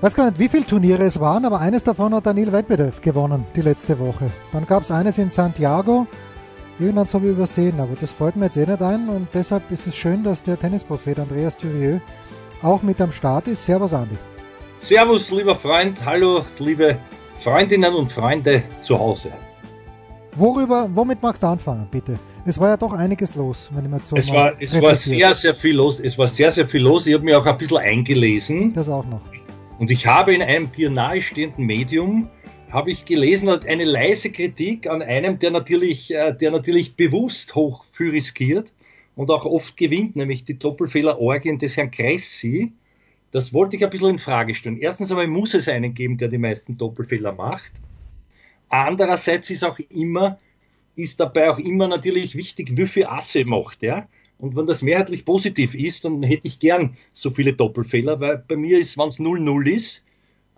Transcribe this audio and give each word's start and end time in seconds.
Weiß 0.00 0.14
gar 0.14 0.30
nicht, 0.30 0.38
wie 0.38 0.48
viele 0.48 0.66
Turniere 0.66 1.04
es 1.04 1.20
waren, 1.20 1.44
aber 1.44 1.60
eines 1.60 1.84
davon 1.84 2.14
hat 2.14 2.26
Daniel 2.26 2.50
Medvedev 2.50 3.00
gewonnen 3.00 3.44
die 3.54 3.60
letzte 3.60 3.98
Woche. 3.98 4.30
Dann 4.52 4.66
gab 4.66 4.82
es 4.82 4.90
eines 4.90 5.18
in 5.18 5.30
Santiago. 5.30 6.06
Irgendwann 6.78 7.06
habe 7.12 7.26
ich 7.26 7.32
übersehen, 7.32 7.78
aber 7.78 7.94
das 8.00 8.10
fällt 8.10 8.36
mir 8.36 8.46
jetzt 8.46 8.56
eh 8.56 8.64
nicht 8.64 8.80
ein 8.80 9.08
und 9.10 9.28
deshalb 9.34 9.70
ist 9.70 9.86
es 9.86 9.94
schön, 9.94 10.24
dass 10.24 10.42
der 10.42 10.58
Tennisprophet 10.58 11.18
Andreas 11.18 11.56
Thurieux 11.56 12.00
auch 12.62 12.82
mit 12.82 13.00
am 13.00 13.12
Start 13.12 13.48
ist. 13.48 13.64
Servus, 13.64 13.92
Andi. 13.92 14.16
Servus, 14.80 15.30
lieber 15.30 15.56
Freund. 15.56 15.98
Hallo, 16.04 16.46
liebe 16.58 16.96
Freundinnen 17.40 17.94
und 17.94 18.10
Freunde 18.10 18.62
zu 18.78 18.98
Hause. 18.98 19.30
Worüber, 20.36 20.88
womit 20.94 21.20
magst 21.22 21.42
du 21.42 21.48
anfangen, 21.48 21.86
bitte? 21.90 22.18
Es 22.46 22.58
war 22.58 22.68
ja 22.68 22.76
doch 22.78 22.94
einiges 22.94 23.34
los, 23.34 23.68
wenn 23.74 23.84
ich 23.84 23.90
mir 23.90 24.00
so 24.02 24.16
Es 24.16 24.32
war, 24.32 24.52
es 24.58 24.80
war 24.80 24.94
sehr, 24.94 25.34
sehr 25.34 25.54
viel 25.54 25.74
los. 25.74 26.00
Es 26.00 26.16
war 26.16 26.28
sehr, 26.28 26.50
sehr 26.50 26.66
viel 26.66 26.80
los. 26.80 27.06
Ich 27.06 27.12
habe 27.12 27.24
mich 27.24 27.34
auch 27.34 27.44
ein 27.44 27.58
bisschen 27.58 27.78
eingelesen. 27.78 28.72
Das 28.72 28.88
auch 28.88 29.04
noch. 29.04 29.20
Und 29.80 29.90
ich 29.90 30.06
habe 30.06 30.34
in 30.34 30.42
einem 30.42 30.70
dir 30.70 30.90
nahestehenden 30.90 31.64
Medium 31.64 32.28
habe 32.70 32.90
ich 32.90 33.06
gelesen, 33.06 33.48
eine 33.48 33.84
leise 33.84 34.30
Kritik 34.30 34.86
an 34.86 35.00
einem, 35.00 35.38
der 35.38 35.50
natürlich, 35.50 36.12
äh, 36.12 36.34
der 36.34 36.50
natürlich 36.50 36.96
bewusst 36.96 37.54
hoch 37.54 37.82
viel 37.90 38.10
riskiert 38.10 38.70
und 39.16 39.30
auch 39.30 39.46
oft 39.46 39.78
gewinnt, 39.78 40.16
nämlich 40.16 40.44
die 40.44 40.58
Doppelfehler-Orgien 40.58 41.58
des 41.58 41.78
Herrn 41.78 41.90
Kressi. 41.90 42.72
Das 43.30 43.54
wollte 43.54 43.76
ich 43.76 43.82
ein 43.82 43.88
bisschen 43.88 44.10
in 44.10 44.18
Frage 44.18 44.54
stellen. 44.54 44.76
Erstens 44.76 45.12
einmal 45.12 45.28
muss 45.28 45.54
es 45.54 45.66
einen 45.66 45.94
geben, 45.94 46.18
der 46.18 46.28
die 46.28 46.36
meisten 46.36 46.76
Doppelfehler 46.76 47.32
macht. 47.32 47.72
Andererseits 48.68 49.48
ist 49.48 49.64
auch 49.64 49.78
immer, 49.88 50.38
ist 50.94 51.20
dabei 51.20 51.48
auch 51.50 51.58
immer 51.58 51.88
natürlich 51.88 52.34
wichtig, 52.34 52.76
wie 52.76 52.86
viel 52.86 53.06
Asse 53.06 53.46
macht, 53.46 53.82
ja. 53.82 54.06
Und 54.40 54.56
wenn 54.56 54.66
das 54.66 54.82
mehrheitlich 54.82 55.24
positiv 55.24 55.74
ist, 55.74 56.04
dann 56.04 56.22
hätte 56.22 56.46
ich 56.46 56.58
gern 56.58 56.96
so 57.12 57.30
viele 57.30 57.52
Doppelfehler, 57.52 58.20
weil 58.20 58.42
bei 58.46 58.56
mir 58.56 58.78
ist, 58.78 58.96
wenn 58.96 59.08
es 59.08 59.20
0-0 59.20 59.70
ist, 59.70 60.02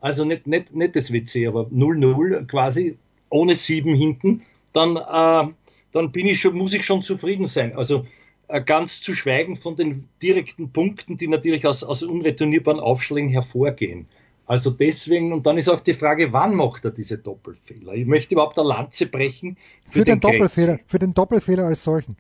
also 0.01 0.25
nicht, 0.25 0.47
nicht, 0.47 0.75
nicht 0.75 0.97
das 0.97 1.13
WC, 1.13 1.47
aber 1.47 1.63
0-0 1.67 2.47
quasi, 2.47 2.97
ohne 3.29 3.55
7 3.55 3.95
hinten, 3.95 4.43
dann, 4.73 4.97
äh, 4.97 5.53
dann 5.93 6.13
bin 6.13 6.27
ich 6.27 6.41
schon, 6.41 6.57
muss 6.57 6.75
ich 6.75 6.85
schon 6.85 7.03
zufrieden 7.03 7.47
sein. 7.47 7.77
Also 7.77 8.07
äh, 8.49 8.61
ganz 8.61 9.01
zu 9.01 9.15
schweigen 9.15 9.57
von 9.57 9.77
den 9.77 10.09
direkten 10.23 10.71
Punkten, 10.71 11.17
die 11.17 11.29
natürlich 11.29 11.67
aus, 11.67 11.83
aus 11.83 12.03
unreturnierbaren 12.03 12.81
Aufschlägen 12.81 13.31
hervorgehen. 13.31 14.07
Also 14.47 14.71
deswegen, 14.71 15.33
und 15.33 15.47
dann 15.47 15.57
ist 15.57 15.69
auch 15.69 15.81
die 15.81 15.95
Frage, 15.95 16.33
wann 16.33 16.55
macht 16.55 16.85
er 16.85 16.91
diese 16.91 17.19
Doppelfehler? 17.19 17.95
Ich 17.95 18.07
möchte 18.07 18.35
überhaupt 18.35 18.59
eine 18.59 18.69
Lanze 18.69 19.07
brechen. 19.07 19.57
Für, 19.87 20.01
für 20.01 20.05
den, 20.05 20.15
den 20.15 20.21
Doppelfehler, 20.21 20.79
für 20.87 20.99
den 20.99 21.15
Doppelfehler 21.15 21.65
als 21.65 21.85
solchen. 21.85 22.17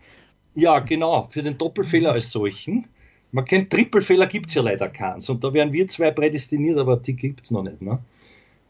Ja, 0.55 0.81
genau, 0.81 1.29
für 1.31 1.43
den 1.43 1.57
Doppelfehler 1.57 2.13
als 2.13 2.31
solchen. 2.31 2.87
Man 3.31 3.47
kennt 3.47 3.71
Trippelfehler 3.71 4.27
gibt's 4.27 4.55
ja 4.55 4.63
leider 4.63 4.89
keins. 4.89 5.29
Und 5.31 5.43
da 5.43 5.53
wären 5.55 5.73
wir 5.73 5.89
zwei 5.89 6.11
prädestiniert, 6.11 6.79
aber 6.79 6.99
die 6.99 7.17
gibt's 7.17 7.51
noch 7.51 7.63
nicht. 7.63 7.81
Ne? 7.81 7.99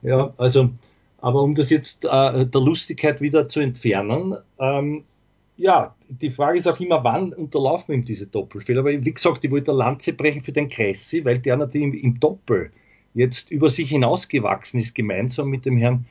Ja, 0.02 0.32
also, 0.36 0.70
aber 1.20 1.42
um 1.42 1.54
das 1.54 1.70
jetzt 1.70 2.04
äh, 2.04 2.46
der 2.46 2.60
Lustigkeit 2.60 3.20
wieder 3.20 3.48
zu 3.48 3.60
entfernen, 3.60 4.36
ähm, 4.60 5.04
ja, 5.56 5.94
die 6.08 6.30
Frage 6.30 6.58
ist 6.58 6.66
auch 6.66 6.80
immer, 6.80 7.04
wann 7.04 7.32
unterlaufen 7.32 7.94
ihm 7.94 8.04
diese 8.04 8.26
Doppelfehler? 8.26 8.80
Aber 8.80 8.90
wie 8.90 9.12
gesagt, 9.12 9.44
ich 9.44 9.50
wollte 9.50 9.70
eine 9.70 9.78
Lanze 9.78 10.12
brechen 10.12 10.42
für 10.42 10.52
den 10.52 10.68
Kressi, 10.68 11.24
weil 11.24 11.38
der 11.38 11.56
natürlich 11.56 12.02
im 12.02 12.18
Doppel 12.20 12.70
jetzt 13.14 13.50
über 13.50 13.68
sich 13.68 13.90
hinausgewachsen 13.90 14.80
ist, 14.80 14.94
gemeinsam 14.94 15.48
mit 15.48 15.64
dem 15.64 15.76
Herrn, 15.76 16.06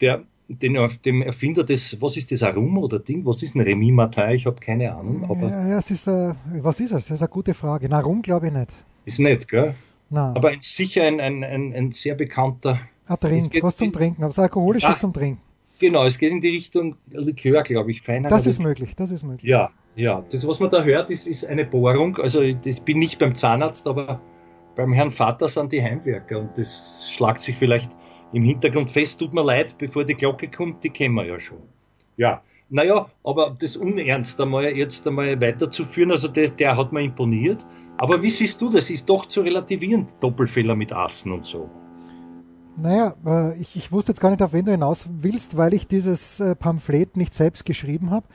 der 0.00 0.24
den, 0.48 0.76
dem 1.04 1.22
Erfinder 1.22 1.64
des, 1.64 2.00
was 2.00 2.16
ist 2.16 2.30
das, 2.30 2.42
Arum 2.42 2.78
oder 2.78 2.98
Ding? 2.98 3.24
Was 3.24 3.42
ist 3.42 3.54
ein 3.54 3.60
Remy 3.60 3.92
Martin? 3.92 4.30
Ich 4.30 4.46
habe 4.46 4.60
keine 4.60 4.94
Ahnung. 4.94 5.24
Aber 5.24 5.48
ja, 5.48 5.68
ja, 5.68 5.78
es 5.78 5.90
ist, 5.90 6.06
äh, 6.06 6.34
was 6.60 6.80
ist 6.80 6.92
es? 6.92 7.06
Das 7.06 7.16
ist 7.16 7.22
eine 7.22 7.28
gute 7.28 7.54
Frage. 7.54 7.88
Na, 7.88 7.98
Arum 7.98 8.22
glaube 8.22 8.48
ich 8.48 8.52
nicht. 8.52 8.70
Ist 9.06 9.20
nicht, 9.20 9.48
gell? 9.48 9.74
Nein. 10.10 10.36
Aber 10.36 10.52
sicher 10.60 11.04
ein, 11.04 11.20
ein, 11.20 11.42
ein, 11.42 11.74
ein, 11.74 11.92
sehr 11.92 12.14
bekannter. 12.14 12.80
Ein 13.06 13.20
Trink, 13.20 13.62
was 13.62 13.76
zum 13.76 13.92
Trinken, 13.92 14.22
was 14.22 14.38
alkoholisches 14.38 14.94
ja, 14.94 14.98
zum 14.98 15.12
Trinken. 15.12 15.40
Genau, 15.78 16.04
es 16.04 16.18
geht 16.18 16.30
in 16.30 16.40
die 16.40 16.50
Richtung 16.50 16.96
Likör, 17.10 17.62
glaube 17.62 17.90
ich, 17.90 18.02
feiner. 18.02 18.28
Das 18.28 18.46
ist 18.46 18.60
möglich, 18.60 18.94
das 18.94 19.10
ist 19.10 19.22
möglich. 19.22 19.50
Ja, 19.50 19.70
ja. 19.96 20.24
Das, 20.30 20.46
was 20.46 20.60
man 20.60 20.70
da 20.70 20.82
hört, 20.82 21.10
ist, 21.10 21.26
ist 21.26 21.44
eine 21.44 21.64
Bohrung. 21.64 22.16
Also, 22.18 22.40
ich 22.42 22.82
bin 22.82 22.98
nicht 22.98 23.18
beim 23.18 23.34
Zahnarzt, 23.34 23.86
aber 23.86 24.20
beim 24.76 24.92
Herrn 24.92 25.10
Vater 25.10 25.48
sind 25.48 25.72
die 25.72 25.82
Heimwerker 25.82 26.38
und 26.38 26.56
das 26.56 27.08
schlagt 27.10 27.42
sich 27.42 27.56
vielleicht 27.56 27.90
im 28.34 28.42
Hintergrund 28.42 28.90
fest, 28.90 29.20
tut 29.20 29.32
mir 29.32 29.44
leid, 29.44 29.78
bevor 29.78 30.04
die 30.04 30.14
Glocke 30.14 30.50
kommt, 30.50 30.82
die 30.82 30.90
kennen 30.90 31.14
wir 31.14 31.24
ja 31.24 31.38
schon. 31.38 31.62
Ja, 32.16 32.42
naja, 32.68 33.06
aber 33.22 33.56
das 33.58 33.76
Unernst 33.76 34.40
einmal 34.40 34.64
jetzt 34.76 35.06
einmal 35.06 35.40
weiterzuführen, 35.40 36.10
also 36.10 36.28
der, 36.28 36.50
der 36.50 36.76
hat 36.76 36.92
mir 36.92 37.02
imponiert. 37.02 37.64
Aber 37.98 38.20
wie 38.22 38.30
siehst 38.30 38.60
du 38.60 38.70
das? 38.70 38.90
Ist 38.90 39.08
doch 39.08 39.26
zu 39.26 39.42
relativieren, 39.42 40.08
Doppelfehler 40.20 40.74
mit 40.74 40.92
Assen 40.92 41.30
und 41.30 41.44
so. 41.44 41.70
Naja, 42.76 43.14
äh, 43.24 43.56
ich, 43.60 43.76
ich 43.76 43.92
wusste 43.92 44.10
jetzt 44.10 44.20
gar 44.20 44.30
nicht, 44.30 44.42
auf 44.42 44.52
wen 44.52 44.64
du 44.64 44.72
hinaus 44.72 45.06
willst, 45.08 45.56
weil 45.56 45.74
ich 45.74 45.86
dieses 45.86 46.40
äh, 46.40 46.56
Pamphlet 46.56 47.16
nicht 47.16 47.34
selbst 47.34 47.64
geschrieben 47.64 48.10
habe. 48.10 48.26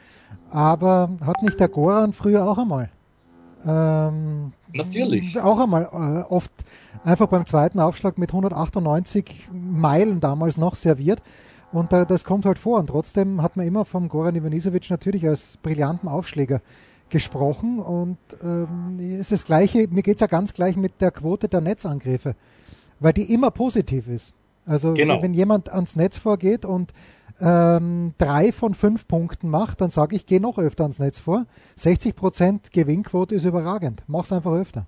Aber 0.49 1.09
hat 1.25 1.41
nicht 1.43 1.59
der 1.59 1.67
Goran 1.67 2.13
früher 2.13 2.47
auch 2.47 2.57
einmal? 2.57 2.89
Ähm, 3.65 4.53
Natürlich. 4.73 5.39
Auch 5.39 5.59
einmal 5.59 5.83
äh, 5.83 6.31
oft 6.31 6.51
einfach 7.03 7.27
beim 7.27 7.45
zweiten 7.45 7.79
Aufschlag 7.79 8.17
mit 8.17 8.31
198 8.31 9.49
Meilen 9.51 10.19
damals 10.19 10.57
noch 10.57 10.75
serviert. 10.75 11.21
Und 11.71 11.93
äh, 11.93 12.05
das 12.05 12.23
kommt 12.23 12.45
halt 12.45 12.59
vor. 12.59 12.79
Und 12.79 12.87
trotzdem 12.87 13.41
hat 13.41 13.57
man 13.57 13.67
immer 13.67 13.85
vom 13.85 14.09
Goran 14.09 14.35
Ivanisevic 14.35 14.89
natürlich 14.89 15.27
als 15.27 15.57
brillanten 15.57 16.09
Aufschläger 16.09 16.61
gesprochen. 17.09 17.79
Und 17.79 18.17
ähm, 18.43 18.97
ist 18.99 19.31
das 19.31 19.45
Gleiche, 19.45 19.87
mir 19.89 20.03
geht 20.03 20.15
es 20.15 20.21
ja 20.21 20.27
ganz 20.27 20.53
gleich 20.53 20.75
mit 20.75 21.01
der 21.01 21.11
Quote 21.11 21.47
der 21.47 21.61
Netzangriffe, 21.61 22.35
weil 22.99 23.13
die 23.13 23.33
immer 23.33 23.51
positiv 23.51 24.07
ist. 24.07 24.33
Also 24.65 24.93
genau. 24.93 25.21
wenn 25.21 25.33
jemand 25.33 25.71
ans 25.71 25.95
Netz 25.95 26.19
vorgeht 26.19 26.63
und 26.63 26.93
ähm, 27.41 28.13
drei 28.17 28.51
von 28.51 28.73
fünf 28.73 29.07
Punkten 29.07 29.49
macht, 29.49 29.81
dann 29.81 29.89
sage 29.89 30.15
ich, 30.15 30.25
geh 30.25 30.39
noch 30.39 30.57
öfter 30.57 30.83
ans 30.83 30.99
Netz 30.99 31.19
vor. 31.19 31.45
60% 31.77 32.71
Gewinnquote 32.71 33.35
ist 33.35 33.45
überragend. 33.45 34.03
Mach's 34.07 34.31
einfach 34.31 34.53
öfter. 34.53 34.87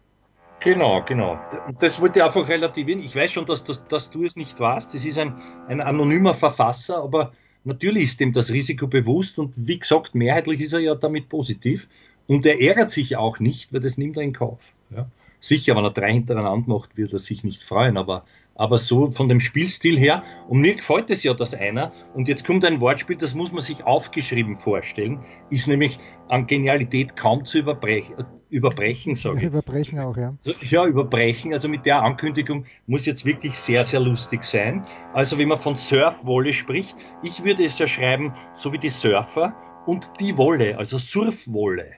Genau, 0.62 1.04
genau. 1.04 1.40
Das 1.80 2.00
wollte 2.00 2.20
ich 2.20 2.26
einfach 2.26 2.48
relativieren. 2.48 3.02
Ich 3.02 3.16
weiß 3.16 3.32
schon, 3.32 3.46
dass, 3.46 3.64
dass, 3.64 3.84
dass 3.88 4.12
du 4.12 4.24
es 4.26 4.36
nicht 4.36 4.60
warst. 4.60 4.94
Das 4.94 5.04
ist 5.04 5.18
ein, 5.18 5.34
ein 5.68 5.82
anonymer 5.82 6.36
Verfasser, 6.36 7.02
aber 7.04 7.32
natürlich 7.64 8.04
ist 8.04 8.22
ihm 8.22 8.32
das 8.32 8.52
Risiko 8.52 8.88
bewusst 8.88 9.40
und 9.40 9.68
wie 9.68 9.80
gesagt, 9.80 10.14
mehrheitlich 10.14 10.62
ist 10.62 10.74
er 10.74 10.80
ja 10.80 10.94
damit 10.94 11.30
positiv. 11.30 11.88
Und 12.28 12.46
er 12.46 12.62
ärgert 12.62 12.92
sich 12.92 13.18
auch 13.18 13.40
nicht, 13.40 13.74
weil 13.74 13.80
das 13.80 13.98
nimmt 13.98 14.18
er 14.18 14.24
in 14.24 14.34
Kauf. 14.34 14.60
Ja. 14.96 15.08
Sicher, 15.40 15.76
wenn 15.76 15.84
er 15.84 15.92
drei 15.92 16.14
hintereinander 16.14 16.70
macht, 16.70 16.96
wird 16.96 17.14
er 17.14 17.20
sich 17.20 17.44
nicht 17.44 17.64
freuen, 17.64 17.98
aber 17.98 18.26
aber 18.56 18.78
so 18.78 19.12
von 19.12 19.30
dem 19.30 19.40
Spielstil 19.40 19.98
her, 19.98 20.24
und 20.48 20.62
mir 20.62 20.76
gefällt 20.76 21.10
es 21.10 21.24
ja, 21.24 21.34
dass 21.34 21.54
einer, 21.54 21.92
und 22.14 22.28
jetzt 22.28 22.46
kommt 22.46 22.66
ein 22.66 22.80
Wortspiel, 22.80 23.16
das 23.16 23.34
muss 23.34 23.52
man 23.52 23.62
sich 23.62 23.84
aufgeschrieben 23.84 24.58
vorstellen, 24.58 25.20
ist 25.50 25.68
nämlich 25.68 26.00
an 26.28 26.48
Genialität 26.48 27.16
kaum 27.16 27.46
zu 27.46 27.60
überbrechen, 27.60 28.16
überbrechen, 28.50 29.16
sage 29.16 29.38
ich. 29.38 29.44
Überbrechen 29.44 30.00
auch, 30.00 30.18
ja. 30.18 30.36
Ja, 30.62 30.86
überbrechen, 30.86 31.54
also 31.54 31.70
mit 31.70 31.86
der 31.86 32.04
Ankündigung 32.04 32.66
muss 32.88 33.06
jetzt 33.06 33.26
wirklich 33.26 33.58
sehr, 33.58 33.84
sehr 33.84 34.00
lustig 34.00 34.44
sein. 34.44 34.86
Also 35.14 35.38
wenn 35.38 35.48
man 35.48 35.58
von 35.58 35.76
Surfwolle 35.76 36.54
spricht, 36.54 36.96
ich 37.24 37.44
würde 37.44 37.64
es 37.64 37.80
ja 37.80 37.88
schreiben, 37.88 38.34
so 38.54 38.72
wie 38.74 38.78
die 38.78 38.90
Surfer 38.90 39.56
und 39.86 40.09
die 40.20 40.38
Wolle, 40.38 40.78
also 40.78 40.97
Surfwolle. 40.97 41.94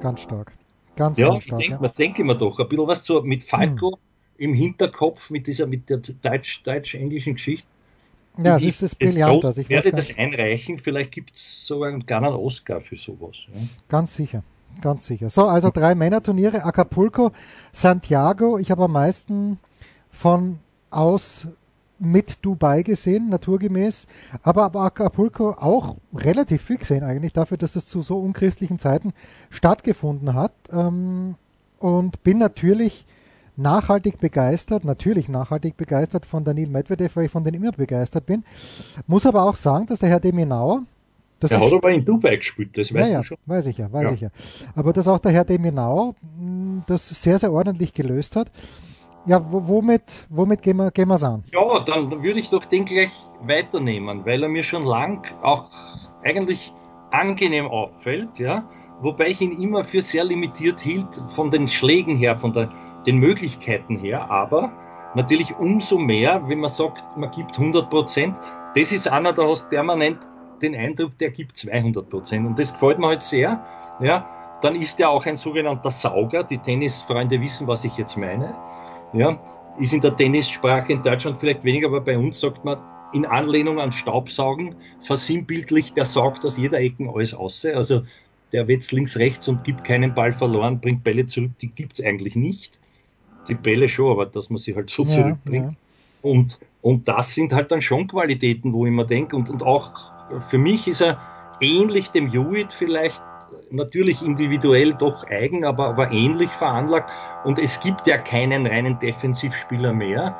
Ganz 0.00 0.22
stark. 0.22 0.52
Ganz, 0.96 1.18
ja, 1.18 1.28
ganz 1.28 1.44
stark. 1.44 1.60
Denk, 1.60 1.72
ja. 1.72 1.80
Man 1.80 1.90
denke 1.98 2.24
mir 2.24 2.36
doch, 2.36 2.58
ein 2.58 2.68
bisschen 2.68 2.86
was 2.86 3.04
so 3.04 3.22
mit 3.22 3.44
Falco, 3.44 3.96
hm 3.96 4.03
im 4.38 4.54
Hinterkopf 4.54 5.30
mit 5.30 5.46
dieser, 5.46 5.66
mit 5.66 5.88
der 5.88 5.98
deutsch-englischen 5.98 7.34
Geschichte. 7.34 7.66
Ja, 8.38 8.54
das 8.54 8.64
ist 8.64 8.82
das 8.82 8.94
Brillant. 8.94 9.44
Also 9.44 9.60
ich 9.60 9.68
werde 9.68 9.92
das 9.92 10.16
einreichen, 10.16 10.78
vielleicht 10.80 11.12
gibt 11.12 11.34
es 11.34 11.66
sogar 11.66 11.96
gar 12.00 12.22
einen 12.22 12.34
Oscar 12.34 12.80
für 12.80 12.96
sowas. 12.96 13.36
Ja. 13.54 13.60
Ganz 13.88 14.16
sicher, 14.16 14.42
ganz 14.80 15.06
sicher. 15.06 15.30
So, 15.30 15.44
also 15.46 15.70
drei 15.70 15.94
Männerturniere, 15.94 16.64
Acapulco, 16.64 17.30
Santiago. 17.72 18.58
Ich 18.58 18.72
habe 18.72 18.84
am 18.84 18.92
meisten 18.92 19.58
von 20.10 20.58
aus 20.90 21.46
mit 22.00 22.38
Dubai 22.42 22.82
gesehen, 22.82 23.28
naturgemäß, 23.28 24.06
aber, 24.42 24.64
aber 24.64 24.80
Acapulco 24.82 25.50
auch 25.50 25.96
relativ 26.12 26.62
viel 26.62 26.78
gesehen 26.78 27.04
eigentlich, 27.04 27.32
dafür, 27.32 27.56
dass 27.56 27.76
es 27.76 27.86
zu 27.86 28.02
so 28.02 28.18
unchristlichen 28.18 28.80
Zeiten 28.80 29.12
stattgefunden 29.50 30.34
hat. 30.34 30.52
Ähm, 30.72 31.36
und 31.78 32.22
bin 32.22 32.38
natürlich 32.38 33.06
nachhaltig 33.56 34.18
begeistert, 34.18 34.84
natürlich 34.84 35.28
nachhaltig 35.28 35.76
begeistert 35.76 36.26
von 36.26 36.44
Daniel 36.44 36.68
Medvedev, 36.68 37.16
weil 37.16 37.26
ich 37.26 37.30
von 37.30 37.44
denen 37.44 37.62
immer 37.62 37.72
begeistert 37.72 38.26
bin. 38.26 38.44
Muss 39.06 39.26
aber 39.26 39.44
auch 39.44 39.56
sagen, 39.56 39.86
dass 39.86 40.00
der 40.00 40.08
Herr 40.08 40.20
Deminauer, 40.20 40.82
das 41.40 41.50
der 41.50 41.60
hat 41.60 41.72
aber 41.72 41.90
in 41.90 42.04
Dubai 42.04 42.36
gespielt, 42.36 42.76
das 42.76 42.92
weißt 42.92 43.10
ja, 43.10 43.18
du 43.18 43.24
schon. 43.24 43.36
weiß 43.46 43.66
ich 43.66 43.78
ja, 43.78 43.92
weiß 43.92 44.04
ja. 44.04 44.12
ich 44.12 44.20
ja. 44.22 44.28
Aber 44.74 44.92
dass 44.92 45.06
auch 45.08 45.18
der 45.18 45.32
Herr 45.32 45.44
Deminau 45.44 46.14
hm, 46.38 46.82
das 46.86 47.08
sehr, 47.08 47.38
sehr 47.38 47.52
ordentlich 47.52 47.92
gelöst 47.92 48.36
hat. 48.36 48.50
Ja, 49.26 49.40
womit, 49.50 50.02
womit 50.28 50.60
gehen 50.60 50.76
wir 50.76 50.90
gehen 50.90 51.08
wir's 51.08 51.22
an? 51.22 51.44
Ja, 51.50 51.80
dann 51.80 52.10
würde 52.22 52.38
ich 52.38 52.50
doch 52.50 52.66
den 52.66 52.84
gleich 52.84 53.10
weiternehmen, 53.42 54.26
weil 54.26 54.42
er 54.42 54.48
mir 54.50 54.62
schon 54.62 54.82
lang 54.82 55.26
auch 55.42 55.70
eigentlich 56.22 56.72
angenehm 57.10 57.66
auffällt, 57.66 58.38
ja, 58.38 58.68
wobei 59.00 59.28
ich 59.28 59.40
ihn 59.40 59.52
immer 59.52 59.84
für 59.84 60.02
sehr 60.02 60.24
limitiert 60.24 60.80
hielt 60.80 61.08
von 61.28 61.50
den 61.50 61.68
Schlägen 61.68 62.16
her, 62.16 62.38
von 62.38 62.52
der, 62.52 62.70
den 63.06 63.18
Möglichkeiten 63.18 63.98
her, 63.98 64.30
aber 64.30 64.72
natürlich 65.14 65.54
umso 65.56 65.98
mehr, 65.98 66.42
wenn 66.48 66.60
man 66.60 66.70
sagt, 66.70 67.16
man 67.16 67.30
gibt 67.30 67.58
100 67.58 67.90
Prozent, 67.90 68.36
das 68.74 68.92
ist 68.92 69.08
einer, 69.08 69.32
da 69.32 69.46
hast 69.46 69.70
permanent 69.70 70.18
den 70.62 70.74
Eindruck, 70.74 71.18
der 71.18 71.30
gibt 71.30 71.56
200 71.56 72.08
Prozent. 72.08 72.46
Und 72.46 72.58
das 72.58 72.72
gefällt 72.72 72.98
mir 72.98 73.08
halt 73.08 73.22
sehr, 73.22 73.64
ja, 74.00 74.28
dann 74.62 74.74
ist 74.74 74.98
er 74.98 75.10
auch 75.10 75.26
ein 75.26 75.36
sogenannter 75.36 75.90
Sauger, 75.90 76.42
die 76.42 76.58
Tennisfreunde 76.58 77.40
wissen, 77.40 77.66
was 77.66 77.84
ich 77.84 77.96
jetzt 77.96 78.16
meine, 78.16 78.54
ja, 79.12 79.38
ist 79.78 79.92
in 79.92 80.00
der 80.00 80.16
Tennissprache 80.16 80.92
in 80.92 81.02
Deutschland 81.02 81.40
vielleicht 81.40 81.64
weniger, 81.64 81.88
aber 81.88 82.00
bei 82.00 82.16
uns 82.16 82.40
sagt 82.40 82.64
man 82.64 82.78
in 83.12 83.26
Anlehnung 83.26 83.78
an 83.78 83.92
Staubsaugen, 83.92 84.74
versinnbildlich, 85.02 85.92
der 85.92 86.04
saugt 86.04 86.44
aus 86.44 86.56
jeder 86.56 86.80
Ecke 86.80 87.08
alles 87.12 87.32
aus. 87.32 87.64
Also 87.64 88.02
der 88.52 88.66
wetzt 88.66 88.92
links, 88.92 89.18
rechts 89.18 89.48
und 89.48 89.64
gibt 89.64 89.84
keinen 89.84 90.14
Ball 90.14 90.32
verloren, 90.32 90.80
bringt 90.80 91.04
Bälle 91.04 91.26
zurück, 91.26 91.52
die 91.60 91.68
gibt's 91.68 92.02
eigentlich 92.02 92.34
nicht. 92.36 92.78
Die 93.48 93.54
Bälle 93.54 93.88
schon, 93.88 94.10
aber 94.10 94.26
dass 94.26 94.50
man 94.50 94.58
sie 94.58 94.74
halt 94.74 94.90
so 94.90 95.04
zurückbringt. 95.04 95.72
Ja. 95.72 96.30
Und, 96.30 96.58
und 96.80 97.08
das 97.08 97.34
sind 97.34 97.52
halt 97.52 97.70
dann 97.70 97.82
schon 97.82 98.08
Qualitäten, 98.08 98.72
wo 98.72 98.86
ich 98.86 98.92
mir 98.92 99.06
denke, 99.06 99.36
und, 99.36 99.50
und 99.50 99.62
auch 99.62 99.92
für 100.48 100.58
mich 100.58 100.88
ist 100.88 101.02
er 101.02 101.18
ähnlich 101.60 102.10
dem 102.10 102.30
Hewitt 102.30 102.72
vielleicht 102.72 103.22
natürlich 103.70 104.22
individuell 104.22 104.94
doch 104.94 105.26
eigen, 105.28 105.64
aber, 105.64 105.88
aber 105.88 106.10
ähnlich 106.10 106.50
veranlagt. 106.50 107.10
Und 107.44 107.58
es 107.58 107.80
gibt 107.80 108.06
ja 108.06 108.18
keinen 108.18 108.66
reinen 108.66 108.98
Defensivspieler 108.98 109.92
mehr. 109.92 110.34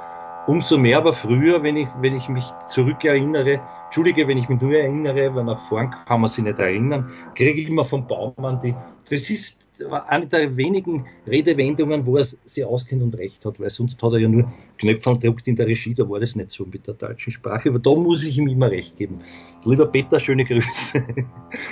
Umso 0.47 0.77
mehr 0.77 0.99
aber 0.99 1.13
früher, 1.13 1.63
wenn 1.63 1.77
ich, 1.77 1.89
wenn 2.01 2.15
ich 2.15 2.29
mich 2.29 2.45
zurückerinnere, 2.69 3.61
Entschuldige, 3.87 4.27
wenn 4.29 4.39
ich 4.39 4.49
mich 4.49 4.61
nur 4.61 4.75
erinnere, 4.75 5.35
weil 5.35 5.45
nach 5.45 5.61
vorn 5.69 5.95
kann 6.07 6.21
man 6.21 6.29
sich 6.29 6.45
nicht 6.45 6.59
erinnern, 6.59 7.11
kriege 7.35 7.61
ich 7.61 7.69
immer 7.69 7.85
vom 7.85 8.07
Baumann 8.07 8.61
die, 8.61 8.75
das 9.09 9.31
ist 9.31 9.64
eine 10.09 10.27
der 10.27 10.57
wenigen 10.57 11.07
Redewendungen, 11.27 12.07
wo 12.07 12.17
er 12.17 12.25
sich 12.25 12.65
auskennt 12.65 13.03
und 13.03 13.17
recht 13.17 13.45
hat, 13.45 13.59
weil 13.59 13.71
sonst 13.71 14.01
hat 14.03 14.13
er 14.13 14.19
ja 14.19 14.29
nur 14.29 14.53
Knöpfe 14.79 15.15
gedruckt 15.19 15.49
in 15.49 15.57
der 15.57 15.67
Regie, 15.67 15.95
da 15.95 16.09
war 16.09 16.21
das 16.21 16.37
nicht 16.37 16.51
so 16.51 16.65
mit 16.65 16.87
der 16.87 16.95
deutschen 16.95 17.33
Sprache, 17.33 17.71
aber 17.71 17.81
da 17.81 17.95
muss 17.95 18.23
ich 18.23 18.39
ihm 18.39 18.47
immer 18.47 18.71
recht 18.71 18.97
geben. 18.97 19.21
Lieber 19.65 19.87
Peter, 19.87 20.21
schöne 20.21 20.45
Grüße. 20.45 21.05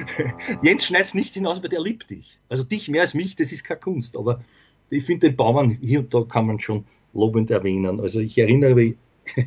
Jens 0.63 0.87
schneidet 0.87 1.15
nicht 1.15 1.35
hinaus, 1.35 1.59
aber 1.59 1.69
der 1.69 1.81
liebt 1.81 2.11
dich. 2.11 2.39
Also 2.49 2.65
dich 2.65 2.89
mehr 2.89 3.03
als 3.03 3.15
mich, 3.15 3.37
das 3.37 3.53
ist 3.53 3.65
keine 3.65 3.81
Kunst, 3.81 4.17
aber 4.17 4.43
ich 4.91 5.05
finde 5.05 5.29
den 5.29 5.37
Baumann 5.37 5.71
hier 5.71 6.01
und 6.01 6.13
da 6.13 6.23
kann 6.23 6.47
man 6.47 6.59
schon 6.59 6.85
lobend 7.15 7.51
erwähnen. 7.51 8.01
Also 8.01 8.19
ich 8.19 8.37
erinnere 8.37 8.95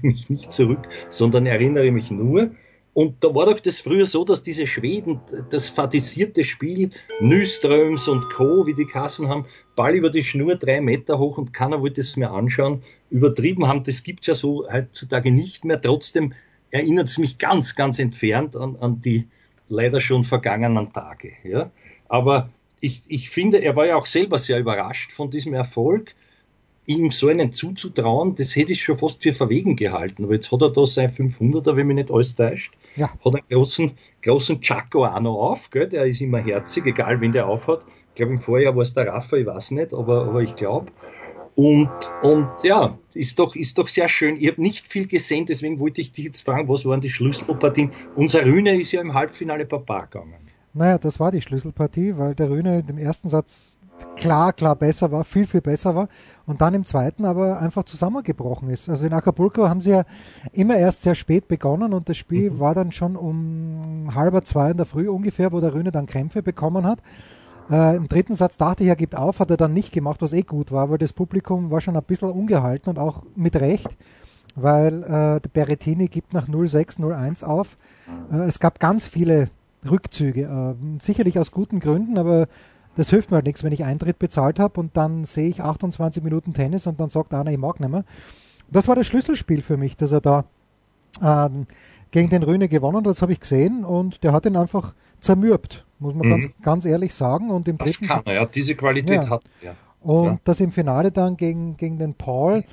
mich 0.02 0.30
nicht 0.30 0.54
zurück, 0.54 0.88
sondern 1.10 1.46
erinnere 1.46 1.92
mich 1.92 2.10
nur, 2.10 2.52
und 2.96 3.26
da 3.26 3.36
war 3.36 3.48
doch 3.48 3.60
das 3.60 3.82
früher 3.82 4.06
so, 4.06 4.24
dass 4.24 4.42
diese 4.42 4.68
Schweden 4.68 5.20
das 5.50 5.68
fadisierte 5.68 6.46
Spiel 6.46 6.92
Nyströms 7.20 8.08
und 8.08 8.30
Co., 8.30 8.66
wie 8.68 8.74
die 8.74 8.86
Kassen 8.86 9.28
haben, 9.28 9.48
Ball 9.76 9.96
über 9.96 10.10
die 10.10 10.24
Schnur 10.24 10.56
drei 10.56 10.80
Meter 10.80 11.20
hoch 11.20 11.38
und 11.38 11.52
keiner 11.54 11.82
wollte 11.82 12.00
es 12.00 12.16
mehr 12.16 12.32
anschauen, 12.32 12.84
übertrieben 13.10 13.68
haben. 13.68 13.84
Das 13.84 14.02
gibt's 14.04 14.28
ja 14.28 14.34
so 14.34 14.72
heutzutage 14.72 15.30
nicht 15.30 15.66
mehr. 15.66 15.82
Trotzdem 15.82 16.36
erinnert 16.72 17.10
es 17.10 17.18
mich 17.18 17.38
ganz, 17.38 17.76
ganz 17.76 18.00
entfernt 18.00 18.56
an, 18.56 18.78
an 18.78 19.02
die 19.02 19.28
leider 19.68 20.00
schon 20.00 20.24
vergangenen 20.24 20.94
Tage. 20.94 21.34
Ja? 21.44 21.72
Aber 22.08 22.50
ich, 22.80 23.02
ich 23.10 23.30
finde, 23.30 23.58
er 23.58 23.76
war 23.76 23.88
ja 23.88 23.98
auch 23.98 24.06
selber 24.06 24.40
sehr 24.40 24.58
überrascht 24.58 25.12
von 25.12 25.30
diesem 25.30 25.54
Erfolg 25.54 26.16
ihm 26.86 27.12
so 27.12 27.28
einen 27.28 27.52
zuzutrauen, 27.52 28.36
das 28.36 28.56
hätte 28.56 28.74
ich 28.74 28.84
schon 28.84 28.98
fast 28.98 29.22
für 29.22 29.34
verwegen 29.34 29.76
gehalten. 29.76 30.24
Aber 30.24 30.34
jetzt 30.34 30.52
hat 30.52 30.62
er 30.62 30.72
da 30.72 30.86
sein 30.86 31.12
500er, 31.12 31.76
wenn 31.76 31.88
mich 31.88 31.96
nicht 31.96 32.12
alles 32.12 32.36
täuscht. 32.36 32.74
Ja. 32.96 33.10
Hat 33.24 33.34
einen 33.34 33.44
großen, 33.50 33.92
großen 34.22 34.62
Chaco 34.62 35.06
auch 35.06 35.20
noch 35.20 35.38
auf, 35.38 35.70
gell? 35.70 35.88
der 35.88 36.06
ist 36.06 36.22
immer 36.22 36.40
herzig, 36.40 36.86
egal 36.86 37.20
wen 37.22 37.32
der 37.32 37.48
aufhat. 37.48 37.82
Ich 38.10 38.16
glaube, 38.16 38.34
im 38.34 38.40
Vorjahr 38.40 38.76
war 38.76 38.84
es 38.84 38.94
der 38.94 39.08
Rafa, 39.08 39.36
ich 39.36 39.46
weiß 39.46 39.72
nicht, 39.72 39.94
aber, 39.94 40.26
aber 40.26 40.42
ich 40.42 40.56
glaube. 40.56 40.92
Und, 41.56 41.90
und 42.22 42.50
ja, 42.64 42.98
ist 43.14 43.40
doch, 43.40 43.56
ist 43.56 43.78
doch 43.78 43.88
sehr 43.88 44.10
schön. 44.10 44.36
Ich 44.38 44.48
habe 44.50 44.62
nicht 44.62 44.88
viel 44.88 45.08
gesehen, 45.08 45.46
deswegen 45.46 45.80
wollte 45.80 46.02
ich 46.02 46.12
dich 46.12 46.26
jetzt 46.26 46.42
fragen, 46.42 46.68
was 46.68 46.86
waren 46.86 47.00
die 47.00 47.10
Schlüsselpartien? 47.10 47.92
Unser 48.16 48.46
Rühne 48.46 48.80
ist 48.80 48.92
ja 48.92 49.02
im 49.02 49.14
Halbfinale 49.14 49.66
Papa 49.66 50.02
gegangen. 50.02 50.36
Naja, 50.74 50.98
das 50.98 51.22
war 51.22 51.32
die 51.32 51.42
Schlüsselpartie, 51.42 52.18
weil 52.18 52.36
der 52.36 52.50
Rühne 52.50 52.84
im 52.90 52.98
ersten 52.98 53.30
Satz 53.30 53.75
klar, 54.16 54.54
klar 54.54 54.76
besser 54.76 55.12
war, 55.12 55.24
viel, 55.24 55.46
viel 55.46 55.62
besser 55.62 55.96
war 55.96 56.08
und 56.46 56.62
dann 56.62 56.74
im 56.74 56.86
zweiten 56.86 57.26
aber 57.26 57.60
einfach 57.60 57.84
zusammengebrochen 57.84 58.70
ist. 58.70 58.90
Also 58.90 59.06
in 59.06 59.14
Acapulco 59.14 59.68
haben 59.68 59.82
sie 59.82 59.92
ja 59.92 60.04
immer 60.54 60.78
erst 60.78 61.04
sehr 61.04 61.16
spät 61.16 61.48
begonnen 61.48 61.94
und 61.94 62.10
das 62.10 62.18
Spiel 62.18 62.52
mhm. 62.52 62.60
war 62.60 62.74
dann 62.74 62.92
schon 62.92 63.16
um 63.16 64.10
halber 64.14 64.44
zwei 64.44 64.72
in 64.72 64.78
der 64.78 64.86
Früh 64.86 65.10
ungefähr, 65.10 65.52
wo 65.52 65.60
der 65.60 65.74
Rühne 65.74 65.92
dann 65.92 66.06
Krämpfe 66.06 66.42
bekommen 66.42 66.86
hat. 66.86 67.00
Äh, 67.70 67.96
Im 67.96 68.08
dritten 68.08 68.36
Satz 68.36 68.58
dachte 68.58 68.84
ich, 68.84 68.90
er 68.90 68.96
gibt 68.96 69.18
auf, 69.18 69.40
hat 69.40 69.50
er 69.50 69.58
dann 69.58 69.74
nicht 69.74 69.92
gemacht, 69.92 70.22
was 70.22 70.34
eh 70.34 70.44
gut 70.44 70.72
war, 70.72 70.90
weil 70.90 70.98
das 70.98 71.14
Publikum 71.14 71.72
war 71.72 71.82
schon 71.82 71.96
ein 71.96 72.04
bisschen 72.04 72.30
ungehalten 72.30 72.90
und 72.90 73.00
auch 73.00 73.24
mit 73.36 73.56
Recht, 73.56 73.98
weil 74.56 75.04
äh, 75.04 75.42
der 75.42 75.50
Berrettini 75.52 76.08
gibt 76.08 76.34
nach 76.34 76.48
0-6, 76.48 77.00
0-1 77.00 77.44
auf. 77.44 77.78
Äh, 78.32 78.44
es 78.44 78.60
gab 78.60 78.80
ganz 78.80 79.08
viele 79.08 79.50
Rückzüge, 79.90 80.44
äh, 80.44 81.02
sicherlich 81.02 81.40
aus 81.40 81.52
guten 81.52 81.80
Gründen, 81.80 82.18
aber 82.18 82.48
das 82.96 83.10
hilft 83.10 83.32
mir 83.32 83.36
halt 83.36 83.46
nichts, 83.46 83.64
wenn 83.64 83.74
ich 83.74 83.84
Eintritt 83.84 84.20
bezahlt 84.20 84.60
habe 84.60 84.80
und 84.80 84.96
dann 84.98 85.26
sehe 85.26 85.50
ich 85.50 85.62
28 85.62 86.24
Minuten 86.24 86.54
Tennis 86.54 86.88
und 86.88 87.00
dann 87.00 87.10
sagt 87.10 87.34
einer, 87.34 87.52
ich 87.52 87.58
mag 87.58 87.80
nicht 87.80 87.90
mehr. 87.90 88.06
Das 88.72 88.88
war 88.88 88.96
das 88.96 89.06
Schlüsselspiel 89.08 89.62
für 89.62 89.78
mich, 89.78 89.96
dass 89.98 90.12
er 90.12 90.22
da 90.22 90.46
ähm, 91.22 91.68
gegen 92.12 92.30
den 92.30 92.44
Röhne 92.44 92.68
gewonnen 92.68 92.98
hat, 92.98 93.06
das 93.06 93.22
habe 93.22 93.34
ich 93.34 93.40
gesehen 93.40 93.84
und 93.84 94.24
der 94.24 94.32
hat 94.32 94.46
ihn 94.46 94.56
einfach 94.56 94.94
zermürbt, 95.20 95.86
muss 96.00 96.14
man 96.14 96.28
mhm. 96.28 96.32
ganz, 96.32 96.50
ganz 96.62 96.86
ehrlich 96.86 97.14
sagen. 97.14 97.50
Und 97.52 97.68
im 97.68 97.78
das 97.78 97.92
dritten 97.92 98.08
kann 98.08 98.22
er, 98.26 98.34
ja, 98.34 98.46
diese 98.46 98.76
Qualität 98.76 99.24
ja. 99.24 99.30
hat 99.30 99.44
er. 99.62 99.76
Und 100.02 100.26
ja. 100.26 100.40
das 100.44 100.60
im 100.60 100.72
Finale 100.72 101.12
dann 101.12 101.36
gegen, 101.36 101.78
gegen 101.78 101.98
den 101.98 102.14
Paul, 102.14 102.64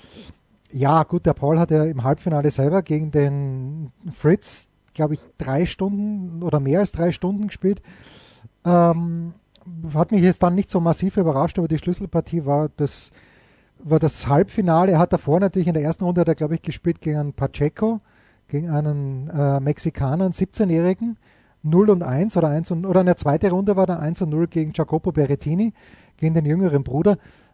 ja 0.70 1.02
gut, 1.02 1.26
der 1.26 1.34
Paul 1.34 1.58
hat 1.58 1.70
ja 1.70 1.84
im 1.84 2.04
Halbfinale 2.04 2.50
selber 2.50 2.82
gegen 2.82 3.10
den 3.10 3.90
Fritz, 4.14 4.69
glaube 4.94 5.14
ich, 5.14 5.20
drei 5.38 5.67
Stunden 5.67 6.43
oder 6.43 6.60
mehr 6.60 6.81
als 6.81 6.93
drei 6.93 7.10
Stunden 7.10 7.46
gespielt. 7.48 7.82
Ähm, 8.64 9.32
hat 9.94 10.12
mich 10.12 10.22
jetzt 10.22 10.42
dann 10.42 10.54
nicht 10.54 10.70
so 10.70 10.81
massiv 10.81 11.16
überrascht, 11.16 11.58
aber 11.58 11.69
die 11.69 11.78
Schlüsselpartie 11.78 12.44
war 12.46 12.70
das, 12.76 13.10
war 13.78 13.98
das 13.98 14.26
Halbfinale. 14.26 14.92
Er 14.92 14.98
hat 14.98 15.12
davor 15.12 15.40
natürlich 15.40 15.69
in 15.69 15.74
der 15.74 15.82
ersten 15.82 16.04
Runde, 16.04 16.20
hat 16.20 16.28
er, 16.28 16.34
glaube 16.34 16.54
ich, 16.54 16.62
gespielt 16.62 17.00
gegen 17.00 17.19
einen 17.19 17.32
Pacheco, 17.32 18.00
gegen 18.48 18.70
einen 18.70 19.28
äh, 19.28 19.60
Mexikaner, 19.60 20.24
einen 20.24 20.32
17-Jährigen. 20.32 21.16
0 21.64 21.90
und 21.90 22.02
1 22.02 22.36
oder 22.36 22.48
1 22.48 22.72
und, 22.72 22.86
oder 22.86 23.00
in 23.00 23.06
der 23.06 23.16
zweiten 23.16 23.50
Runde 23.50 23.76
war 23.76 23.86
dann 23.86 23.98
1 23.98 24.22
und 24.22 24.31
0 24.31 24.48
gegen 24.48 24.72
Jacopo 24.74 25.12
Berrettini, 25.12 25.72
gegen 26.16 26.34
den 26.34 26.44
jüngeren 26.44 26.82
Bruder. 26.82 27.12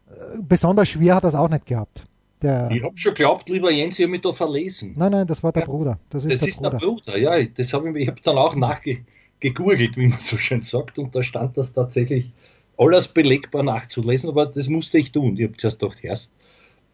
Äh, 0.08 0.38
besonders 0.40 0.88
schwer 0.88 1.16
hat 1.16 1.24
er 1.24 1.28
es 1.28 1.34
auch 1.34 1.50
nicht 1.50 1.66
gehabt. 1.66 2.04
Der, 2.40 2.70
ich 2.70 2.82
habe 2.82 2.96
schon 2.96 3.14
geglaubt, 3.14 3.48
lieber 3.48 3.70
Jens, 3.70 3.98
ich 3.98 4.04
habe 4.04 4.12
mich 4.12 4.20
da 4.20 4.32
verlesen. 4.32 4.94
Nein, 4.96 5.10
nein, 5.10 5.26
das 5.26 5.42
war 5.42 5.52
der 5.52 5.62
ja, 5.62 5.66
Bruder. 5.66 5.98
Das 6.08 6.24
ist, 6.24 6.34
das 6.34 6.40
der, 6.40 6.48
ist 6.48 6.56
Bruder. 6.56 6.70
der 6.70 6.78
Bruder. 6.78 7.18
Ja, 7.18 7.44
das 7.44 7.72
habe 7.72 7.90
ich, 7.90 7.96
ich 7.96 8.08
habe 8.08 8.20
dann 8.22 8.38
auch 8.38 8.54
nachge 8.54 8.98
gegurgelt, 9.40 9.96
wie 9.96 10.08
man 10.08 10.20
so 10.20 10.36
schön 10.36 10.62
sagt, 10.62 10.98
und 10.98 11.14
da 11.14 11.22
stand 11.22 11.56
das 11.56 11.72
tatsächlich 11.72 12.32
alles 12.76 13.08
belegbar 13.08 13.62
nachzulesen, 13.62 14.30
aber 14.30 14.46
das 14.46 14.68
musste 14.68 14.98
ich 14.98 15.12
tun. 15.12 15.36
Ich 15.36 15.44
habe 15.44 15.56
zuerst 15.56 15.80
gedacht, 15.80 15.98
erst 16.02 16.30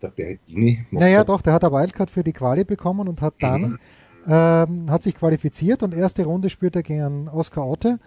der 0.03 0.09
Berrettini. 0.09 0.87
Naja, 0.91 1.25
doch, 1.25 1.43
der 1.43 1.53
hat 1.53 1.65
eine 1.65 1.73
Wildcard 1.73 2.11
für 2.11 2.25
die 2.25 2.33
Quali 2.33 2.65
bekommen 2.65 3.09
und 3.09 3.21
hat 3.21 3.35
dann 3.41 3.63
mhm. 3.63 3.79
ähm, 4.27 4.91
hat 4.91 5.03
sich 5.03 5.15
qualifiziert 5.15 5.83
und 5.83 5.95
erste 5.95 6.25
Runde 6.25 6.51
spielt 6.51 6.77
er 6.77 6.83
gegen 6.83 7.29
Oscar 7.29 7.67
Otte 7.67 7.99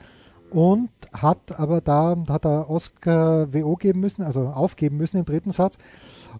und 0.49 0.89
hat 1.13 1.59
aber 1.59 1.81
da 1.81 2.15
hat 2.29 2.45
er 2.45 2.69
Oscar 2.69 3.53
WO 3.53 3.75
geben 3.75 3.99
müssen, 3.99 4.23
also 4.23 4.47
aufgeben 4.47 4.97
müssen 4.97 5.17
im 5.17 5.25
dritten 5.25 5.51
Satz. 5.51 5.77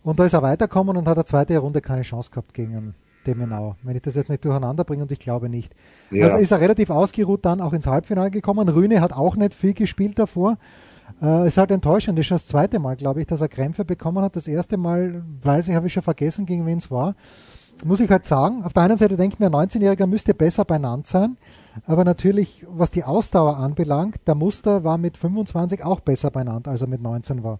Und 0.04 0.20
da 0.20 0.26
ist 0.26 0.34
er 0.34 0.42
weitergekommen 0.42 0.98
und 0.98 1.08
hat 1.08 1.18
eine 1.18 1.26
zweite 1.26 1.58
Runde 1.58 1.82
keine 1.82 2.04
Chance 2.04 2.30
gehabt 2.32 2.54
gegen 2.54 2.96
Demenau, 3.28 3.76
wenn 3.84 3.96
ich 3.96 4.02
das 4.02 4.16
jetzt 4.16 4.30
nicht 4.30 4.44
durcheinander 4.44 4.84
bringe 4.84 5.04
und 5.04 5.12
ich 5.12 5.20
glaube 5.20 5.50
nicht. 5.50 5.76
Ja. 6.12 6.26
Also 6.26 6.38
ist 6.38 6.52
er 6.52 6.62
relativ 6.62 6.90
ausgeruht 6.90 7.46
dann 7.46 7.62
auch 7.62 7.74
ins 7.74 7.86
Halbfinale 7.86 8.32
gekommen. 8.32 8.70
Rühne 8.70 9.02
hat 9.02 9.14
auch 9.14 9.36
nicht 9.36 9.54
viel 9.54 9.74
gespielt 9.74 10.18
davor. 10.18 10.58
Äh, 11.22 11.48
ist 11.48 11.58
halt 11.58 11.72
enttäuschend. 11.72 12.18
Das 12.18 12.24
ist 12.24 12.28
schon 12.28 12.38
das 12.38 12.48
zweite 12.48 12.80
Mal, 12.80 12.96
glaube 12.96 13.22
ich, 13.22 13.28
dass 13.28 13.42
er 13.42 13.48
Krämpfe 13.48 13.86
bekommen 13.86 14.24
hat. 14.24 14.36
Das 14.36 14.48
erste 14.48 14.78
Mal, 14.78 15.24
weiß 15.42 15.68
ich, 15.68 15.76
habe 15.76 15.88
ich 15.88 15.94
schon 15.94 16.04
vergessen, 16.04 16.46
gegen 16.46 16.66
wen 16.66 16.78
es 16.78 16.92
war. 16.92 17.16
Muss 17.86 18.00
ich 18.00 18.10
halt 18.10 18.26
sagen, 18.26 18.64
auf 18.64 18.74
der 18.74 18.84
einen 18.84 18.98
Seite 18.98 19.18
denke 19.18 19.36
ich 19.36 19.40
mir, 19.40 19.48
ein 19.48 19.68
19-Jähriger 19.68 20.08
müsste 20.08 20.34
besser 20.34 20.66
benannt 20.66 21.06
sein. 21.06 21.38
Aber 21.86 22.04
natürlich, 22.04 22.66
was 22.68 22.90
die 22.90 23.04
Ausdauer 23.04 23.58
anbelangt, 23.58 24.28
der 24.28 24.34
Muster 24.34 24.84
war 24.84 24.98
mit 24.98 25.16
25 25.16 25.84
auch 25.84 26.00
besser 26.00 26.32
benannt, 26.32 26.68
als 26.68 26.82
er 26.82 26.88
mit 26.88 27.02
19 27.02 27.44
war. 27.44 27.60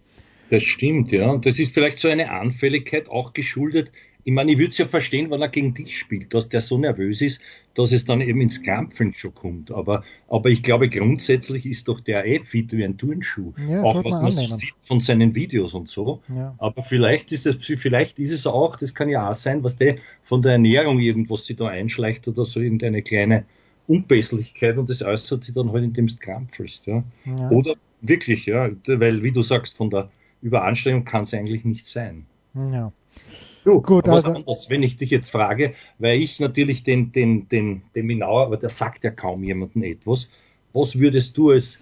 Das 0.50 0.64
stimmt, 0.64 1.12
ja. 1.12 1.30
Und 1.30 1.46
das 1.46 1.60
ist 1.60 1.74
vielleicht 1.74 2.00
so 2.00 2.08
eine 2.08 2.32
Anfälligkeit 2.32 3.10
auch 3.10 3.34
geschuldet. 3.34 3.92
Ich 4.28 4.34
meine, 4.34 4.52
ich 4.52 4.58
würde 4.58 4.72
es 4.72 4.78
ja 4.78 4.86
verstehen, 4.86 5.32
wenn 5.32 5.42
er 5.42 5.48
gegen 5.48 5.74
dich 5.74 5.98
spielt, 5.98 6.34
dass 6.34 6.50
der 6.50 6.60
so 6.60 6.78
nervös 6.78 7.22
ist, 7.22 7.40
dass 7.76 7.94
es 7.94 8.04
dann 8.04 8.20
eben 8.20 8.42
ins 8.42 8.62
Krampfen 8.62 9.14
schon 9.14 9.34
kommt. 9.34 9.72
Aber, 9.72 10.04
aber 10.28 10.50
ich 10.50 10.64
glaube, 10.64 10.90
grundsätzlich 10.90 11.66
ist 11.66 11.88
doch 11.88 12.02
der 12.02 12.26
eh 12.26 12.40
fit 12.40 12.74
wie 12.74 12.84
ein 12.84 12.98
Turnschuh. 12.98 13.54
Ja, 13.70 13.82
auch 13.84 14.04
was 14.04 14.22
man 14.22 14.34
so 14.34 14.46
sieht 14.48 14.74
von 14.84 15.00
seinen 15.00 15.34
Videos 15.34 15.74
und 15.74 15.88
so. 15.88 16.22
Ja. 16.28 16.54
Aber 16.58 16.84
vielleicht 16.84 17.32
ist 17.32 17.46
es, 17.46 17.56
vielleicht 17.80 18.20
ist 18.20 18.34
es 18.34 18.46
auch, 18.46 18.76
das 18.76 18.94
kann 18.94 19.08
ja 19.08 19.30
auch 19.30 19.34
sein, 19.34 19.64
was 19.64 19.78
der 19.78 19.96
von 20.26 20.42
der 20.42 20.52
Ernährung 20.52 21.00
irgendwas 21.00 21.46
sich 21.46 21.56
da 21.56 21.68
einschleicht 21.70 22.28
oder 22.28 22.44
so 22.44 22.60
irgendeine 22.60 23.04
kleine 23.04 23.46
Unpässlichkeit 23.88 24.78
und 24.78 24.90
das 24.90 25.02
äußert 25.02 25.46
sich 25.46 25.54
dann 25.54 25.72
halt, 25.72 25.86
indem 25.86 26.08
du 26.08 26.16
krampfelst. 26.18 26.86
Ja. 26.86 27.02
ja. 27.24 27.50
Oder 27.50 27.76
wirklich, 28.02 28.46
ja, 28.46 28.70
weil, 28.88 29.24
wie 29.24 29.32
du 29.32 29.42
sagst, 29.42 29.78
von 29.78 29.90
der 29.90 30.12
Überanstrengung 30.42 31.06
kann 31.06 31.22
es 31.22 31.34
eigentlich 31.34 31.64
nicht 31.64 31.86
sein. 31.86 32.26
Ja. 32.54 32.92
Du, 33.68 33.82
Gut, 33.82 34.08
also, 34.08 34.32
anderes, 34.32 34.70
wenn 34.70 34.82
ich 34.82 34.96
dich 34.96 35.10
jetzt 35.10 35.30
frage, 35.30 35.74
weil 36.00 36.22
ich 36.22 36.40
natürlich 36.40 36.84
den, 36.84 37.12
den, 37.12 37.50
den, 37.50 37.82
den 37.94 38.06
Minauer, 38.06 38.46
aber 38.46 38.56
der 38.56 38.70
sagt 38.70 39.04
ja 39.04 39.12
kaum 39.12 39.44
jemandem 39.44 39.84
etwas. 39.84 40.30
Was 40.72 40.98
würdest 40.98 41.36
du 41.36 41.50
als 41.50 41.78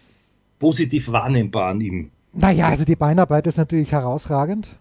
positiv 0.57 1.11
wahrnehmbar 1.11 1.69
an 1.69 1.81
ihm? 1.81 2.09
Naja, 2.33 2.69
also 2.69 2.85
die 2.85 2.95
Beinarbeit 2.95 3.45
ist 3.45 3.57
natürlich 3.57 3.91
herausragend. 3.91 4.75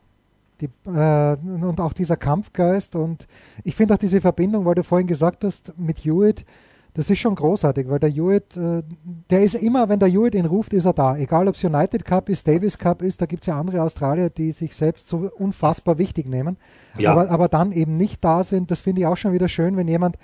Die, 0.63 0.71
äh, 0.87 1.37
und 1.37 1.79
auch 1.79 1.93
dieser 1.93 2.17
Kampfgeist 2.17 2.97
und 2.97 3.27
ich 3.65 3.77
finde 3.77 3.93
auch 3.93 3.99
diese 3.99 4.23
Verbindung, 4.23 4.65
weil 4.65 4.75
du 4.75 4.83
vorhin 4.83 5.07
gesagt 5.07 5.45
hast, 5.45 5.79
mit 5.79 6.07
Hewitt, 6.07 6.47
das 6.95 7.11
ist 7.11 7.19
schon 7.19 7.35
großartig, 7.35 7.89
weil 7.89 7.99
der 7.99 8.11
Hewitt, 8.11 8.57
äh, 8.57 8.83
der 9.29 9.43
ist 9.43 9.57
immer, 9.57 9.89
wenn 9.89 9.99
der 9.99 10.09
Hewitt 10.09 10.37
ihn 10.37 10.47
ruft, 10.47 10.73
ist 10.73 10.85
er 10.85 10.93
da. 10.93 11.17
Egal 11.17 11.49
ob 11.49 11.57
es 11.57 11.65
United 11.65 12.05
Cup 12.05 12.29
ist, 12.29 12.47
Davis 12.47 12.79
Cup 12.79 13.03
ist, 13.03 13.21
da 13.21 13.27
gibt 13.27 13.43
es 13.43 13.49
ja 13.49 13.59
andere 13.59 13.83
Australier, 13.83 14.31
die 14.31 14.53
sich 14.53 14.77
selbst 14.77 15.09
so 15.09 15.29
unfassbar 15.37 15.99
wichtig 15.99 16.27
nehmen, 16.27 16.57
ja. 16.97 17.11
aber, 17.11 17.31
aber 17.31 17.49
dann 17.49 17.73
eben 17.73 17.97
nicht 17.97 18.25
da 18.25 18.45
sind. 18.45 18.71
Das 18.71 18.81
finde 18.81 19.01
ich 19.01 19.07
auch 19.07 19.17
schon 19.17 19.33
wieder 19.33 19.49
schön, 19.49 19.77
wenn 19.77 19.89
jemand 19.89 20.17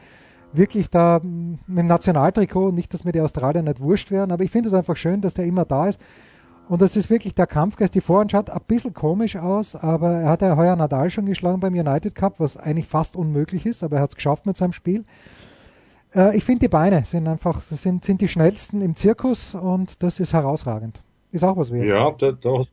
wirklich 0.53 0.91
da 0.91 1.21
mit 1.23 1.79
dem 1.79 1.87
Nationaltrikot, 1.89 2.71
nicht, 2.71 2.95
dass 2.95 3.05
mir 3.05 3.13
die 3.13 3.21
Australier 3.21 3.63
nicht 3.63 3.81
wurscht 3.81 4.13
wären, 4.13 4.31
aber 4.31 4.45
ich 4.45 4.51
finde 4.51 4.69
es 4.69 4.75
einfach 4.75 4.97
schön, 4.97 5.21
dass 5.21 5.35
der 5.35 5.47
immer 5.47 5.65
da 5.65 5.89
ist. 5.89 6.01
Und 6.69 6.81
das 6.81 6.95
ist 6.95 7.11
wirklich 7.11 7.35
der 7.35 7.49
Kampfgeist. 7.49 7.97
Die 7.97 8.01
Vorhand 8.01 8.31
schaut 8.31 8.49
ein 8.49 8.61
bisschen 8.69 8.95
komisch 8.95 9.35
aus, 9.35 9.75
aber 9.75 10.13
er 10.13 10.29
hat 10.29 10.43
ja 10.43 10.57
heuer 10.57 10.77
Nadal 10.77 11.11
schon 11.11 11.27
geschlagen 11.27 11.59
beim 11.59 11.75
United 11.75 12.15
Cup, 12.15 12.39
was 12.39 12.57
eigentlich 12.57 12.87
fast 12.87 13.17
unmöglich 13.17 13.67
ist, 13.67 13.83
aber 13.83 13.97
er 13.97 14.03
hat 14.03 14.11
es 14.11 14.15
geschafft 14.15 14.47
mit 14.47 14.57
seinem 14.57 14.73
Spiel. 14.73 15.05
Äh, 16.15 16.37
ich 16.37 16.45
finde, 16.45 16.61
die 16.61 16.69
Beine 16.69 17.05
sind 17.05 17.27
einfach 17.27 17.63
sind, 17.63 18.05
sind 18.05 18.21
die 18.21 18.29
schnellsten 18.29 18.83
im 18.83 18.97
Zirkus 18.97 19.55
und 19.55 20.03
das 20.03 20.21
ist 20.21 20.33
herausragend. 20.33 21.01
Ist 21.33 21.45
auch 21.45 21.57
was 21.57 21.73
wert. 21.73 21.87
Ja, 21.87 22.11
da, 22.11 22.33
da, 22.33 22.65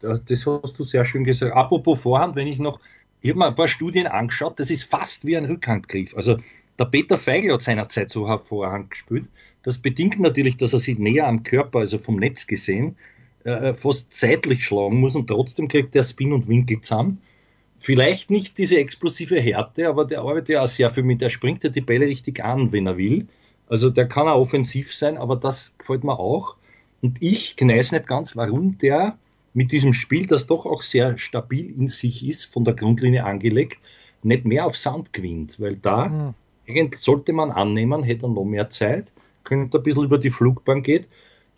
da, 0.00 0.18
das 0.18 0.46
hast 0.46 0.78
du 0.78 0.84
sehr 0.84 1.04
schön 1.04 1.24
gesagt. 1.24 1.54
Apropos 1.54 2.00
Vorhand, 2.00 2.36
wenn 2.36 2.46
ich 2.46 2.58
noch, 2.58 2.78
ich 3.20 3.30
habe 3.30 3.38
mir 3.38 3.46
ein 3.46 3.54
paar 3.54 3.68
Studien 3.68 4.06
angeschaut, 4.06 4.60
das 4.60 4.70
ist 4.70 4.84
fast 4.84 5.24
wie 5.24 5.36
ein 5.36 5.44
Rückhandgriff. 5.44 6.16
Also 6.16 6.38
der 6.78 6.84
Peter 6.86 7.18
Feigl 7.18 7.52
hat 7.52 7.62
seinerzeit 7.62 8.10
so 8.10 8.26
Vorhand 8.44 8.90
gespielt. 8.90 9.28
Das 9.62 9.78
bedingt 9.78 10.18
natürlich, 10.18 10.56
dass 10.56 10.72
er 10.72 10.78
sich 10.78 10.98
näher 10.98 11.26
am 11.26 11.42
Körper, 11.42 11.80
also 11.80 11.98
vom 11.98 12.16
Netz 12.16 12.46
gesehen, 12.46 12.96
äh, 13.44 13.74
fast 13.74 14.12
zeitlich 14.12 14.64
schlagen 14.64 15.00
muss 15.00 15.16
und 15.16 15.26
trotzdem 15.26 15.68
kriegt 15.68 15.94
er 15.96 16.04
Spin 16.04 16.32
und 16.32 16.48
Winkel 16.48 16.80
zusammen. 16.80 17.20
Vielleicht 17.90 18.30
nicht 18.30 18.56
diese 18.56 18.78
explosive 18.78 19.40
Härte, 19.40 19.88
aber 19.88 20.04
der 20.04 20.20
arbeitet 20.20 20.50
ja 20.50 20.62
auch 20.62 20.68
sehr 20.68 20.94
viel 20.94 21.02
mit, 21.02 21.20
der 21.20 21.28
springt 21.28 21.64
ja 21.64 21.70
die 21.70 21.80
Bälle 21.80 22.06
richtig 22.06 22.44
an, 22.44 22.70
wenn 22.70 22.86
er 22.86 22.96
will. 22.96 23.26
Also 23.66 23.90
der 23.90 24.06
kann 24.06 24.28
auch 24.28 24.40
offensiv 24.40 24.94
sein, 24.94 25.18
aber 25.18 25.34
das 25.34 25.74
gefällt 25.76 26.04
mir 26.04 26.16
auch. 26.16 26.54
Und 27.02 27.20
ich 27.20 27.56
weiß 27.60 27.90
nicht 27.90 28.06
ganz, 28.06 28.36
warum 28.36 28.78
der 28.78 29.18
mit 29.54 29.72
diesem 29.72 29.92
Spiel, 29.92 30.26
das 30.26 30.46
doch 30.46 30.66
auch 30.66 30.82
sehr 30.82 31.18
stabil 31.18 31.68
in 31.68 31.88
sich 31.88 32.24
ist, 32.24 32.44
von 32.44 32.64
der 32.64 32.74
Grundlinie 32.74 33.24
angelegt, 33.24 33.80
nicht 34.22 34.44
mehr 34.44 34.66
auf 34.66 34.76
Sand 34.76 35.12
gewinnt. 35.12 35.58
Weil 35.58 35.74
da 35.74 36.34
mhm. 36.68 36.90
sollte 36.94 37.32
man 37.32 37.50
annehmen, 37.50 38.04
hätte 38.04 38.26
er 38.26 38.28
noch 38.28 38.44
mehr 38.44 38.70
Zeit, 38.70 39.10
könnte 39.42 39.78
ein 39.78 39.82
bisschen 39.82 40.04
über 40.04 40.18
die 40.18 40.30
Flugbahn 40.30 40.84
geht, 40.84 41.08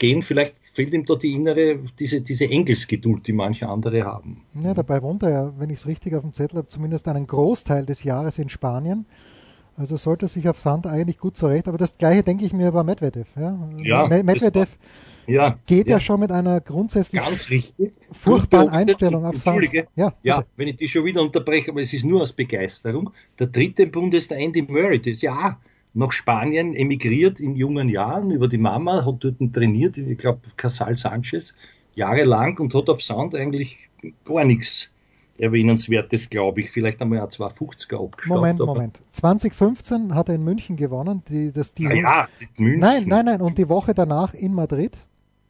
gehen. 0.03 0.21
Vielleicht 0.21 0.55
fehlt 0.75 0.93
ihm 0.93 1.07
da 1.07 1.15
die 1.15 1.33
innere, 1.33 1.79
diese, 1.99 2.21
diese 2.21 2.45
Engelsgeduld, 2.47 3.27
die 3.27 3.33
manche 3.33 3.69
andere 3.69 4.03
haben. 4.03 4.43
Ja, 4.63 4.75
dabei 4.75 5.01
wohnt 5.01 5.23
er 5.23 5.31
ja, 5.31 5.53
wenn 5.59 5.71
ich 5.71 5.79
es 5.79 5.87
richtig 5.87 6.15
auf 6.15 6.23
dem 6.23 6.33
Zettel 6.33 6.59
habe, 6.59 6.69
zumindest 6.69 7.07
einen 7.07 7.27
Großteil 7.27 7.87
des 7.87 8.03
Jahres 8.03 8.39
in 8.39 8.49
Spanien. 8.49 9.07
Also 9.77 9.97
sollte 9.97 10.29
sich 10.29 10.49
auf 10.49 10.59
Sand 10.59 10.87
eigentlich 10.87 11.19
gut 11.19 11.37
zurecht. 11.37 11.69
Aber 11.69 11.79
das 11.79 11.97
gleiche 11.97 12.23
denke 12.23 12.45
ich 12.45 12.53
mir 12.53 12.73
bei 12.73 12.83
Medvedev. 12.83 13.29
Ja, 13.37 13.57
ja 13.81 14.07
Medvedev 14.09 14.77
ja, 15.27 15.57
geht 15.67 15.87
ja. 15.87 15.95
ja. 15.95 16.01
schon 16.01 16.19
mit 16.19 16.33
einer 16.33 16.61
grundsätzlich 16.61 17.23
Ganz 17.23 17.49
richtig. 17.49 17.93
furchtbaren 18.11 18.69
Einstellung 18.69 19.25
auf 19.25 19.37
Sand. 19.37 19.71
Ja, 19.95 20.13
ja, 20.23 20.45
wenn 20.57 20.69
ich 20.69 20.77
die 20.77 20.89
schon 20.89 21.05
wieder 21.05 21.23
unterbreche, 21.23 21.71
aber 21.71 21.81
es 21.81 21.93
ist 21.93 22.05
nur 22.05 22.23
aus 22.23 22.33
Begeisterung. 22.33 23.11
Der 23.39 23.47
dritte 23.47 23.87
Bund 23.87 24.13
ist 24.15 24.33
der 24.33 24.39
Andy 24.39 24.63
Murray. 24.63 24.99
Das 24.99 25.13
ist 25.13 25.23
ja 25.23 25.59
nach 25.95 26.13
Spanien 26.13 26.75
emigriert 26.75 27.41
in 27.41 27.55
jungen 27.55 27.89
Jahren 27.89 28.31
über 28.31 28.49
die 28.49 28.59
Mama, 28.59 29.05
hat 29.05 29.25
dort 29.25 29.53
trainiert, 29.53 29.99
ich 29.99 30.19
glaube 30.19 30.41
Casal 30.57 30.97
Sanchez, 30.97 31.55
jahrelang 31.95 32.59
und 32.59 32.75
hat 32.75 32.89
auf 32.89 33.03
Sand 33.03 33.35
eigentlich 33.35 33.79
gar 34.25 34.45
nichts 34.45 34.91
Erwähnenswertes, 35.39 36.31
glaube 36.31 36.61
ich. 36.61 36.71
Vielleicht 36.71 37.01
einmal 37.01 37.21
ein 37.21 37.27
250er 37.27 38.05
abgeschaut. 38.05 38.37
Moment, 38.37 38.59
Moment. 38.61 39.03
2015 39.13 40.15
hat 40.15 40.29
er 40.29 40.37
in 40.37 40.45
München 40.45 40.77
gewonnen. 40.77 41.23
Die, 41.29 41.53
das, 41.53 41.75
die 41.75 41.87
ah 41.87 41.93
ja, 41.93 42.29
München. 42.57 42.81
Nein, 42.81 43.05
nein, 43.07 43.25
nein. 43.25 43.41
Und 43.41 43.59
die 43.59 43.69
Woche 43.69 43.95
danach 43.95 44.35
in 44.35 44.55
Madrid. 44.55 44.99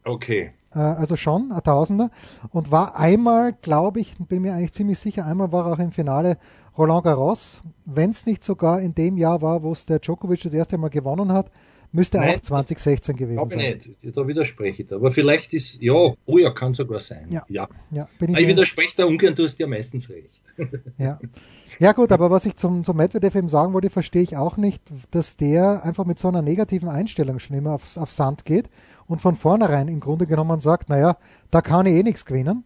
Okay. 0.03 0.51
Äh, 0.73 0.79
also 0.79 1.15
schon, 1.15 1.51
ein 1.51 1.63
Tausender. 1.63 2.09
Und 2.51 2.71
war 2.71 2.97
einmal, 2.97 3.53
glaube 3.61 3.99
ich, 3.99 4.15
bin 4.17 4.41
mir 4.41 4.53
eigentlich 4.53 4.73
ziemlich 4.73 4.99
sicher, 4.99 5.25
einmal 5.25 5.51
war 5.51 5.67
er 5.67 5.73
auch 5.73 5.79
im 5.79 5.91
Finale 5.91 6.37
Roland 6.77 7.03
Garros, 7.03 7.61
wenn 7.85 8.09
es 8.09 8.25
nicht 8.25 8.43
sogar 8.43 8.81
in 8.81 8.95
dem 8.95 9.17
Jahr 9.17 9.41
war, 9.41 9.61
wo 9.61 9.71
es 9.71 9.85
der 9.85 9.99
Djokovic 9.99 10.41
das 10.41 10.53
erste 10.53 10.77
Mal 10.77 10.89
gewonnen 10.89 11.31
hat, 11.31 11.51
müsste 11.91 12.17
Nein, 12.17 12.37
auch 12.37 12.41
2016 12.41 13.15
gewesen 13.15 13.37
glaube 13.37 13.53
sein. 13.53 13.79
nicht, 14.01 14.17
da 14.17 14.27
widerspreche 14.27 14.81
ich. 14.81 14.91
Aber 14.91 15.11
vielleicht 15.11 15.53
ist, 15.53 15.81
ja, 15.81 15.93
oh 15.93 16.37
ja, 16.37 16.49
kann 16.49 16.73
sogar 16.73 16.99
sein. 16.99 17.27
Ja, 17.29 17.45
ja. 17.47 17.67
ja 17.91 18.07
ich, 18.19 18.29
ich 18.29 18.47
widerspreche 18.47 18.97
da 18.97 19.05
ungern, 19.05 19.35
du 19.35 19.43
hast 19.43 19.59
ja 19.59 19.67
meistens 19.67 20.09
recht. 20.09 20.42
Ja. 20.97 21.19
Ja 21.79 21.91
gut, 21.91 22.11
aber 22.11 22.29
was 22.29 22.45
ich 22.45 22.55
zum, 22.55 22.83
zum 22.83 22.97
Medvedev 22.97 23.35
eben 23.35 23.49
sagen 23.49 23.73
wollte, 23.73 23.89
verstehe 23.89 24.21
ich 24.21 24.37
auch 24.37 24.57
nicht, 24.57 24.83
dass 25.11 25.37
der 25.37 25.83
einfach 25.83 26.05
mit 26.05 26.19
so 26.19 26.27
einer 26.27 26.41
negativen 26.41 26.87
Einstellung 26.87 27.39
schon 27.39 27.57
immer 27.57 27.71
auf, 27.71 27.97
auf 27.97 28.11
Sand 28.11 28.45
geht 28.45 28.69
und 29.07 29.21
von 29.21 29.35
vornherein 29.35 29.87
im 29.87 29.99
Grunde 29.99 30.27
genommen 30.27 30.59
sagt, 30.59 30.89
naja, 30.89 31.17
da 31.51 31.61
kann 31.61 31.85
ich 31.85 31.93
eh 31.93 32.03
nichts 32.03 32.25
gewinnen. 32.25 32.63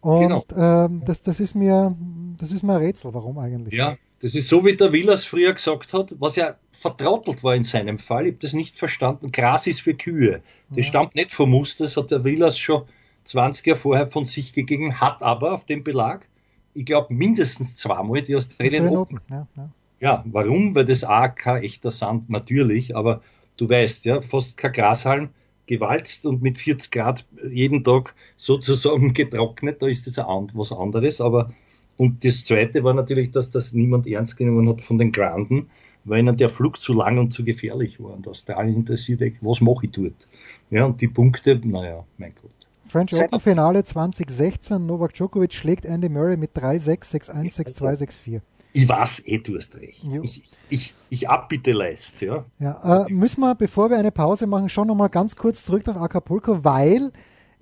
Und 0.00 0.48
genau. 0.48 0.84
ähm, 0.84 1.02
das, 1.04 1.22
das, 1.22 1.40
ist 1.40 1.54
mir, 1.54 1.96
das 2.38 2.52
ist 2.52 2.62
mir 2.62 2.74
ein 2.74 2.82
Rätsel, 2.82 3.12
warum 3.12 3.38
eigentlich. 3.38 3.74
Ja, 3.74 3.96
das 4.20 4.34
ist 4.34 4.48
so, 4.48 4.64
wie 4.64 4.76
der 4.76 4.92
Villas 4.92 5.24
früher 5.24 5.52
gesagt 5.52 5.92
hat, 5.92 6.14
was 6.18 6.36
ja 6.36 6.56
vertrautelt 6.72 7.42
war 7.44 7.54
in 7.54 7.64
seinem 7.64 7.98
Fall. 7.98 8.26
Ich 8.26 8.32
habe 8.32 8.40
das 8.40 8.52
nicht 8.54 8.78
verstanden. 8.78 9.32
Gras 9.32 9.66
ist 9.66 9.82
für 9.82 9.94
Kühe. 9.94 10.42
Das 10.70 10.78
ja. 10.78 10.82
stammt 10.84 11.14
nicht 11.14 11.32
vom 11.32 11.50
Muster, 11.50 11.84
das 11.84 11.96
hat 11.96 12.10
der 12.10 12.24
Villas 12.24 12.58
schon 12.58 12.84
20 13.24 13.66
Jahre 13.66 13.78
vorher 13.78 14.06
von 14.06 14.24
sich 14.24 14.54
gegeben, 14.54 15.00
hat 15.00 15.22
aber 15.22 15.52
auf 15.54 15.66
dem 15.66 15.84
Belag, 15.84 16.26
ich 16.74 16.84
glaube, 16.84 17.12
mindestens 17.12 17.76
zweimal 17.76 18.22
die 18.22 18.36
Australien 18.36 18.88
Open. 18.88 19.20
Ja, 19.28 19.46
ja. 19.56 19.70
ja, 20.00 20.24
warum? 20.26 20.74
Weil 20.74 20.84
das 20.84 21.04
auch 21.04 21.34
kein 21.34 21.62
echter 21.62 21.90
Sand, 21.90 22.30
natürlich, 22.30 22.96
aber 22.96 23.22
du 23.56 23.68
weißt, 23.68 24.04
ja, 24.04 24.20
fast 24.20 24.56
kein 24.56 24.72
Grashalm 24.72 25.28
gewalzt 25.66 26.26
und 26.26 26.42
mit 26.42 26.58
40 26.58 26.90
Grad 26.90 27.24
jeden 27.48 27.84
Tag 27.84 28.14
sozusagen 28.36 29.12
getrocknet, 29.14 29.82
da 29.82 29.86
ist 29.86 30.06
das 30.06 30.18
was 30.18 30.72
anderes. 30.72 31.20
Aber 31.20 31.52
und 31.96 32.24
das 32.24 32.44
Zweite 32.44 32.82
war 32.82 32.94
natürlich, 32.94 33.30
dass 33.30 33.50
das 33.50 33.72
niemand 33.74 34.06
ernst 34.06 34.36
genommen 34.36 34.68
hat 34.70 34.80
von 34.80 34.96
den 34.96 35.12
Granden, 35.12 35.68
weil 36.04 36.20
ihnen 36.20 36.36
der 36.36 36.48
Flug 36.48 36.78
zu 36.78 36.94
lang 36.94 37.18
und 37.18 37.30
zu 37.30 37.44
gefährlich 37.44 38.00
war. 38.00 38.14
Und 38.14 38.26
Australien 38.26 38.74
interessiert, 38.76 39.20
was 39.42 39.60
mache 39.60 39.84
ich 39.84 39.92
dort? 39.92 40.26
Ja, 40.70 40.86
und 40.86 41.00
die 41.02 41.08
Punkte, 41.08 41.60
naja, 41.62 42.04
mein 42.16 42.32
Gott. 42.40 42.59
French 42.90 43.14
Open 43.14 43.40
Finale 43.40 43.84
2016, 43.84 44.84
Novak 44.84 45.14
Djokovic 45.14 45.54
schlägt 45.54 45.86
Andy 45.86 46.08
Murray 46.08 46.36
mit 46.36 46.56
3-6, 46.56 47.30
6-1, 47.30 47.56
6-2, 47.76 47.96
6-4 48.26 48.40
ich 48.72 48.88
weiß 48.88 49.22
eh, 49.26 49.38
du 49.38 49.56
hast 49.56 49.74
recht. 49.74 50.04
Ich, 50.22 50.42
ich, 50.68 50.94
ich 51.08 51.28
abbitte 51.28 51.72
leist, 51.72 52.20
ja. 52.20 52.44
ja 52.58 53.04
äh, 53.04 53.12
müssen 53.12 53.40
wir, 53.40 53.54
bevor 53.54 53.90
wir 53.90 53.98
eine 53.98 54.12
Pause 54.12 54.46
machen, 54.46 54.68
schon 54.68 54.86
nochmal 54.86 55.08
ganz 55.08 55.36
kurz 55.36 55.64
zurück 55.64 55.86
nach 55.86 55.96
Acapulco, 55.96 56.64
weil 56.64 57.10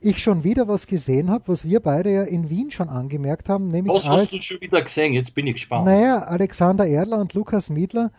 ich 0.00 0.22
schon 0.22 0.44
wieder 0.44 0.68
was 0.68 0.86
gesehen 0.86 1.30
habe, 1.30 1.44
was 1.48 1.64
wir 1.64 1.80
beide 1.80 2.12
ja 2.12 2.22
in 2.22 2.50
Wien 2.50 2.70
schon 2.70 2.88
angemerkt 2.88 3.48
haben. 3.48 3.68
Nämlich 3.68 3.94
was 3.94 4.06
hast 4.06 4.32
du 4.32 4.42
schon 4.42 4.60
wieder 4.60 4.82
gesehen? 4.82 5.12
Jetzt 5.12 5.34
bin 5.34 5.46
ich 5.46 5.54
gespannt. 5.54 5.86
Naja, 5.86 6.18
Alexander 6.18 6.86
Erdler 6.86 7.18
und 7.18 7.34
Lukas 7.34 7.70
Miedler 7.70 8.12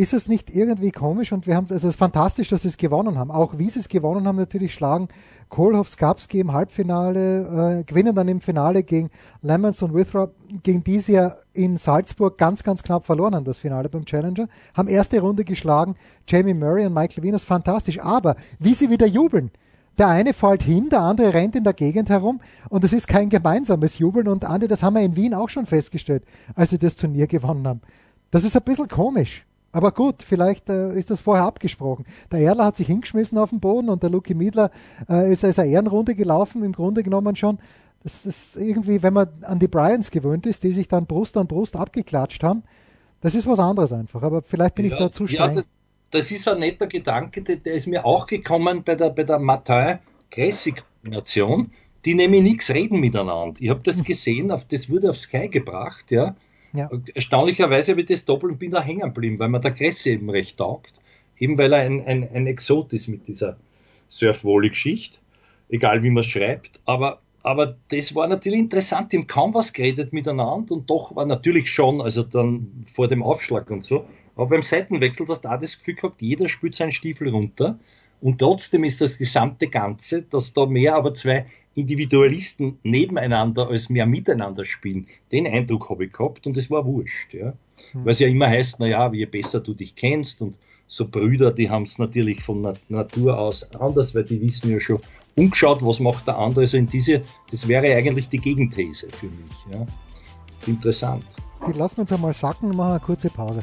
ist 0.00 0.14
es 0.14 0.28
nicht 0.28 0.48
irgendwie 0.48 0.92
komisch 0.92 1.30
und 1.30 1.46
wir 1.46 1.56
haben 1.56 1.66
also 1.70 1.74
es 1.86 1.94
ist 1.94 1.98
fantastisch, 1.98 2.48
dass 2.48 2.62
sie 2.62 2.68
es 2.68 2.78
gewonnen 2.78 3.18
haben. 3.18 3.30
Auch 3.30 3.58
wie 3.58 3.68
sie 3.68 3.80
es 3.80 3.88
gewonnen 3.88 4.26
haben, 4.26 4.36
natürlich 4.36 4.72
schlagen 4.72 5.08
Kohlhoff, 5.50 5.90
Skapski 5.90 6.40
im 6.40 6.54
Halbfinale, 6.54 7.80
äh, 7.80 7.84
gewinnen 7.84 8.14
dann 8.14 8.26
im 8.28 8.40
Finale 8.40 8.82
gegen 8.82 9.10
Lemons 9.42 9.82
und 9.82 9.94
Withrop, 9.94 10.34
gegen 10.62 10.82
die 10.82 11.00
sie 11.00 11.12
ja 11.12 11.36
in 11.52 11.76
Salzburg 11.76 12.38
ganz, 12.38 12.62
ganz 12.62 12.82
knapp 12.82 13.04
verloren 13.04 13.34
haben, 13.34 13.44
das 13.44 13.58
Finale 13.58 13.90
beim 13.90 14.06
Challenger. 14.06 14.48
Haben 14.74 14.88
erste 14.88 15.20
Runde 15.20 15.44
geschlagen, 15.44 15.96
Jamie 16.26 16.54
Murray 16.54 16.86
und 16.86 16.94
Michael 16.94 17.22
Venus, 17.22 17.44
fantastisch. 17.44 18.00
Aber 18.00 18.36
wie 18.58 18.72
sie 18.72 18.88
wieder 18.88 19.06
jubeln, 19.06 19.50
der 19.98 20.08
eine 20.08 20.32
fällt 20.32 20.62
hin, 20.62 20.88
der 20.88 21.00
andere 21.00 21.34
rennt 21.34 21.56
in 21.56 21.64
der 21.64 21.74
Gegend 21.74 22.08
herum 22.08 22.40
und 22.70 22.84
es 22.84 22.94
ist 22.94 23.06
kein 23.06 23.28
gemeinsames 23.28 23.98
Jubeln. 23.98 24.28
Und 24.28 24.46
Andi, 24.46 24.66
das 24.66 24.82
haben 24.82 24.94
wir 24.94 25.02
in 25.02 25.14
Wien 25.14 25.34
auch 25.34 25.50
schon 25.50 25.66
festgestellt, 25.66 26.22
als 26.54 26.70
sie 26.70 26.78
das 26.78 26.96
Turnier 26.96 27.26
gewonnen 27.26 27.68
haben. 27.68 27.82
Das 28.30 28.44
ist 28.44 28.56
ein 28.56 28.62
bisschen 28.62 28.88
komisch. 28.88 29.44
Aber 29.72 29.92
gut, 29.92 30.22
vielleicht 30.22 30.68
äh, 30.68 30.94
ist 30.94 31.10
das 31.10 31.20
vorher 31.20 31.44
abgesprochen. 31.44 32.04
Der 32.32 32.40
Erler 32.40 32.64
hat 32.64 32.76
sich 32.76 32.88
hingeschmissen 32.88 33.38
auf 33.38 33.50
den 33.50 33.60
Boden 33.60 33.88
und 33.88 34.02
der 34.02 34.10
Luki 34.10 34.34
Miedler 34.34 34.70
äh, 35.08 35.32
ist 35.32 35.44
als 35.44 35.58
eine 35.58 35.70
Ehrenrunde 35.70 36.14
gelaufen, 36.14 36.64
im 36.64 36.72
Grunde 36.72 37.02
genommen 37.02 37.36
schon. 37.36 37.58
Das 38.02 38.26
ist 38.26 38.56
irgendwie, 38.56 39.02
wenn 39.02 39.12
man 39.12 39.28
an 39.42 39.58
die 39.58 39.68
Bryans 39.68 40.10
gewöhnt 40.10 40.46
ist, 40.46 40.64
die 40.64 40.72
sich 40.72 40.88
dann 40.88 41.04
Brust 41.06 41.36
an 41.36 41.46
Brust 41.46 41.76
abgeklatscht 41.76 42.42
haben, 42.42 42.62
das 43.20 43.34
ist 43.34 43.46
was 43.46 43.60
anderes 43.60 43.92
einfach. 43.92 44.22
Aber 44.22 44.40
vielleicht 44.42 44.74
bin 44.74 44.86
ja, 44.86 44.92
ich 44.92 44.98
da 44.98 45.12
zu 45.12 45.26
streng. 45.26 45.56
Ja, 45.56 45.62
das 46.10 46.30
ist 46.30 46.48
ein 46.48 46.60
netter 46.60 46.86
Gedanke, 46.86 47.42
der, 47.42 47.56
der 47.56 47.74
ist 47.74 47.86
mir 47.86 48.06
auch 48.06 48.26
gekommen 48.26 48.84
bei 48.84 48.94
der, 48.94 49.10
bei 49.10 49.24
der 49.24 49.38
Martin-Kressi-Kombination. 49.38 51.72
Die 52.06 52.14
nämlich 52.14 52.42
nichts 52.42 52.70
reden 52.70 52.98
miteinander. 52.98 53.60
Ich 53.60 53.68
habe 53.68 53.82
das 53.84 54.02
gesehen, 54.02 54.50
auf, 54.50 54.64
das 54.64 54.88
wurde 54.88 55.10
auf 55.10 55.18
Sky 55.18 55.48
gebracht, 55.48 56.10
ja. 56.10 56.34
Ja. 56.72 56.90
Erstaunlicherweise 57.14 57.96
wird 57.96 58.10
das 58.10 58.24
Doppel 58.24 58.50
und 58.50 58.58
bin 58.58 58.70
da 58.70 58.82
hängen 58.82 59.12
geblieben, 59.12 59.38
weil 59.38 59.48
mir 59.48 59.60
der 59.60 59.72
Kressi 59.72 60.10
eben 60.10 60.30
recht 60.30 60.58
taugt. 60.58 60.92
Eben 61.38 61.56
weil 61.58 61.72
er 61.72 61.80
ein, 61.80 62.04
ein, 62.04 62.28
ein 62.32 62.46
Exot 62.46 62.92
ist 62.92 63.08
mit 63.08 63.26
dieser 63.26 63.56
Surf-Volley-Geschichte. 64.08 65.18
Egal 65.68 66.02
wie 66.02 66.10
man 66.10 66.22
es 66.22 66.26
schreibt. 66.26 66.80
Aber 66.84 67.20
aber 67.42 67.76
das 67.88 68.14
war 68.14 68.26
natürlich 68.26 68.58
interessant. 68.58 69.12
Die 69.12 69.18
haben 69.18 69.26
kaum 69.26 69.54
was 69.54 69.72
geredet 69.72 70.12
miteinander 70.12 70.74
und 70.74 70.90
doch 70.90 71.16
war 71.16 71.24
natürlich 71.24 71.70
schon, 71.70 72.00
also 72.00 72.22
dann 72.22 72.84
vor 72.92 73.08
dem 73.08 73.22
Aufschlag 73.22 73.70
und 73.70 73.84
so. 73.84 74.04
Aber 74.36 74.46
beim 74.46 74.62
Seitenwechsel 74.62 75.26
du 75.26 75.32
auch 75.32 75.60
das 75.60 75.78
Gefühl 75.78 75.94
gehabt, 75.94 76.20
jeder 76.20 76.48
spült 76.48 76.74
seinen 76.74 76.92
Stiefel 76.92 77.28
runter. 77.30 77.78
Und 78.20 78.38
trotzdem 78.38 78.84
ist 78.84 79.00
das 79.00 79.16
gesamte 79.16 79.68
Ganze, 79.68 80.22
dass 80.22 80.52
da 80.52 80.66
mehr 80.66 80.94
aber 80.94 81.14
zwei 81.14 81.46
Individualisten 81.74 82.78
nebeneinander 82.82 83.68
als 83.68 83.88
mehr 83.88 84.06
miteinander 84.06 84.64
spielen. 84.64 85.06
Den 85.30 85.46
Eindruck 85.46 85.88
habe 85.88 86.06
ich 86.06 86.12
gehabt 86.12 86.46
und 86.46 86.56
es 86.56 86.70
war 86.70 86.84
wurscht. 86.84 87.32
Ja. 87.32 87.54
Mhm. 87.92 88.04
Weil 88.04 88.12
es 88.12 88.18
ja 88.18 88.28
immer 88.28 88.48
heißt, 88.48 88.80
naja, 88.80 89.10
je 89.12 89.26
besser 89.26 89.60
du 89.60 89.74
dich 89.74 89.94
kennst 89.94 90.42
und 90.42 90.56
so 90.88 91.06
Brüder, 91.08 91.52
die 91.52 91.70
haben 91.70 91.84
es 91.84 91.98
natürlich 91.98 92.42
von 92.42 92.76
Natur 92.88 93.38
aus 93.38 93.72
anders, 93.74 94.14
weil 94.14 94.24
die 94.24 94.40
wissen 94.40 94.70
ja 94.70 94.80
schon 94.80 94.98
umgeschaut, 95.36 95.78
was 95.82 96.00
macht 96.00 96.26
der 96.26 96.36
andere. 96.36 96.62
Also 96.62 96.76
in 96.76 96.86
diese, 96.86 97.22
das 97.52 97.68
wäre 97.68 97.94
eigentlich 97.94 98.28
die 98.28 98.38
Gegenthese 98.38 99.08
für 99.10 99.26
mich. 99.26 99.72
Ja. 99.72 99.86
Interessant. 100.66 101.24
Die 101.68 101.78
lassen 101.78 101.98
wir 101.98 102.02
uns 102.02 102.12
einmal 102.12 102.34
sacken 102.34 102.70
und 102.70 102.76
machen 102.76 102.92
eine 102.92 103.00
kurze 103.00 103.30
Pause. 103.30 103.62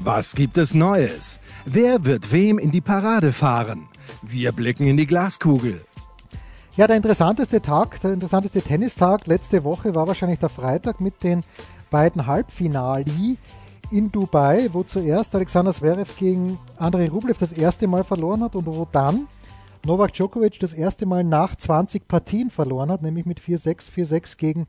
Was 0.00 0.34
gibt 0.34 0.56
es 0.56 0.74
Neues? 0.74 1.40
Wer 1.64 2.04
wird 2.04 2.32
wem 2.32 2.58
in 2.58 2.70
die 2.70 2.80
Parade 2.80 3.32
fahren? 3.32 3.88
Wir 4.22 4.52
blicken 4.52 4.86
in 4.86 4.96
die 4.96 5.06
Glaskugel. 5.06 5.84
Ja, 6.76 6.86
der 6.86 6.96
interessanteste 6.96 7.62
Tag, 7.62 8.00
der 8.02 8.12
interessanteste 8.12 8.60
Tennistag 8.60 9.26
letzte 9.26 9.64
Woche 9.64 9.94
war 9.94 10.06
wahrscheinlich 10.06 10.38
der 10.38 10.50
Freitag 10.50 11.00
mit 11.00 11.22
den 11.22 11.42
beiden 11.90 12.26
Halbfinali 12.26 13.38
in 13.90 14.12
Dubai, 14.12 14.68
wo 14.72 14.82
zuerst 14.82 15.34
Alexander 15.34 15.72
Zverev 15.72 16.12
gegen 16.18 16.58
Andrei 16.76 17.08
Rublev 17.08 17.38
das 17.38 17.52
erste 17.52 17.86
Mal 17.86 18.04
verloren 18.04 18.42
hat 18.42 18.56
und 18.56 18.66
wo 18.66 18.86
dann 18.92 19.26
Novak 19.86 20.12
Djokovic 20.12 20.60
das 20.60 20.74
erste 20.74 21.06
Mal 21.06 21.24
nach 21.24 21.56
20 21.56 22.06
Partien 22.06 22.50
verloren 22.50 22.90
hat, 22.90 23.00
nämlich 23.00 23.24
mit 23.24 23.40
4-6, 23.40 23.90
4-6 23.90 24.36
gegen 24.36 24.66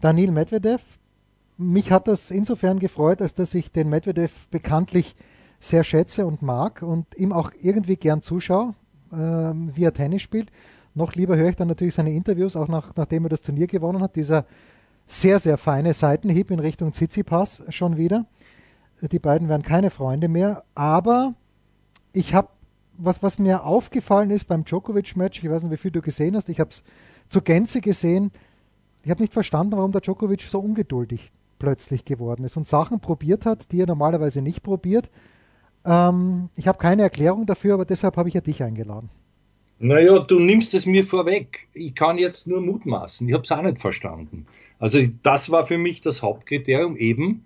Daniil 0.00 0.30
Medvedev 0.30 0.82
mich 1.56 1.92
hat 1.92 2.08
das 2.08 2.30
insofern 2.30 2.78
gefreut, 2.78 3.20
als 3.22 3.34
dass 3.34 3.54
ich 3.54 3.70
den 3.70 3.88
Medvedev 3.88 4.46
bekanntlich 4.50 5.14
sehr 5.60 5.84
schätze 5.84 6.26
und 6.26 6.42
mag 6.42 6.82
und 6.82 7.06
ihm 7.16 7.32
auch 7.32 7.52
irgendwie 7.60 7.96
gern 7.96 8.22
zuschaue, 8.22 8.74
äh, 9.12 9.16
wie 9.16 9.84
er 9.84 9.94
Tennis 9.94 10.22
spielt. 10.22 10.50
Noch 10.94 11.14
lieber 11.14 11.36
höre 11.36 11.48
ich 11.48 11.56
dann 11.56 11.68
natürlich 11.68 11.94
seine 11.94 12.12
Interviews, 12.12 12.56
auch 12.56 12.68
nach, 12.68 12.94
nachdem 12.96 13.24
er 13.24 13.30
das 13.30 13.40
Turnier 13.40 13.66
gewonnen 13.66 14.00
hat. 14.00 14.16
Dieser 14.16 14.46
sehr, 15.06 15.38
sehr 15.38 15.58
feine 15.58 15.92
Seitenhieb 15.92 16.50
in 16.50 16.60
Richtung 16.60 16.92
Tsitsipas 16.92 17.62
schon 17.68 17.96
wieder. 17.96 18.26
Die 19.00 19.18
beiden 19.18 19.48
werden 19.48 19.62
keine 19.62 19.90
Freunde 19.90 20.28
mehr, 20.28 20.64
aber 20.74 21.34
ich 22.12 22.32
habe, 22.32 22.48
was, 22.96 23.22
was 23.22 23.38
mir 23.38 23.64
aufgefallen 23.64 24.30
ist 24.30 24.46
beim 24.46 24.64
Djokovic-Match, 24.64 25.42
ich 25.42 25.50
weiß 25.50 25.64
nicht, 25.64 25.72
wie 25.72 25.76
viel 25.76 25.90
du 25.90 26.00
gesehen 26.00 26.36
hast, 26.36 26.48
ich 26.48 26.60
habe 26.60 26.70
es 26.70 26.82
zur 27.28 27.42
Gänze 27.42 27.80
gesehen, 27.80 28.30
ich 29.02 29.10
habe 29.10 29.20
nicht 29.20 29.32
verstanden, 29.32 29.76
warum 29.76 29.92
der 29.92 30.00
Djokovic 30.00 30.42
so 30.42 30.60
ungeduldig 30.60 31.32
plötzlich 31.58 32.04
geworden 32.04 32.44
ist 32.44 32.56
und 32.56 32.66
Sachen 32.66 33.00
probiert 33.00 33.44
hat, 33.44 33.72
die 33.72 33.80
er 33.80 33.86
normalerweise 33.86 34.40
nicht 34.42 34.62
probiert. 34.62 35.10
Ähm, 35.84 36.48
ich 36.54 36.68
habe 36.68 36.78
keine 36.78 37.02
Erklärung 37.02 37.46
dafür, 37.46 37.74
aber 37.74 37.84
deshalb 37.84 38.16
habe 38.16 38.28
ich 38.28 38.34
ja 38.34 38.40
dich 38.40 38.62
eingeladen. 38.62 39.10
Naja, 39.78 40.18
du 40.20 40.38
nimmst 40.38 40.74
es 40.74 40.86
mir 40.86 41.04
vorweg. 41.04 41.66
Ich 41.74 41.94
kann 41.94 42.18
jetzt 42.18 42.46
nur 42.46 42.60
mutmaßen. 42.60 43.28
Ich 43.28 43.34
habe 43.34 43.44
es 43.44 43.52
auch 43.52 43.62
nicht 43.62 43.80
verstanden. 43.80 44.46
Also 44.78 45.00
das 45.22 45.50
war 45.50 45.66
für 45.66 45.78
mich 45.78 46.00
das 46.00 46.22
Hauptkriterium 46.22 46.96
eben 46.96 47.44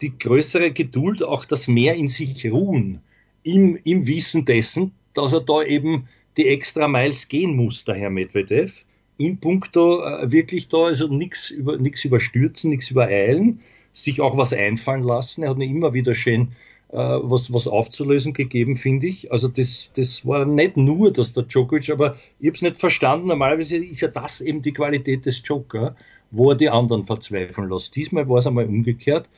die 0.00 0.16
größere 0.18 0.72
Geduld, 0.72 1.22
auch 1.22 1.44
das 1.44 1.68
mehr 1.68 1.94
in 1.94 2.08
sich 2.08 2.50
ruhen, 2.50 3.00
im, 3.42 3.78
im 3.84 4.06
Wissen 4.06 4.44
dessen, 4.44 4.92
dass 5.14 5.32
er 5.32 5.40
da 5.40 5.62
eben 5.62 6.08
die 6.36 6.48
extra 6.48 6.88
Miles 6.88 7.28
gehen 7.28 7.54
muss, 7.54 7.84
der 7.84 7.94
Herr 7.94 8.10
Medvedev 8.10 8.84
in 9.16 9.38
puncto 9.38 10.02
äh, 10.02 10.30
wirklich 10.30 10.68
da, 10.68 10.86
also 10.86 11.06
nichts 11.06 11.50
über, 11.50 11.74
überstürzen, 11.74 12.70
nichts 12.70 12.90
übereilen, 12.90 13.60
sich 13.92 14.20
auch 14.20 14.36
was 14.36 14.52
einfallen 14.52 15.02
lassen. 15.02 15.42
Er 15.42 15.50
hat 15.50 15.58
mir 15.58 15.66
immer 15.66 15.94
wieder 15.94 16.14
schön 16.14 16.52
was, 16.94 17.52
was 17.52 17.66
aufzulösen 17.66 18.32
gegeben, 18.32 18.76
finde 18.76 19.06
ich. 19.08 19.32
Also 19.32 19.48
das, 19.48 19.90
das 19.94 20.24
war 20.26 20.44
nicht 20.44 20.76
nur, 20.76 21.12
dass 21.12 21.32
der 21.32 21.42
Djokovic, 21.42 21.90
aber 21.90 22.16
ich 22.38 22.48
habe 22.48 22.56
es 22.56 22.62
nicht 22.62 22.76
verstanden. 22.76 23.28
Normalerweise 23.28 23.76
ist 23.76 24.00
ja 24.00 24.08
das 24.08 24.40
eben 24.40 24.62
die 24.62 24.72
Qualität 24.72 25.26
des 25.26 25.42
Joker, 25.44 25.96
wo 26.30 26.50
er 26.50 26.56
die 26.56 26.70
anderen 26.70 27.04
verzweifeln 27.04 27.68
lässt. 27.68 27.96
Diesmal 27.96 28.28
war 28.28 28.38
es 28.38 28.46
einmal 28.46 28.66
umgekehrt. 28.66 29.28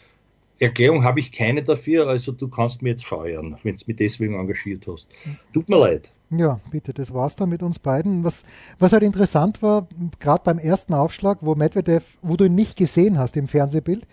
Erklärung 0.58 1.04
habe 1.04 1.20
ich 1.20 1.32
keine 1.32 1.62
dafür, 1.62 2.08
also 2.08 2.32
du 2.32 2.48
kannst 2.48 2.80
mir 2.80 2.90
jetzt 2.90 3.04
feuern, 3.04 3.56
wenn 3.62 3.76
du 3.76 3.84
mich 3.86 3.96
deswegen 3.96 4.34
engagiert 4.34 4.86
hast. 4.86 5.06
Tut 5.52 5.68
mir 5.68 5.78
leid. 5.78 6.10
Ja, 6.30 6.60
bitte, 6.70 6.92
das 6.92 7.12
war's 7.12 7.36
dann 7.36 7.50
mit 7.50 7.62
uns 7.62 7.78
beiden. 7.78 8.24
Was, 8.24 8.44
was 8.78 8.92
halt 8.92 9.02
interessant 9.02 9.62
war, 9.62 9.86
gerade 10.18 10.42
beim 10.44 10.58
ersten 10.58 10.94
Aufschlag, 10.94 11.38
wo 11.40 11.54
Medvedev, 11.54 12.18
wo 12.22 12.36
du 12.36 12.46
ihn 12.46 12.54
nicht 12.54 12.76
gesehen 12.76 13.18
hast 13.18 13.36
im 13.36 13.48
Fernsehbild, 13.48 14.06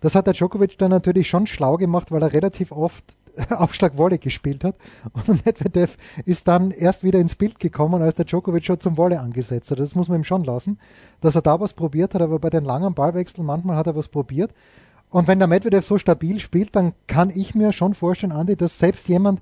das 0.00 0.14
hat 0.14 0.26
der 0.26 0.34
Djokovic 0.34 0.78
dann 0.78 0.90
natürlich 0.90 1.28
schon 1.28 1.46
schlau 1.46 1.76
gemacht, 1.76 2.10
weil 2.10 2.22
er 2.22 2.32
relativ 2.32 2.72
oft 2.72 3.16
Aufschlag 3.50 3.96
Wolle 3.96 4.18
gespielt 4.18 4.64
hat. 4.64 4.76
Und 5.12 5.44
Medvedev 5.44 5.96
ist 6.24 6.48
dann 6.48 6.70
erst 6.70 7.04
wieder 7.04 7.18
ins 7.18 7.34
Bild 7.34 7.58
gekommen, 7.58 8.02
als 8.02 8.16
der 8.16 8.24
Djokovic 8.24 8.64
schon 8.64 8.80
zum 8.80 8.96
Wolle 8.96 9.20
angesetzt 9.20 9.70
hat. 9.70 9.78
Das 9.78 9.94
muss 9.94 10.08
man 10.08 10.20
ihm 10.20 10.24
schon 10.24 10.44
lassen, 10.44 10.78
dass 11.20 11.34
er 11.34 11.42
da 11.42 11.60
was 11.60 11.74
probiert 11.74 12.14
hat, 12.14 12.22
aber 12.22 12.38
bei 12.38 12.50
den 12.50 12.64
langen 12.64 12.94
Ballwechseln 12.94 13.46
manchmal 13.46 13.76
hat 13.76 13.86
er 13.86 13.96
was 13.96 14.08
probiert. 14.08 14.52
Und 15.10 15.26
wenn 15.26 15.38
der 15.38 15.48
Medvedev 15.48 15.86
so 15.86 15.98
stabil 15.98 16.38
spielt, 16.38 16.76
dann 16.76 16.92
kann 17.06 17.30
ich 17.30 17.54
mir 17.54 17.72
schon 17.72 17.94
vorstellen, 17.94 18.32
Andi, 18.32 18.56
dass 18.56 18.78
selbst 18.78 19.08
jemand, 19.08 19.40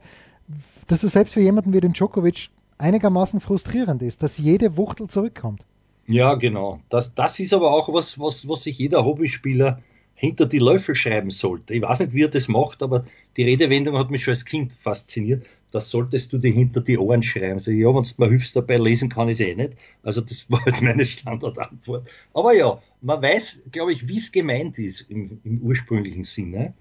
dass 0.87 1.03
es 1.03 1.13
selbst 1.13 1.35
für 1.35 1.41
jemanden 1.41 1.73
wie 1.73 1.81
den 1.81 1.93
Djokovic 1.93 2.51
einigermaßen 2.79 3.41
frustrierend 3.41 4.03
ist, 4.03 4.23
dass 4.23 4.39
jede 4.39 4.77
Wuchtel 4.77 5.09
zurückkommt. 5.09 5.65
Ja, 6.07 6.35
genau. 6.35 6.79
Das, 6.89 7.15
das 7.15 7.41
ist 7.41 7.53
aber 7.53 7.73
auch 7.73 7.93
was, 7.93 8.21
was, 8.21 8.49
was 8.49 8.63
sich 8.63 8.79
jeder 8.79 9.05
Hobbyspieler 9.05 9.81
hinter 10.17 10.47
die 10.47 10.59
Löffel 10.59 10.95
schreiben 10.95 11.31
sollte. 11.31 11.75
Ich 11.75 11.83
weiß 11.83 12.01
nicht, 12.01 12.15
wie 12.15 12.23
er 12.23 12.29
das 12.29 12.49
macht, 12.49 12.83
aber 12.83 13.05
die 13.37 13.45
Redewendung 13.45 13.97
hat 13.97 14.11
mich 14.11 14.25
schon 14.25 14.33
als 14.33 14.45
Kind 14.45 14.73
fasziniert. 14.73 15.47
Das 15.71 15.91
solltest 15.91 16.33
du 16.33 16.39
dir 16.39 16.53
hinter 16.53 16.81
die 16.81 16.97
Ohren 16.97 17.23
schreiben. 17.23 17.55
Also, 17.55 17.71
ja, 17.71 17.95
wenn 17.95 18.03
du 18.03 18.09
mir 18.17 18.29
hilfst 18.31 18.57
dabei, 18.57 18.79
lesen 18.79 19.11
kann 19.11 19.29
ich 19.29 19.39
es 19.39 19.47
eh 19.47 19.55
nicht. 19.55 19.75
Also 20.03 20.23
das 20.23 20.51
war 20.51 20.65
halt 20.65 20.81
meine 20.81 21.05
Standardantwort. 21.05 22.09
Aber 22.33 22.55
ja, 22.55 22.81
man 23.03 23.21
weiß, 23.21 23.63
glaube 23.71 23.93
ich, 23.93 24.09
wie 24.09 24.17
es 24.17 24.33
gemeint 24.33 24.79
ist 24.79 25.03
im, 25.11 25.39
im 25.45 25.61
ursprünglichen 25.61 26.25
Sinne. 26.25 26.73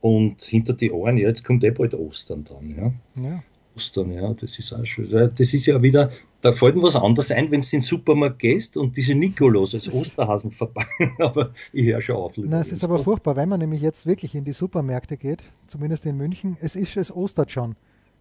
Und 0.00 0.40
hinter 0.42 0.72
die 0.72 0.92
Ohren, 0.92 1.18
ja, 1.18 1.28
jetzt 1.28 1.44
kommt 1.44 1.64
eh 1.64 1.70
bald 1.70 1.92
Ostern 1.94 2.44
dann, 2.44 2.70
ja. 2.70 3.22
ja. 3.22 3.42
Ostern, 3.76 4.12
ja, 4.12 4.32
das 4.34 4.58
ist 4.58 4.72
auch 4.72 4.84
schon, 4.84 5.08
das 5.10 5.54
ist 5.54 5.66
ja 5.66 5.80
wieder, 5.82 6.10
da 6.40 6.52
fällt 6.52 6.76
mir 6.76 6.82
was 6.82 6.96
anderes 6.96 7.30
ein, 7.30 7.50
wenn 7.50 7.60
du 7.60 7.66
in 7.66 7.70
den 7.70 7.80
Supermarkt 7.80 8.38
gehst 8.38 8.76
und 8.76 8.96
diese 8.96 9.14
Nikolaus 9.14 9.74
als 9.74 9.92
Osterhasen 9.92 10.50
verpacken, 10.50 11.12
aber 11.18 11.52
ich 11.72 11.86
höre 11.86 12.02
schon 12.02 12.16
auf. 12.16 12.32
Nein, 12.36 12.60
es 12.62 12.72
ist 12.72 12.84
aber 12.84 12.98
furchtbar, 12.98 13.36
wenn 13.36 13.48
man 13.48 13.60
nämlich 13.60 13.80
jetzt 13.80 14.06
wirklich 14.06 14.34
in 14.34 14.44
die 14.44 14.52
Supermärkte 14.52 15.16
geht, 15.16 15.50
zumindest 15.66 16.06
in 16.06 16.16
München, 16.16 16.56
es 16.60 16.74
ist, 16.74 16.96
es 16.96 17.14
ostert 17.14 17.50
schon. 17.50 17.76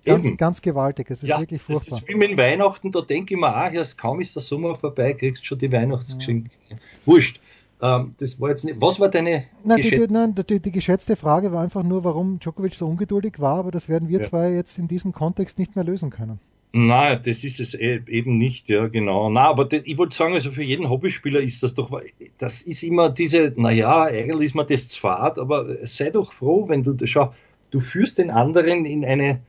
Ganz, 0.05 0.25
Eben. 0.25 0.37
ganz 0.37 0.61
gewaltig, 0.61 1.11
es 1.11 1.23
ist 1.23 1.29
ja, 1.29 1.39
wirklich 1.39 1.61
furchtbar. 1.61 1.99
Das 1.99 1.99
ist 1.99 2.07
wie 2.07 2.15
mit 2.15 2.37
Weihnachten, 2.37 2.89
da 2.91 3.01
denke 3.01 3.33
ich 3.33 3.39
mir 3.39 3.49
auch, 3.49 3.71
erst 3.71 3.97
kaum 3.97 4.21
ist 4.21 4.33
der 4.35 4.41
Sommer 4.41 4.75
vorbei, 4.75 5.13
kriegst 5.13 5.43
du 5.43 5.47
schon 5.47 5.57
die 5.57 5.71
Weihnachtsgeschenke. 5.71 6.51
Ja. 6.69 6.77
Wurscht. 7.05 7.41
Ähm, 7.81 8.15
das 8.17 8.39
war 8.41 8.49
jetzt 8.49 8.65
nicht. 8.65 8.81
Was 8.81 8.99
war 8.99 9.09
deine 9.09 9.45
nein, 9.63 9.81
die, 9.81 10.07
nein 10.09 10.35
die, 10.35 10.59
die, 10.59 10.71
geschätzte 10.71 11.15
Frage 11.15 11.51
war 11.53 11.63
einfach 11.63 11.83
nur, 11.83 12.03
warum 12.03 12.39
Djokovic 12.39 12.75
so 12.75 12.87
ungeduldig 12.87 13.39
war, 13.39 13.57
aber 13.59 13.71
das 13.71 13.87
werden 13.87 14.09
wir 14.09 14.19
ja. 14.19 14.25
zwei 14.25 14.51
jetzt 14.51 14.77
in 14.77 14.87
diesem 14.87 15.13
Kontext 15.13 15.57
nicht 15.57 15.75
mehr 15.75 15.85
lösen 15.85 16.09
können. 16.09 16.39
Nein, 16.71 17.19
das 17.25 17.43
ist 17.43 17.59
es 17.59 17.73
e- 17.73 18.01
eben 18.07 18.37
nicht, 18.37 18.69
ja, 18.69 18.87
genau. 18.87 19.29
Na, 19.29 19.47
aber 19.47 19.71
ich 19.71 19.97
wollte 19.97 20.15
sagen, 20.15 20.35
also 20.35 20.51
für 20.51 20.61
jeden 20.61 20.89
Hobbyspieler 20.89 21.39
ist 21.39 21.63
das 21.63 21.73
doch, 21.73 21.99
das 22.37 22.61
ist 22.61 22.83
immer 22.83 23.09
diese, 23.09 23.53
naja, 23.55 24.03
eigentlich 24.03 24.49
ist 24.49 24.55
mir 24.55 24.65
das 24.65 24.87
zwar, 24.89 25.37
aber 25.39 25.87
sei 25.87 26.11
doch 26.11 26.31
froh, 26.31 26.69
wenn 26.69 26.83
du, 26.83 26.95
schau, 27.07 27.33
du 27.71 27.79
führst 27.79 28.19
den 28.19 28.29
anderen 28.29 28.85
in 28.85 29.03
eine 29.03 29.39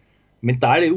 mentale 0.40 0.94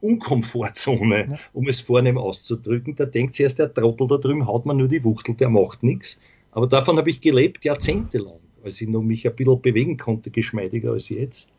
Unkomfortzone, 0.00 1.28
ja. 1.30 1.38
um 1.52 1.68
es 1.68 1.82
vornehm 1.82 2.16
auszudrücken. 2.16 2.94
Da 2.94 3.04
denkt 3.04 3.34
sich 3.34 3.44
erst 3.44 3.58
der 3.58 3.72
Trottel 3.72 4.06
da 4.06 4.16
drüben, 4.16 4.46
haut 4.46 4.64
man 4.64 4.78
nur 4.78 4.88
die 4.88 5.04
Wuchtel, 5.04 5.34
der 5.34 5.50
macht 5.50 5.82
nichts. 5.82 6.18
Aber 6.52 6.68
davon 6.68 6.98
habe 6.98 7.10
ich 7.10 7.20
gelebt 7.20 7.64
jahrzehntelang, 7.64 8.40
als 8.62 8.80
ich 8.80 8.88
noch 8.88 9.02
mich 9.02 9.26
ein 9.26 9.34
bisschen 9.34 9.60
bewegen 9.60 9.96
konnte, 9.96 10.30
geschmeidiger 10.30 10.92
als 10.92 11.08
jetzt. 11.08 11.50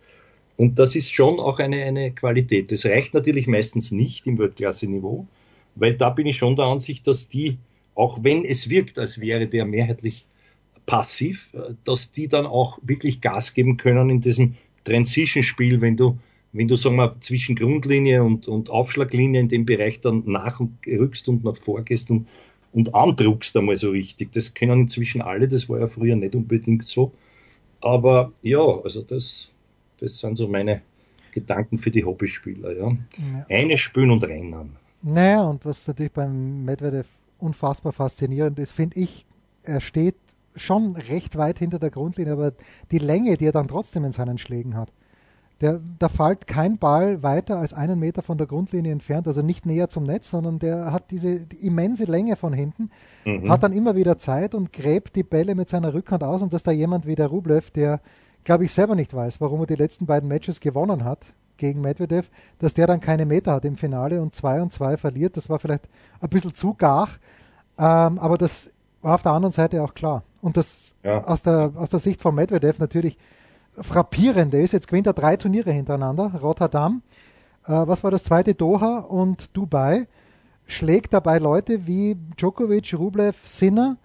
Und 0.56 0.78
das 0.80 0.96
ist 0.96 1.12
schon 1.12 1.40
auch 1.40 1.60
eine, 1.60 1.84
eine 1.84 2.12
Qualität. 2.12 2.72
Das 2.72 2.86
reicht 2.86 3.14
natürlich 3.14 3.48
meistens 3.48 3.92
nicht 3.92 4.28
im 4.28 4.38
Weltklasse-Niveau, 4.38 5.28
weil 5.76 5.96
da 5.96 6.12
bin 6.12 6.28
ich 6.28 6.38
schon 6.38 6.56
der 6.56 6.66
Ansicht, 6.66 7.08
dass 7.08 7.28
die, 7.28 7.58
auch 7.96 8.24
wenn 8.24 8.46
es 8.46 8.70
wirkt, 8.70 9.00
als 9.00 9.20
wäre 9.20 9.48
der 9.48 9.66
mehrheitlich 9.66 10.26
passiv, 10.86 11.56
dass 11.84 12.12
die 12.12 12.28
dann 12.28 12.46
auch 12.46 12.78
wirklich 12.84 13.20
Gas 13.20 13.56
geben 13.56 13.78
können 13.78 14.12
in 14.12 14.22
diesem 14.22 14.56
Transition-Spiel, 14.84 15.82
wenn 15.82 15.98
du, 15.98 16.20
wenn 16.52 16.68
du 16.68 16.76
sagen 16.76 16.98
wir, 16.98 17.16
zwischen 17.20 17.56
Grundlinie 17.56 18.24
und, 18.24 18.48
und 18.48 18.70
Aufschlaglinie 18.70 19.40
in 19.40 19.48
dem 19.48 19.66
Bereich 19.66 20.02
dann 20.02 20.24
nachrückst 20.26 21.30
und 21.30 21.44
nach 21.44 21.58
vorgehst 21.58 22.12
und, 22.12 22.28
und 22.74 22.94
andruckst 22.96 23.56
einmal 23.56 23.78
so 23.78 23.92
richtig. 23.92 24.32
Das 24.34 24.54
können 24.54 24.82
inzwischen 24.82 25.22
alle, 25.22 25.48
das 25.48 25.70
war 25.70 25.80
ja 25.80 25.88
früher 25.88 26.16
nicht 26.16 26.36
unbedingt 26.36 26.86
so. 26.86 27.14
Aber 27.82 28.32
ja, 28.42 28.60
also 28.60 29.02
das, 29.02 29.52
das 30.00 30.20
sind 30.20 30.38
so 30.38 30.48
meine 30.48 30.82
Gedanken 31.32 31.78
für 31.78 31.92
die 31.92 32.04
Hobbyspieler. 32.04 32.76
Ja. 32.76 32.90
ja. 32.90 33.46
Eine 33.50 33.78
spielen 33.78 34.12
und 34.12 34.24
rennen. 34.24 34.78
Naja, 35.02 35.44
und 35.44 35.66
was 35.66 35.88
natürlich 35.88 36.12
beim 36.12 36.64
Medvedev 36.64 37.08
unfassbar 37.40 37.92
faszinierend 37.92 38.58
ist, 38.60 38.72
finde 38.72 39.00
ich, 39.00 39.26
er 39.64 39.82
steht 39.82 40.16
schon 40.56 40.96
recht 40.96 41.36
weit 41.36 41.60
hinter 41.60 41.80
der 41.80 41.90
Grundlinie, 41.90 42.34
aber 42.34 42.54
die 42.92 43.00
Länge, 43.00 43.38
die 43.38 43.48
er 43.48 43.52
dann 43.52 43.68
trotzdem 43.68 44.06
in 44.06 44.12
seinen 44.12 44.38
Schlägen 44.38 44.76
hat, 44.76 44.94
der, 45.64 45.80
da 45.98 46.10
fällt 46.10 46.46
kein 46.46 46.78
Ball 46.78 47.24
weiter 47.24 47.58
als 47.58 47.74
einen 47.74 47.98
Meter 47.98 48.22
von 48.22 48.38
der 48.38 48.48
Grundlinie 48.48 48.92
entfernt, 48.92 49.28
also 49.28 49.42
nicht 49.42 49.66
näher 49.66 49.88
zum 49.88 50.04
Netz, 50.04 50.30
sondern 50.30 50.60
der 50.60 50.92
hat 50.92 51.10
diese 51.10 51.48
die 51.48 51.66
immense 51.66 52.04
Länge 52.04 52.36
von 52.36 52.52
hinten, 52.52 52.92
mhm. 53.24 53.50
hat 53.50 53.64
dann 53.64 53.72
immer 53.72 53.96
wieder 53.96 54.18
Zeit 54.18 54.56
und 54.56 54.74
gräbt 54.74 55.16
die 55.16 55.24
Bälle 55.24 55.56
mit 55.56 55.70
seiner 55.70 55.94
Rückhand 55.94 56.24
aus 56.24 56.42
und 56.42 56.52
dass 56.52 56.64
da 56.64 56.72
jemand 56.72 57.08
wie 57.08 57.16
der 57.16 57.28
Rublev, 57.28 57.72
der 57.72 58.02
glaube 58.44 58.66
ich 58.66 58.74
selber 58.74 58.94
nicht 58.94 59.14
weiß, 59.14 59.40
warum 59.40 59.62
er 59.62 59.68
die 59.68 59.76
letzten 59.76 60.06
beiden 60.06 60.28
Matches 60.28 60.60
gewonnen 60.60 61.06
hat 61.06 61.28
gegen 61.56 61.80
Medvedev, 61.80 62.30
dass 62.60 62.74
der 62.74 62.88
dann 62.88 63.00
keine 63.00 63.26
Meter 63.26 63.54
hat 63.54 63.64
im 63.64 63.78
Finale 63.78 64.22
und 64.22 64.36
2 64.36 64.64
und 64.64 64.74
2 64.74 64.98
verliert, 64.98 65.38
das 65.38 65.50
war 65.50 65.60
vielleicht 65.60 65.88
ein 66.20 66.30
bisschen 66.30 66.54
zu 66.54 66.74
gar, 66.74 67.08
ähm, 67.78 68.20
aber 68.20 68.38
das 68.38 68.70
war 69.02 69.16
auf 69.16 69.24
der 69.24 69.32
anderen 69.32 69.54
Seite 69.54 69.82
auch 69.82 69.94
klar. 69.94 70.24
Und 70.42 70.58
das 70.58 70.94
ja. 71.04 71.24
aus, 71.24 71.42
der, 71.42 71.72
aus 71.76 71.90
der 71.90 72.00
Sicht 72.00 72.22
von 72.22 72.36
Medvedev 72.36 72.80
natürlich 72.80 73.18
frappierende 73.80 74.62
ist, 74.62 74.74
jetzt 74.74 74.88
gewinnt 74.88 75.08
er 75.08 75.14
drei 75.14 75.38
Turniere 75.38 75.72
hintereinander, 75.72 76.34
Rotterdam, 76.42 77.02
äh, 77.66 77.72
was 77.72 78.04
war 78.04 78.12
das 78.12 78.24
zweite, 78.24 78.54
Doha 78.54 79.00
und 79.00 79.56
Dubai, 79.56 80.08
schlägt 80.66 81.14
dabei 81.14 81.40
Leute 81.40 81.88
wie 81.88 82.16
Djokovic, 82.38 82.94
Rublev, 82.98 83.48
Sinner 83.48 83.98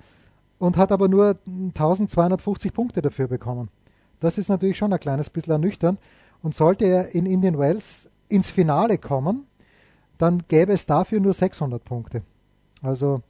und 0.58 0.76
hat 0.76 0.92
aber 0.92 1.08
nur 1.08 1.36
1250 1.46 2.72
Punkte 2.72 3.02
dafür 3.02 3.28
bekommen. 3.28 3.68
Das 4.20 4.38
ist 4.38 4.48
natürlich 4.48 4.76
schon 4.76 4.92
ein 4.92 5.00
kleines 5.00 5.30
bisschen 5.30 5.52
ernüchternd. 5.52 5.98
Und 6.42 6.54
sollte 6.54 6.84
er 6.84 7.14
in 7.14 7.26
Indian 7.26 7.58
Wells 7.58 8.08
ins 8.28 8.50
Finale 8.50 8.98
kommen, 8.98 9.46
dann 10.18 10.44
gäbe 10.48 10.72
es 10.72 10.86
dafür 10.86 11.20
nur 11.20 11.32
600 11.32 11.84
Punkte. 11.84 12.22
Also 12.82 13.22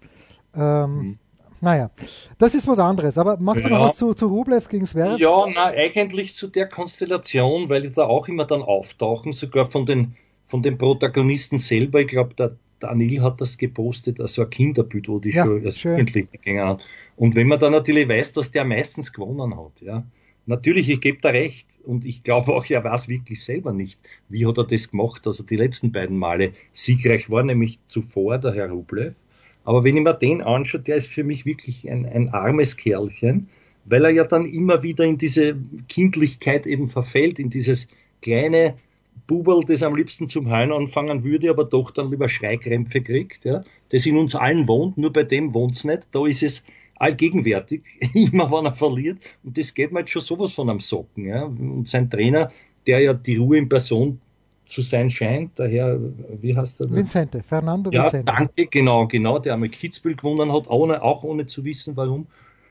ähm, 0.55 0.96
mhm. 0.96 1.18
Naja, 1.61 1.90
das 2.38 2.55
ist 2.55 2.66
was 2.66 2.79
anderes. 2.79 3.18
Aber 3.18 3.37
magst 3.38 3.64
du 3.64 3.68
noch 3.68 3.81
was 3.81 3.97
zu, 3.97 4.14
zu 4.14 4.27
Rublev 4.27 4.68
gegen 4.68 4.87
Zverev? 4.87 5.18
Ja, 5.18 5.47
na, 5.53 5.66
eigentlich 5.66 6.35
zu 6.35 6.47
der 6.49 6.68
Konstellation, 6.68 7.68
weil 7.68 7.83
die 7.83 7.92
da 7.92 8.05
auch 8.05 8.29
immer 8.29 8.44
dann 8.44 8.62
auftauchen, 8.62 9.33
sogar 9.33 9.66
von 9.66 9.87
den, 9.87 10.14
von 10.47 10.62
den 10.62 10.79
Protagonisten 10.79 11.59
selber. 11.59 12.01
Ich 12.01 12.09
glaube, 12.09 12.35
der 12.35 12.57
Daniel 12.81 13.23
hat 13.23 13.40
das 13.40 13.59
gepostet, 13.59 14.21
also 14.21 14.42
ein 14.42 14.51
Kinderbild, 14.51 15.09
wo 15.09 15.18
die 15.18 15.31
ja, 15.31 15.44
schon 15.44 15.64
als 15.64 15.83
Jugendliche 15.83 16.29
gegangen 16.29 16.61
haben. 16.61 16.83
Und 17.16 17.35
wenn 17.35 17.49
man 17.49 17.59
dann 17.59 17.73
natürlich 17.73 18.09
weiß, 18.09 18.35
dass 18.35 18.53
der 18.53 18.64
meistens 18.64 19.12
gewonnen 19.12 19.57
hat, 19.57 19.81
ja. 19.81 20.05
Natürlich, 20.47 20.88
ich 20.88 21.03
gebe 21.03 21.18
da 21.21 21.29
recht. 21.29 21.66
Und 21.85 22.07
ich 22.07 22.23
glaube 22.23 22.55
auch, 22.55 22.64
er 22.71 22.83
weiß 22.83 23.09
wirklich 23.09 23.44
selber 23.44 23.73
nicht, 23.73 24.01
wie 24.31 24.47
hat 24.47 24.57
er 24.57 24.64
das 24.64 24.90
gemacht, 24.90 25.27
dass 25.27 25.40
er 25.40 25.44
die 25.44 25.57
letzten 25.57 25.92
beiden 25.92 26.16
Male 26.16 26.53
siegreich 26.73 27.29
war, 27.29 27.42
nämlich 27.42 27.81
zuvor 27.87 28.38
der 28.38 28.55
Herr 28.55 28.71
Rublev 28.71 29.14
aber 29.68 29.85
wenn 29.85 29.98
ich 29.98 30.02
mir 30.02 30.14
den 30.14 30.40
anschaue, 30.40 30.81
der 30.81 30.96
ist 30.96 31.09
für 31.09 31.24
mich 31.24 31.44
wirklich 31.44 31.90
ein, 31.90 32.07
ein 32.07 32.31
armes 32.31 32.78
Kerlchen, 32.78 33.50
weil 33.85 34.02
er 34.07 34.11
ja 34.11 34.24
dann 34.24 34.46
immer 34.46 34.83
wieder 34.83 35.04
in 35.04 35.18
diese 35.18 35.57
Kindlichkeit 35.90 36.66
eben 36.66 36.88
verfällt, 36.88 37.38
in 37.38 37.50
dieses 37.50 37.87
kleine 38.22 38.78
Bubel, 39.26 39.62
das 39.66 39.83
am 39.83 39.94
liebsten 39.94 40.26
zum 40.26 40.50
Heulen 40.50 40.72
anfangen 40.72 41.22
würde, 41.22 41.50
aber 41.50 41.64
doch 41.64 41.90
dann 41.90 42.11
lieber 42.11 42.31
Schreikrämpfe 42.31 43.02
kriegt, 43.02 43.44
ja, 43.44 43.62
das 43.90 44.07
in 44.07 44.16
uns 44.16 44.35
allen 44.35 44.66
wohnt, 44.66 44.96
nur 44.96 45.12
bei 45.12 45.24
dem 45.24 45.52
wohnt's 45.52 45.85
nicht, 45.85 46.09
da 46.12 46.26
ist 46.26 46.42
es 46.42 46.64
allgegenwärtig, 46.96 47.83
immer 48.14 48.50
wenn 48.50 48.64
er 48.64 48.74
verliert, 48.74 49.18
und 49.44 49.59
das 49.59 49.74
geht 49.74 49.92
mir 49.92 50.00
jetzt 50.00 50.12
schon 50.12 50.22
sowas 50.22 50.54
von 50.54 50.70
am 50.70 50.81
Socken, 50.81 51.26
ja, 51.26 51.44
und 51.44 51.87
sein 51.87 52.09
Trainer, 52.09 52.50
der 52.87 53.00
ja 53.00 53.12
die 53.12 53.37
Ruhe 53.37 53.59
in 53.59 53.68
Person 53.68 54.18
zu 54.68 54.83
sein 54.83 55.11
scheint. 55.11 55.59
Daher, 55.59 55.98
wie 56.40 56.57
heißt 56.57 56.81
der? 56.81 56.90
Vincente, 56.90 57.42
Fernando 57.42 57.90
ja, 57.90 58.04
Vicente. 58.04 58.26
Danke, 58.26 58.66
genau, 58.66 59.07
genau, 59.07 59.38
der 59.38 59.54
einmal 59.54 59.70
Kitzbühel 59.70 60.14
gewonnen 60.14 60.52
hat, 60.52 60.68
ohne, 60.68 61.02
auch 61.02 61.24
ohne 61.24 61.46
zu 61.46 61.64
wissen, 61.64 61.96
warum. 61.96 62.26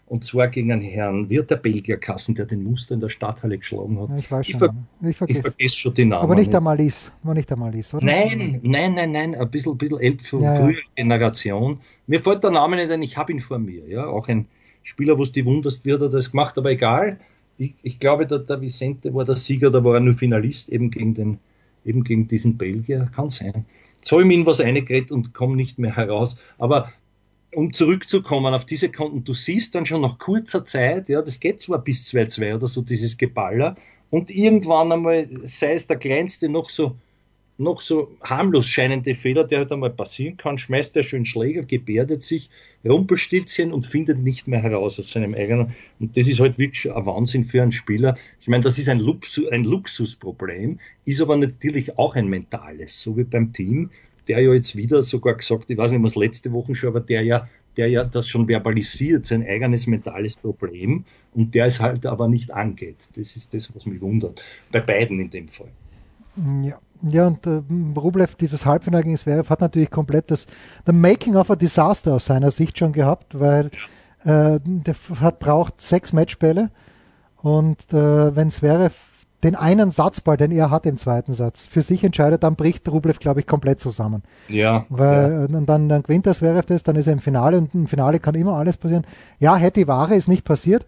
Und 0.05 0.23
zwar 0.23 0.47
gegen 0.47 0.71
einen 0.71 0.83
Herrn, 0.83 1.29
wird 1.29 1.51
der 1.51 1.57
Belgier 1.57 1.97
Kassen, 1.97 2.33
der 2.33 2.45
den 2.45 2.63
Muster 2.63 2.93
in 2.93 3.01
der 3.01 3.09
Stadthalle 3.09 3.57
geschlagen 3.57 3.99
hat. 3.99 4.09
ich 4.17 4.31
weiß 4.31 4.47
schon. 4.47 4.55
Ich, 4.55 4.59
ver 4.59 5.09
ich, 5.09 5.17
vergesse. 5.17 5.39
ich 5.39 5.41
vergesse 5.41 5.77
schon 5.77 5.93
den 5.95 6.09
Namen. 6.09 6.23
Aber 6.23 6.35
nicht 6.35 6.53
der 6.53 6.61
Malis, 6.61 7.11
war 7.23 7.33
nicht 7.33 7.49
der 7.49 7.57
Malis, 7.57 7.93
oder? 7.93 8.05
Nein, 8.05 8.61
nein, 8.63 8.93
nein, 8.93 9.11
nein, 9.11 9.35
ein 9.35 9.49
bisschen, 9.49 9.77
bisschen 9.77 9.99
älter 9.99 10.23
von 10.23 10.41
ja, 10.41 10.55
früher 10.55 10.71
ja. 10.71 10.79
Generation. 10.95 11.79
Mir 12.05 12.21
fällt 12.21 12.41
der 12.41 12.51
Name 12.51 12.77
nicht 12.77 12.89
ein, 12.89 13.01
ich 13.01 13.17
habe 13.17 13.33
ihn 13.33 13.41
vor 13.41 13.59
mir, 13.59 13.85
ja, 13.89 14.05
auch 14.05 14.29
ein 14.29 14.47
Spieler, 14.83 15.17
wo 15.17 15.25
du 15.25 15.45
wunderst, 15.45 15.83
wie 15.83 15.91
hat 15.91 16.01
er 16.01 16.09
das 16.09 16.31
gemacht, 16.31 16.57
aber 16.57 16.71
egal. 16.71 17.19
Ich, 17.57 17.73
ich 17.81 17.99
glaube, 17.99 18.25
der, 18.27 18.39
der 18.39 18.61
Vicente 18.61 19.13
war 19.13 19.25
der 19.25 19.35
Sieger, 19.35 19.71
da 19.71 19.83
war 19.83 19.95
er 19.95 19.99
nur 19.99 20.13
Finalist, 20.13 20.69
eben 20.69 20.89
gegen 20.89 21.15
den 21.15 21.39
eben 21.87 22.03
gegen 22.03 22.27
diesen 22.27 22.57
Belgier, 22.57 23.09
kann 23.15 23.29
sein. 23.29 23.65
Jetzt 23.97 24.11
habe 24.11 24.21
ich 24.21 24.27
mir 24.27 24.35
in 24.35 24.45
was 24.45 24.61
eingeredet 24.61 25.11
und 25.11 25.33
komme 25.33 25.55
nicht 25.55 25.79
mehr 25.79 25.95
heraus. 25.95 26.35
Aber 26.57 26.91
um 27.53 27.73
zurückzukommen 27.73 28.53
auf 28.53 28.65
diese 28.65 28.89
Konten, 28.89 29.23
du 29.23 29.33
siehst 29.33 29.73
dann 29.73 29.85
schon 29.85 30.01
nach 30.01 30.19
kurzer 30.19 30.65
Zeit, 30.65 31.09
ja, 31.09 31.21
das 31.21 31.39
geht 31.39 31.59
zwar 31.59 31.79
bis 31.79 32.09
2-2 32.11 32.55
oder 32.55 32.67
so, 32.67 32.81
dieses 32.81 33.17
Geballer, 33.17 33.75
und 34.09 34.29
irgendwann 34.29 34.91
einmal, 34.91 35.27
sei 35.43 35.73
es 35.73 35.87
der 35.87 35.97
kleinste 35.97 36.47
noch 36.47 36.69
so 36.69 36.95
noch 37.57 37.81
so 37.81 38.15
harmlos 38.21 38.67
scheinende 38.67 39.15
Fehler, 39.15 39.43
der 39.43 39.59
halt 39.59 39.71
einmal 39.71 39.89
passieren 39.89 40.37
kann, 40.37 40.57
schmeißt 40.57 40.95
er 40.95 41.03
schön 41.03 41.25
Schläger, 41.25 41.63
gebärdet 41.63 42.21
sich, 42.21 42.49
Rumpelstilzchen 42.85 43.73
und 43.73 43.85
findet 43.85 44.19
nicht 44.19 44.47
mehr 44.47 44.61
heraus 44.61 44.99
aus 44.99 45.11
seinem 45.11 45.33
eigenen. 45.33 45.73
Und 45.99 46.15
das 46.15 46.27
ist 46.27 46.39
halt 46.39 46.57
wirklich 46.57 46.91
ein 46.93 47.05
Wahnsinn 47.05 47.45
für 47.45 47.61
einen 47.61 47.71
Spieler. 47.71 48.17
Ich 48.41 48.47
meine, 48.47 48.63
das 48.63 48.77
ist 48.77 48.89
ein, 48.89 48.99
Luxus, 48.99 49.47
ein 49.47 49.63
Luxusproblem, 49.63 50.79
ist 51.05 51.21
aber 51.21 51.35
natürlich 51.35 51.97
auch 51.97 52.15
ein 52.15 52.27
mentales, 52.27 53.01
so 53.01 53.17
wie 53.17 53.23
beim 53.23 53.53
Team, 53.53 53.89
der 54.27 54.41
ja 54.41 54.53
jetzt 54.53 54.75
wieder 54.75 55.03
sogar 55.03 55.35
gesagt, 55.35 55.69
ich 55.69 55.77
weiß 55.77 55.91
nicht, 55.91 56.03
was 56.03 56.15
letzte 56.15 56.51
Woche 56.51 56.75
schon, 56.75 56.89
aber 56.89 56.99
der 56.99 57.23
ja, 57.23 57.47
der 57.77 57.87
ja 57.89 58.03
das 58.03 58.27
schon 58.27 58.47
verbalisiert, 58.47 59.25
sein 59.25 59.45
eigenes 59.45 59.87
mentales 59.87 60.35
Problem 60.35 61.05
und 61.33 61.55
der 61.55 61.65
es 61.65 61.79
halt 61.79 62.05
aber 62.05 62.27
nicht 62.27 62.51
angeht. 62.51 62.97
Das 63.15 63.35
ist 63.35 63.53
das, 63.53 63.73
was 63.73 63.85
mich 63.85 64.01
wundert. 64.01 64.43
Bei 64.71 64.81
beiden 64.81 65.19
in 65.19 65.29
dem 65.29 65.47
Fall. 65.47 65.69
Ja, 66.63 66.75
ja, 67.03 67.27
und 67.27 67.45
äh, 67.45 67.61
Rublev, 67.97 68.35
dieses 68.35 68.65
Halbfinale 68.65 69.03
gegen 69.03 69.17
Zverev, 69.17 69.49
hat 69.49 69.61
natürlich 69.61 69.91
komplett 69.91 70.31
das 70.31 70.47
the 70.85 70.93
Making 70.93 71.35
of 71.35 71.51
a 71.51 71.55
Disaster 71.55 72.13
aus 72.13 72.25
seiner 72.25 72.51
Sicht 72.51 72.77
schon 72.77 72.91
gehabt, 72.91 73.39
weil 73.39 73.67
äh, 74.23 74.59
der 74.63 74.95
hat 75.19 75.39
braucht 75.39 75.79
sechs 75.81 76.13
Matchbälle 76.13 76.71
und 77.37 77.93
äh, 77.93 78.35
wenn 78.35 78.49
Zverev 78.49 78.95
den 79.43 79.55
einen 79.55 79.91
Satzball, 79.91 80.35
den 80.35 80.51
er 80.51 80.71
hat 80.71 80.87
im 80.87 80.97
zweiten 80.97 81.33
Satz, 81.33 81.67
für 81.67 81.83
sich 81.83 82.03
entscheidet, 82.03 82.41
dann 82.41 82.55
bricht 82.55 82.89
Rublev, 82.89 83.19
glaube 83.19 83.41
ich, 83.41 83.47
komplett 83.47 83.79
zusammen. 83.79 84.23
Ja. 84.47 84.87
Weil 84.89 85.49
ja. 85.51 85.59
Äh, 85.59 85.65
dann, 85.65 85.89
dann 85.89 86.03
gewinnt 86.03 86.25
das 86.25 86.39
Zverev 86.39 86.65
das, 86.65 86.81
dann 86.81 86.95
ist 86.95 87.05
er 87.05 87.13
im 87.13 87.19
Finale 87.19 87.57
und 87.59 87.75
im 87.75 87.85
Finale 87.85 88.19
kann 88.19 88.33
immer 88.33 88.53
alles 88.53 88.77
passieren. 88.77 89.05
Ja, 89.37 89.55
hätte 89.55 89.81
die 89.81 89.87
Ware 89.87 90.15
ist 90.15 90.27
nicht 90.27 90.43
passiert. 90.43 90.85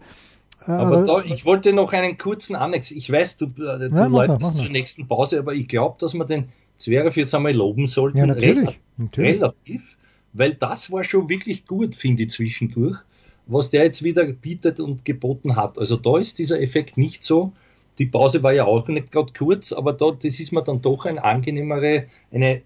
Aber 0.66 1.04
da, 1.04 1.22
ich 1.22 1.44
wollte 1.44 1.72
noch 1.72 1.92
einen 1.92 2.18
kurzen 2.18 2.54
Annex. 2.54 2.90
Ich 2.90 3.10
weiß, 3.10 3.38
du, 3.38 3.46
äh, 3.46 3.88
du 3.88 3.94
ja, 3.94 4.06
läufst 4.06 4.58
zur 4.58 4.68
nächsten 4.68 5.08
Pause, 5.08 5.38
aber 5.38 5.54
ich 5.54 5.68
glaube, 5.68 5.96
dass 5.98 6.14
wir 6.14 6.24
den 6.24 6.48
Zverev 6.76 7.18
jetzt 7.18 7.34
einmal 7.34 7.54
loben 7.54 7.86
sollten. 7.86 8.18
Ja, 8.18 8.26
natürlich. 8.26 8.78
natürlich. 8.96 9.34
Relativ. 9.34 9.96
Weil 10.32 10.54
das 10.54 10.92
war 10.92 11.02
schon 11.02 11.28
wirklich 11.28 11.66
gut, 11.66 11.94
finde 11.94 12.24
ich, 12.24 12.30
zwischendurch, 12.30 12.98
was 13.46 13.70
der 13.70 13.84
jetzt 13.84 14.02
wieder 14.02 14.24
bietet 14.24 14.80
und 14.80 15.04
geboten 15.04 15.56
hat. 15.56 15.78
Also 15.78 15.96
da 15.96 16.18
ist 16.18 16.38
dieser 16.38 16.60
Effekt 16.60 16.96
nicht 16.96 17.24
so. 17.24 17.52
Die 17.98 18.06
Pause 18.06 18.42
war 18.42 18.52
ja 18.52 18.64
auch 18.64 18.86
nicht 18.88 19.10
gerade 19.10 19.32
kurz, 19.36 19.72
aber 19.72 19.92
da, 19.92 20.12
das 20.12 20.40
ist 20.40 20.52
mir 20.52 20.62
dann 20.62 20.80
doch 20.80 21.04
eine 21.04 21.22
angenehmere, 21.22 22.06
eine 22.32 22.56
äh, 22.56 22.62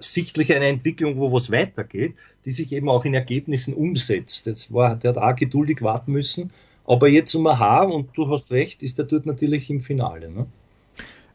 sichtliche 0.00 0.54
eine 0.54 0.68
Entwicklung, 0.68 1.18
wo 1.18 1.32
was 1.32 1.50
weitergeht, 1.50 2.14
die 2.44 2.52
sich 2.52 2.72
eben 2.72 2.88
auch 2.88 3.04
in 3.04 3.12
Ergebnissen 3.12 3.74
umsetzt. 3.74 4.46
Das 4.46 4.72
war, 4.72 4.96
der 4.96 5.10
hat 5.10 5.18
auch 5.18 5.36
geduldig 5.36 5.82
warten 5.82 6.12
müssen 6.12 6.52
aber 6.86 7.08
jetzt 7.08 7.34
um 7.34 7.46
Haar, 7.46 7.88
und 7.88 8.10
du 8.14 8.28
hast 8.30 8.50
recht, 8.50 8.82
ist 8.82 8.98
er 8.98 9.04
dort 9.04 9.26
natürlich 9.26 9.70
im 9.70 9.80
Finale. 9.80 10.30
Ne? 10.30 10.46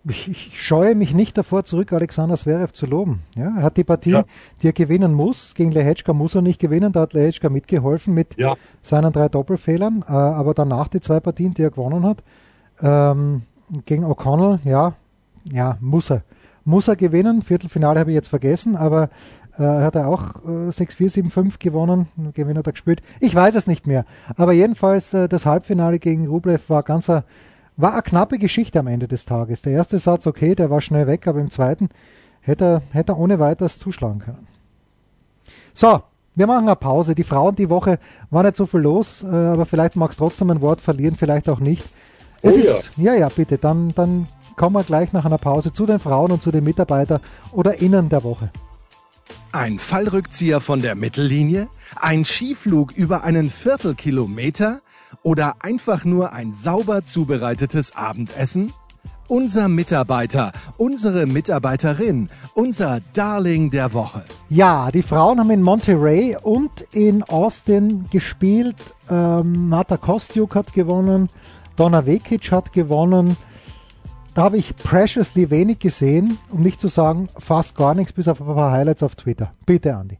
ich, 0.09 0.27
ich, 0.29 0.61
scheue 0.61 0.95
mich 0.95 1.13
nicht 1.13 1.37
davor 1.37 1.63
zurück, 1.63 1.91
Alexander 1.93 2.37
Zverev 2.37 2.71
zu 2.73 2.85
loben. 2.85 3.21
Ja, 3.35 3.55
er 3.57 3.63
hat 3.63 3.77
die 3.77 3.83
Partien, 3.83 4.13
ja. 4.13 4.25
die 4.61 4.67
er 4.67 4.73
gewinnen 4.73 5.13
muss. 5.13 5.53
Gegen 5.55 5.71
Lehechka 5.71 6.13
muss 6.13 6.35
er 6.35 6.41
nicht 6.41 6.59
gewinnen, 6.59 6.91
da 6.91 7.01
hat 7.01 7.13
Lehechka 7.13 7.49
mitgeholfen 7.49 8.13
mit 8.13 8.37
ja. 8.37 8.55
seinen 8.81 9.11
drei 9.11 9.29
Doppelfehlern. 9.29 10.03
Äh, 10.07 10.11
aber 10.11 10.53
danach 10.53 10.87
die 10.87 11.01
zwei 11.01 11.19
Partien, 11.19 11.53
die 11.53 11.63
er 11.63 11.71
gewonnen 11.71 12.03
hat, 12.03 12.23
ähm, 12.81 13.43
gegen 13.85 14.05
O'Connell, 14.05 14.59
ja, 14.63 14.93
ja, 15.51 15.77
muss 15.81 16.09
er. 16.09 16.23
Muss 16.63 16.87
er 16.87 16.95
gewinnen. 16.95 17.41
Viertelfinale 17.41 17.99
habe 17.99 18.11
ich 18.11 18.15
jetzt 18.15 18.27
vergessen, 18.27 18.75
aber 18.75 19.09
hat 19.63 19.95
er 19.95 20.07
auch 20.07 20.35
äh, 20.45 20.69
6-4, 20.69 21.31
7-5 21.31 21.59
gewonnen. 21.59 22.07
Gewinner 22.33 22.61
er 22.65 22.71
gespielt. 22.71 23.01
Ich 23.19 23.33
weiß 23.33 23.55
es 23.55 23.67
nicht 23.67 23.87
mehr. 23.87 24.05
Aber 24.35 24.53
jedenfalls 24.53 25.13
äh, 25.13 25.27
das 25.27 25.45
Halbfinale 25.45 25.99
gegen 25.99 26.27
Rublev 26.27 26.69
war 26.69 26.83
ganz 26.83 27.09
ein 27.09 27.23
war 27.77 27.93
eine 27.93 28.01
knappe 28.01 28.39
Geschichte 28.39 28.79
am 28.79 28.87
Ende 28.87 29.07
des 29.07 29.25
Tages. 29.25 29.61
Der 29.61 29.73
erste 29.73 29.99
Satz, 29.99 30.25
okay, 30.25 30.55
der 30.55 30.69
war 30.69 30.81
schnell 30.81 31.05
weg, 31.05 31.27
aber 31.27 31.39
im 31.39 31.51
zweiten 31.51 31.89
hätte 32.41 32.65
er, 32.65 32.81
hätte 32.91 33.11
er 33.13 33.19
ohne 33.19 33.39
weiteres 33.39 33.77
zuschlagen 33.77 34.19
können. 34.19 34.47
So, 35.73 36.01
wir 36.33 36.47
machen 36.47 36.67
eine 36.67 36.75
Pause. 36.75 37.13
Die 37.13 37.23
Frauen 37.23 37.55
die 37.55 37.69
Woche 37.69 37.99
war 38.31 38.43
nicht 38.43 38.57
so 38.57 38.65
viel 38.65 38.81
los, 38.81 39.23
äh, 39.23 39.27
aber 39.27 39.65
vielleicht 39.65 39.95
magst 39.95 40.19
du 40.19 40.23
trotzdem 40.23 40.49
ein 40.49 40.61
Wort 40.61 40.81
verlieren, 40.81 41.15
vielleicht 41.15 41.49
auch 41.49 41.59
nicht. 41.59 41.85
Es 42.41 42.55
oh, 42.55 42.59
ist, 42.59 42.91
ja. 42.97 43.13
ja, 43.13 43.19
ja, 43.19 43.29
bitte, 43.29 43.57
dann, 43.57 43.93
dann 43.93 44.27
kommen 44.55 44.75
wir 44.75 44.83
gleich 44.83 45.13
nach 45.13 45.25
einer 45.25 45.37
Pause 45.37 45.71
zu 45.71 45.85
den 45.85 45.99
Frauen 45.99 46.31
und 46.31 46.41
zu 46.41 46.51
den 46.51 46.63
Mitarbeitern 46.63 47.21
oder 47.51 47.79
Innen 47.79 48.09
der 48.09 48.23
Woche. 48.23 48.49
Ein 49.51 49.79
Fallrückzieher 49.79 50.59
von 50.61 50.81
der 50.81 50.95
Mittellinie? 50.95 51.67
Ein 51.95 52.25
Skiflug 52.25 52.91
über 52.91 53.23
einen 53.23 53.49
Viertelkilometer? 53.49 54.81
oder 55.23 55.55
einfach 55.59 56.05
nur 56.05 56.33
ein 56.33 56.53
sauber 56.53 57.03
zubereitetes 57.05 57.95
Abendessen? 57.95 58.73
Unser 59.27 59.67
Mitarbeiter, 59.67 60.53
unsere 60.77 61.25
Mitarbeiterin, 61.25 62.29
unser 62.53 63.01
Darling 63.11 63.71
der 63.71 63.91
Woche. 63.91 64.23
Ja, 64.47 64.89
die 64.89 65.01
Frauen 65.01 65.39
haben 65.39 65.51
in 65.51 65.61
Monterey 65.61 66.37
und 66.41 66.71
in 66.93 67.23
Austin 67.23 68.05
gespielt. 68.09 68.77
Ähm, 69.09 69.67
Marta 69.67 69.97
Kostjuk 69.97 70.55
hat 70.55 70.71
gewonnen, 70.71 71.29
Donna 71.75 72.05
Vekic 72.05 72.53
hat 72.53 72.71
gewonnen. 72.71 73.35
Da 74.37 74.43
habe 74.43 74.57
ich 74.59 74.77
preciously 74.77 75.49
wenig 75.49 75.79
gesehen, 75.79 76.37
um 76.51 76.61
nicht 76.61 76.79
zu 76.79 76.89
sagen 76.89 77.27
fast 77.39 77.75
gar 77.75 77.95
nichts, 77.95 78.13
bis 78.13 78.27
auf 78.27 78.39
ein 78.39 78.45
paar 78.45 78.71
Highlights 78.71 79.01
auf 79.01 79.15
Twitter. 79.15 79.51
Bitte, 79.65 79.95
Andi. 79.95 80.19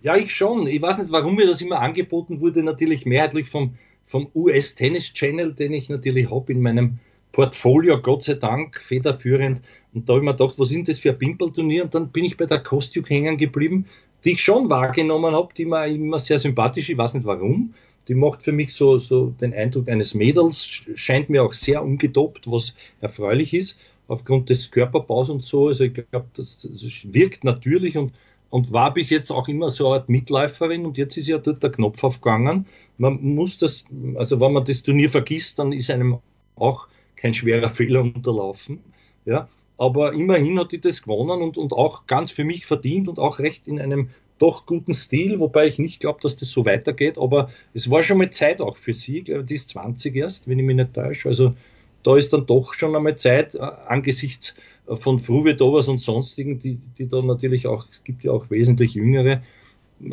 Ja, 0.00 0.14
ich 0.14 0.32
schon. 0.32 0.68
Ich 0.68 0.80
weiß 0.80 0.98
nicht, 0.98 1.10
warum 1.10 1.34
mir 1.34 1.48
das 1.48 1.60
immer 1.60 1.80
angeboten 1.80 2.40
wurde, 2.40 2.62
natürlich 2.62 3.04
mehrheitlich 3.04 3.50
vom 3.50 3.74
vom 4.06 4.28
US 4.36 4.76
Tennis 4.76 5.12
Channel, 5.12 5.54
den 5.54 5.72
ich 5.72 5.88
natürlich 5.88 6.30
habe 6.30 6.52
in 6.52 6.62
meinem 6.62 7.00
Portfolio, 7.32 8.00
Gott 8.00 8.22
sei 8.22 8.34
Dank, 8.34 8.80
federführend. 8.80 9.60
Und 9.92 10.08
da 10.08 10.12
habe 10.12 10.20
ich 10.20 10.26
mir 10.26 10.36
gedacht, 10.36 10.56
was 10.56 10.68
sind 10.68 10.86
das 10.86 11.00
für 11.00 11.12
Pimpelturnier? 11.12 11.82
Und 11.82 11.96
dann 11.96 12.10
bin 12.10 12.26
ich 12.26 12.36
bei 12.36 12.46
der 12.46 12.62
Kostjuk 12.62 13.10
hängen 13.10 13.38
geblieben, 13.38 13.86
die 14.24 14.34
ich 14.34 14.40
schon 14.40 14.70
wahrgenommen 14.70 15.34
habe, 15.34 15.52
die 15.52 15.64
mir 15.64 15.84
immer 15.88 16.20
sehr 16.20 16.38
sympathisch, 16.38 16.90
ich 16.90 16.96
weiß 16.96 17.14
nicht 17.14 17.26
warum. 17.26 17.74
Die 18.08 18.14
macht 18.14 18.42
für 18.42 18.52
mich 18.52 18.74
so, 18.74 18.98
so 18.98 19.34
den 19.40 19.54
Eindruck 19.54 19.88
eines 19.88 20.14
Mädels, 20.14 20.64
scheint 20.64 21.28
mir 21.28 21.44
auch 21.44 21.52
sehr 21.52 21.82
ungedopt, 21.82 22.50
was 22.50 22.74
erfreulich 23.00 23.54
ist, 23.54 23.78
aufgrund 24.08 24.48
des 24.48 24.70
Körperbaus 24.70 25.28
und 25.28 25.44
so. 25.44 25.68
Also 25.68 25.84
ich 25.84 25.92
glaube, 25.92 26.28
das, 26.34 26.58
das 26.58 27.12
wirkt 27.12 27.44
natürlich 27.44 27.96
und 27.96 28.12
und 28.50 28.72
war 28.72 28.94
bis 28.94 29.10
jetzt 29.10 29.30
auch 29.30 29.48
immer 29.48 29.70
so 29.70 29.88
eine 29.88 30.00
Art 30.00 30.08
Mitläuferin 30.08 30.86
und 30.86 30.96
jetzt 30.96 31.16
ist 31.16 31.28
ja 31.28 31.38
dort 31.38 31.62
der 31.62 31.70
Knopf 31.70 32.02
aufgegangen. 32.02 32.66
Man 32.96 33.22
muss 33.34 33.58
das, 33.58 33.84
also 34.16 34.40
wenn 34.40 34.52
man 34.52 34.64
das 34.64 34.82
Turnier 34.82 35.10
vergisst, 35.10 35.58
dann 35.58 35.72
ist 35.72 35.90
einem 35.90 36.18
auch 36.56 36.88
kein 37.16 37.34
schwerer 37.34 37.70
Fehler 37.74 38.00
unterlaufen. 38.00 38.80
Ja, 39.24 39.48
aber 39.76 40.12
immerhin 40.12 40.58
hat 40.58 40.72
die 40.72 40.80
das 40.80 41.02
gewonnen 41.02 41.42
und, 41.42 41.56
und 41.58 41.72
auch 41.72 42.06
ganz 42.06 42.30
für 42.30 42.44
mich 42.44 42.66
verdient 42.66 43.08
und 43.08 43.18
auch 43.18 43.38
recht 43.38 43.68
in 43.68 43.80
einem 43.80 44.10
doch 44.38 44.66
guten 44.66 44.94
Stil, 44.94 45.40
wobei 45.40 45.66
ich 45.66 45.78
nicht 45.78 46.00
glaube, 46.00 46.20
dass 46.22 46.36
das 46.36 46.50
so 46.50 46.64
weitergeht, 46.64 47.18
aber 47.18 47.50
es 47.74 47.90
war 47.90 48.02
schon 48.02 48.18
mal 48.18 48.30
Zeit 48.30 48.60
auch 48.60 48.76
für 48.76 48.94
sie, 48.94 49.22
die 49.22 49.54
ist 49.54 49.70
20 49.70 50.14
erst, 50.16 50.48
wenn 50.48 50.58
ich 50.58 50.64
mich 50.64 50.76
nicht 50.76 50.94
täusche, 50.94 51.28
also 51.28 51.54
da 52.02 52.16
ist 52.16 52.32
dann 52.32 52.46
doch 52.46 52.74
schon 52.74 52.94
einmal 52.94 53.16
Zeit 53.16 53.54
äh, 53.54 53.58
angesichts 53.58 54.54
von 54.86 55.18
Fruvedovas 55.18 55.88
und 55.88 55.98
sonstigen, 56.00 56.58
die, 56.58 56.78
die 56.96 57.08
da 57.08 57.20
natürlich 57.20 57.66
auch, 57.66 57.86
es 57.90 58.02
gibt 58.04 58.24
ja 58.24 58.32
auch 58.32 58.48
wesentlich 58.50 58.94
jüngere, 58.94 59.42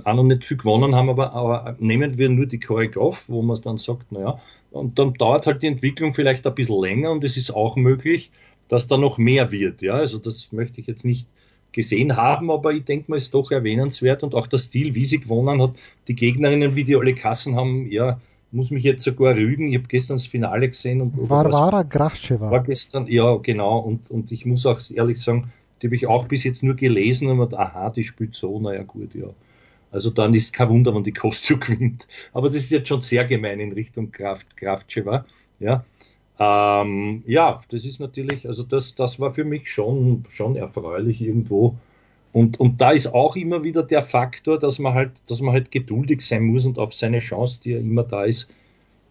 auch 0.04 0.16
noch 0.16 0.24
nicht 0.24 0.44
viel 0.44 0.58
gewonnen 0.58 0.96
haben, 0.96 1.10
aber, 1.10 1.34
aber 1.34 1.76
nehmen 1.80 2.18
wir 2.18 2.28
nur 2.30 2.48
die 2.48 2.60
Choreograf, 2.60 3.26
wo 3.28 3.42
man 3.42 3.62
dann 3.62 3.78
sagt, 3.78 4.12
naja, 4.12 4.42
und 4.72 5.00
dann 5.00 5.14
dauert 5.14 5.46
halt 5.46 5.64
die 5.64 5.68
Entwicklung 5.68 6.14
vielleicht 6.14 6.46
ein 6.46 6.56
bisschen 6.56 6.82
länger 6.82 7.12
und 7.12 7.24
es 7.24 7.38
ist 7.38 7.52
auch 7.52 7.76
möglich, 7.78 8.32
dass 8.68 8.88
da 8.88 8.98
noch 8.98 9.18
mehr 9.18 9.52
wird. 9.52 9.82
Ja, 9.82 9.94
also 9.94 10.18
das 10.18 10.52
möchte 10.52 10.82
ich 10.82 10.88
jetzt 10.88 11.06
nicht 11.06 11.28
gesehen 11.76 12.16
haben, 12.16 12.50
aber 12.50 12.72
ich 12.72 12.86
denke 12.86 13.12
mal, 13.12 13.18
ist 13.18 13.34
doch 13.34 13.52
erwähnenswert 13.52 14.24
und 14.24 14.34
auch 14.34 14.48
der 14.48 14.60
Stil, 14.60 14.96
wie 14.96 15.06
sie 15.06 15.20
gewonnen 15.20 15.62
hat, 15.62 15.74
die 16.08 16.16
Gegnerinnen, 16.16 16.76
wie 16.76 16.86
die 16.86 16.96
alle 16.96 17.14
Kassen 17.14 17.58
haben, 17.58 17.92
ja, 17.92 18.20
muss 18.52 18.72
mich 18.72 18.84
jetzt 18.84 19.04
sogar 19.04 19.36
rügen. 19.36 19.68
Ich 19.68 19.78
habe 19.78 19.88
gestern 19.88 20.16
das 20.16 20.26
Finale 20.26 20.70
gesehen 20.70 21.02
und 21.02 21.30
Varvara 21.30 21.84
Gracheva. 21.84 22.50
War 22.50 22.64
gestern, 22.64 23.08
ja 23.08 23.36
genau. 23.36 23.80
Und, 23.80 24.10
und 24.10 24.32
ich 24.32 24.46
muss 24.46 24.66
auch 24.66 24.80
ehrlich 24.90 25.22
sagen, 25.22 25.52
die 25.82 25.88
habe 25.88 25.96
ich 25.96 26.08
auch 26.08 26.28
bis 26.28 26.46
jetzt 26.46 26.64
nur 26.64 26.76
gelesen 26.76 27.28
und 27.28 27.38
mir 27.38 27.60
aha, 27.60 27.90
die 27.90 28.06
spielt 28.06 28.34
so, 28.36 28.58
naja 28.60 28.84
gut, 28.84 29.14
ja. 29.14 29.28
Also 29.92 30.10
dann 30.10 30.34
ist 30.34 30.54
kein 30.54 30.70
Wunder, 30.70 30.96
wenn 30.96 31.04
die 31.04 31.12
Kostju 31.12 31.58
gewinnt. 31.60 32.08
Aber 32.34 32.48
das 32.48 32.56
ist 32.56 32.72
jetzt 32.72 32.88
schon 32.88 33.02
sehr 33.02 33.26
gemein 33.26 33.60
in 33.60 33.74
Richtung 33.74 34.12
Kraft, 34.12 34.56
Kraftcheva. 34.56 35.26
Ja. 35.60 35.84
Ähm, 36.38 37.24
ja, 37.26 37.62
das 37.70 37.86
ist 37.86 38.00
natürlich, 38.00 38.48
also 38.48 38.64
das, 38.64 38.96
das 38.96 39.20
war 39.20 39.34
für 39.34 39.46
mich 39.46 39.70
schon, 39.70 40.26
schon 40.30 40.56
erfreulich 40.56 41.22
irgendwo. 41.22 41.76
Und, 42.34 42.60
und 42.60 42.82
da 42.82 42.92
ist 42.92 43.14
auch 43.14 43.38
immer 43.38 43.64
wieder 43.64 43.84
der 43.84 44.04
Faktor, 44.04 44.60
dass 44.60 44.78
man 44.78 44.94
halt, 44.94 45.30
dass 45.30 45.40
man 45.40 45.54
halt 45.54 45.72
geduldig 45.72 46.22
sein 46.22 46.44
muss 46.44 46.66
und 46.66 46.78
auf 46.78 46.94
seine 46.94 47.20
Chance, 47.20 47.62
die 47.64 47.72
ja 47.72 47.80
immer 47.80 48.04
da 48.04 48.26
ist, 48.26 48.50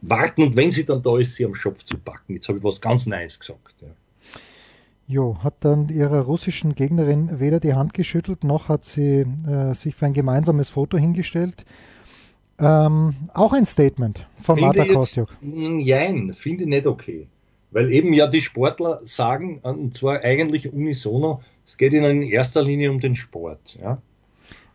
warten 0.02 0.42
und 0.42 0.56
wenn 0.56 0.70
sie 0.70 0.84
dann 0.84 1.02
da 1.02 1.18
ist, 1.18 1.34
sie 1.34 1.46
am 1.46 1.54
Schopf 1.54 1.84
zu 1.84 1.96
packen. 1.96 2.34
Jetzt 2.34 2.48
habe 2.48 2.58
ich 2.58 2.64
was 2.64 2.82
ganz 2.82 3.06
Neues 3.06 3.40
gesagt. 3.40 3.74
Ja. 3.80 3.88
Jo, 5.06 5.38
hat 5.42 5.54
dann 5.60 5.88
ihrer 5.88 6.20
russischen 6.20 6.74
Gegnerin 6.74 7.40
weder 7.40 7.60
die 7.60 7.74
Hand 7.74 7.92
geschüttelt, 7.92 8.42
noch 8.42 8.68
hat 8.68 8.84
sie 8.84 9.26
äh, 9.46 9.74
sich 9.74 9.94
für 9.94 10.06
ein 10.06 10.14
gemeinsames 10.14 10.70
Foto 10.70 10.96
hingestellt. 10.96 11.64
Ähm, 12.58 13.14
auch 13.32 13.52
ein 13.52 13.66
Statement 13.66 14.26
von 14.42 14.56
finde 14.56 14.78
Marta 14.78 14.92
Kostjuk. 14.92 15.36
Nein, 15.40 16.32
finde 16.34 16.64
ich 16.64 16.68
nicht 16.68 16.86
okay. 16.86 17.26
Weil 17.70 17.92
eben 17.92 18.12
ja 18.12 18.28
die 18.28 18.42
Sportler 18.42 19.00
sagen, 19.02 19.58
und 19.62 19.94
zwar 19.94 20.22
eigentlich 20.22 20.72
unisono, 20.72 21.42
es 21.66 21.76
geht 21.76 21.92
ihnen 21.92 22.22
in 22.22 22.30
erster 22.30 22.62
Linie 22.62 22.90
um 22.90 23.00
den 23.00 23.16
Sport. 23.16 23.78
Ja. 23.82 23.98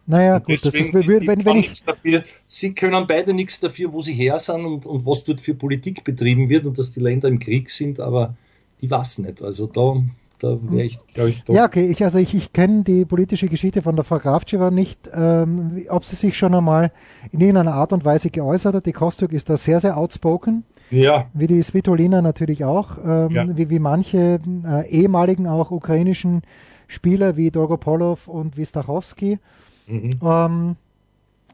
Naja, 0.05 0.39
gut, 0.39 0.65
das 0.65 0.73
ist, 0.73 0.93
wenn, 0.93 1.27
wenn, 1.27 1.45
wenn 1.45 1.57
ich. 1.57 1.83
Dafür, 1.83 2.23
sie 2.47 2.73
können 2.73 3.05
beide 3.05 3.33
nichts 3.33 3.59
dafür, 3.59 3.93
wo 3.93 4.01
sie 4.01 4.13
her 4.13 4.39
sind 4.39 4.65
und, 4.65 4.85
und 4.87 5.05
was 5.05 5.23
dort 5.23 5.39
für 5.39 5.53
Politik 5.53 6.03
betrieben 6.03 6.49
wird 6.49 6.65
und 6.65 6.79
dass 6.79 6.91
die 6.91 6.99
Länder 6.99 7.27
im 7.27 7.39
Krieg 7.39 7.69
sind, 7.69 7.99
aber 7.99 8.35
die 8.81 8.89
was 8.89 9.19
nicht. 9.19 9.41
Also 9.43 9.67
da, 9.67 10.01
da 10.39 10.57
wäre 10.61 10.83
ich, 10.83 10.99
glaube 11.13 11.29
ich, 11.31 11.43
doch. 11.43 11.53
Ja, 11.53 11.65
okay, 11.65 11.87
ich, 11.87 12.03
also 12.03 12.17
ich, 12.17 12.33
ich 12.33 12.53
kenne 12.53 12.83
die 12.83 13.05
politische 13.05 13.47
Geschichte 13.47 13.81
von 13.81 13.95
der 13.95 14.05
Frau 14.05 14.17
Graftschiva 14.17 14.71
nicht, 14.71 15.09
ähm, 15.13 15.83
ob 15.89 16.05
sie 16.05 16.15
sich 16.15 16.37
schon 16.37 16.55
einmal 16.55 16.91
in 17.31 17.41
irgendeiner 17.41 17.73
Art 17.73 17.93
und 17.93 18.05
Weise 18.05 18.29
geäußert 18.29 18.75
hat. 18.75 18.85
Die 18.85 18.93
Kostuk 18.93 19.33
ist 19.33 19.49
da 19.49 19.57
sehr, 19.57 19.79
sehr 19.79 19.97
outspoken. 19.97 20.63
Ja. 20.91 21.27
Wie 21.33 21.47
die 21.47 21.61
Svitolina 21.61 22.21
natürlich 22.21 22.65
auch, 22.65 22.97
ähm, 23.03 23.31
ja. 23.31 23.57
wie, 23.57 23.69
wie 23.69 23.79
manche 23.79 24.39
äh, 24.65 24.89
ehemaligen 24.89 25.47
auch 25.47 25.71
ukrainischen 25.71 26.41
Spieler 26.87 27.37
wie 27.37 27.51
Dolgopolov 27.51 28.27
und 28.27 28.57
wie 28.57 28.65
Stachowski. 28.65 29.39
Mhm. 29.87 30.11
Ähm, 30.23 30.75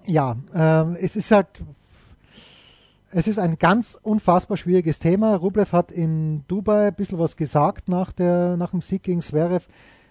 ja, 0.05 0.37
äh, 0.53 1.03
es 1.03 1.15
ist 1.15 1.31
halt, 1.31 1.47
es 3.17 3.29
ist 3.29 3.39
ein 3.39 3.57
ganz 3.57 3.97
unfassbar 4.01 4.57
schwieriges 4.57 4.99
Thema. 4.99 5.35
Rublev 5.35 5.71
hat 5.71 5.89
in 5.89 6.43
Dubai 6.49 6.87
ein 6.87 6.95
bisschen 6.95 7.17
was 7.17 7.37
gesagt 7.37 7.87
nach, 7.87 8.11
der, 8.11 8.57
nach 8.57 8.71
dem 8.71 8.81
Sieg 8.81 9.03
gegen 9.03 9.21
Zverev. 9.21 9.67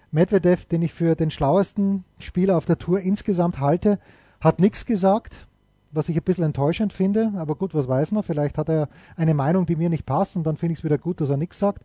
Medvedev, 0.09 0.65
den 0.65 0.81
ich 0.81 0.91
für 0.91 1.15
den 1.15 1.29
schlauesten 1.29 2.03
Spieler 2.17 2.57
auf 2.57 2.65
der 2.65 2.79
Tour 2.79 2.99
insgesamt 3.01 3.59
halte, 3.59 3.99
hat 4.41 4.59
nichts 4.59 4.87
gesagt, 4.87 5.35
was 5.91 6.09
ich 6.09 6.17
ein 6.17 6.23
bisschen 6.23 6.45
enttäuschend 6.45 6.93
finde. 6.93 7.33
Aber 7.37 7.53
gut, 7.53 7.75
was 7.75 7.87
weiß 7.87 8.11
man? 8.11 8.23
Vielleicht 8.23 8.57
hat 8.57 8.69
er 8.69 8.89
eine 9.15 9.35
Meinung, 9.35 9.67
die 9.67 9.75
mir 9.75 9.89
nicht 9.89 10.07
passt 10.07 10.35
und 10.35 10.43
dann 10.43 10.57
finde 10.57 10.73
ich 10.73 10.79
es 10.79 10.83
wieder 10.83 10.97
gut, 10.97 11.21
dass 11.21 11.29
er 11.29 11.37
nichts 11.37 11.59
sagt. 11.59 11.83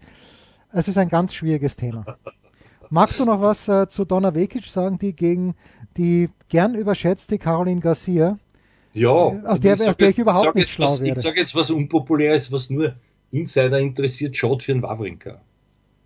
Es 0.73 0.89
ist 0.89 0.97
ein 0.97 1.11
ganz 1.11 1.35
schwieriges 1.35 1.77
Thema. 1.77 2.17
Magst 2.89 3.21
du 3.21 3.27
noch 3.27 3.43
was 3.43 3.69
äh, 3.69 3.89
zu 3.89 4.07
Donna 4.07 4.35
Vekic 4.35 4.65
sagen, 4.65 4.99
die 4.99 5.15
gegen 5.15 5.55
die 5.99 6.31
gern 6.49 6.75
überschätzte 6.75 7.37
Caroline 7.39 7.83
Garcia, 7.83 8.39
ja, 8.93 9.11
aus 9.11 9.61
der, 9.61 9.75
aus 9.75 9.97
der 9.97 10.11
ich 10.11 10.19
überhaupt 10.19 10.55
nicht 10.55 10.71
schlau 10.71 10.93
was, 10.93 11.01
werde. 11.01 11.19
Ich 11.19 11.25
sage 11.25 11.41
jetzt 11.41 11.55
was 11.55 11.71
Unpopuläres, 11.71 12.51
was 12.51 12.71
nur 12.71 12.95
Insider 13.31 13.79
interessiert, 13.79 14.37
schaut 14.37 14.63
für 14.63 14.73
einen 14.73 14.83
Wawrinka. 14.83 15.41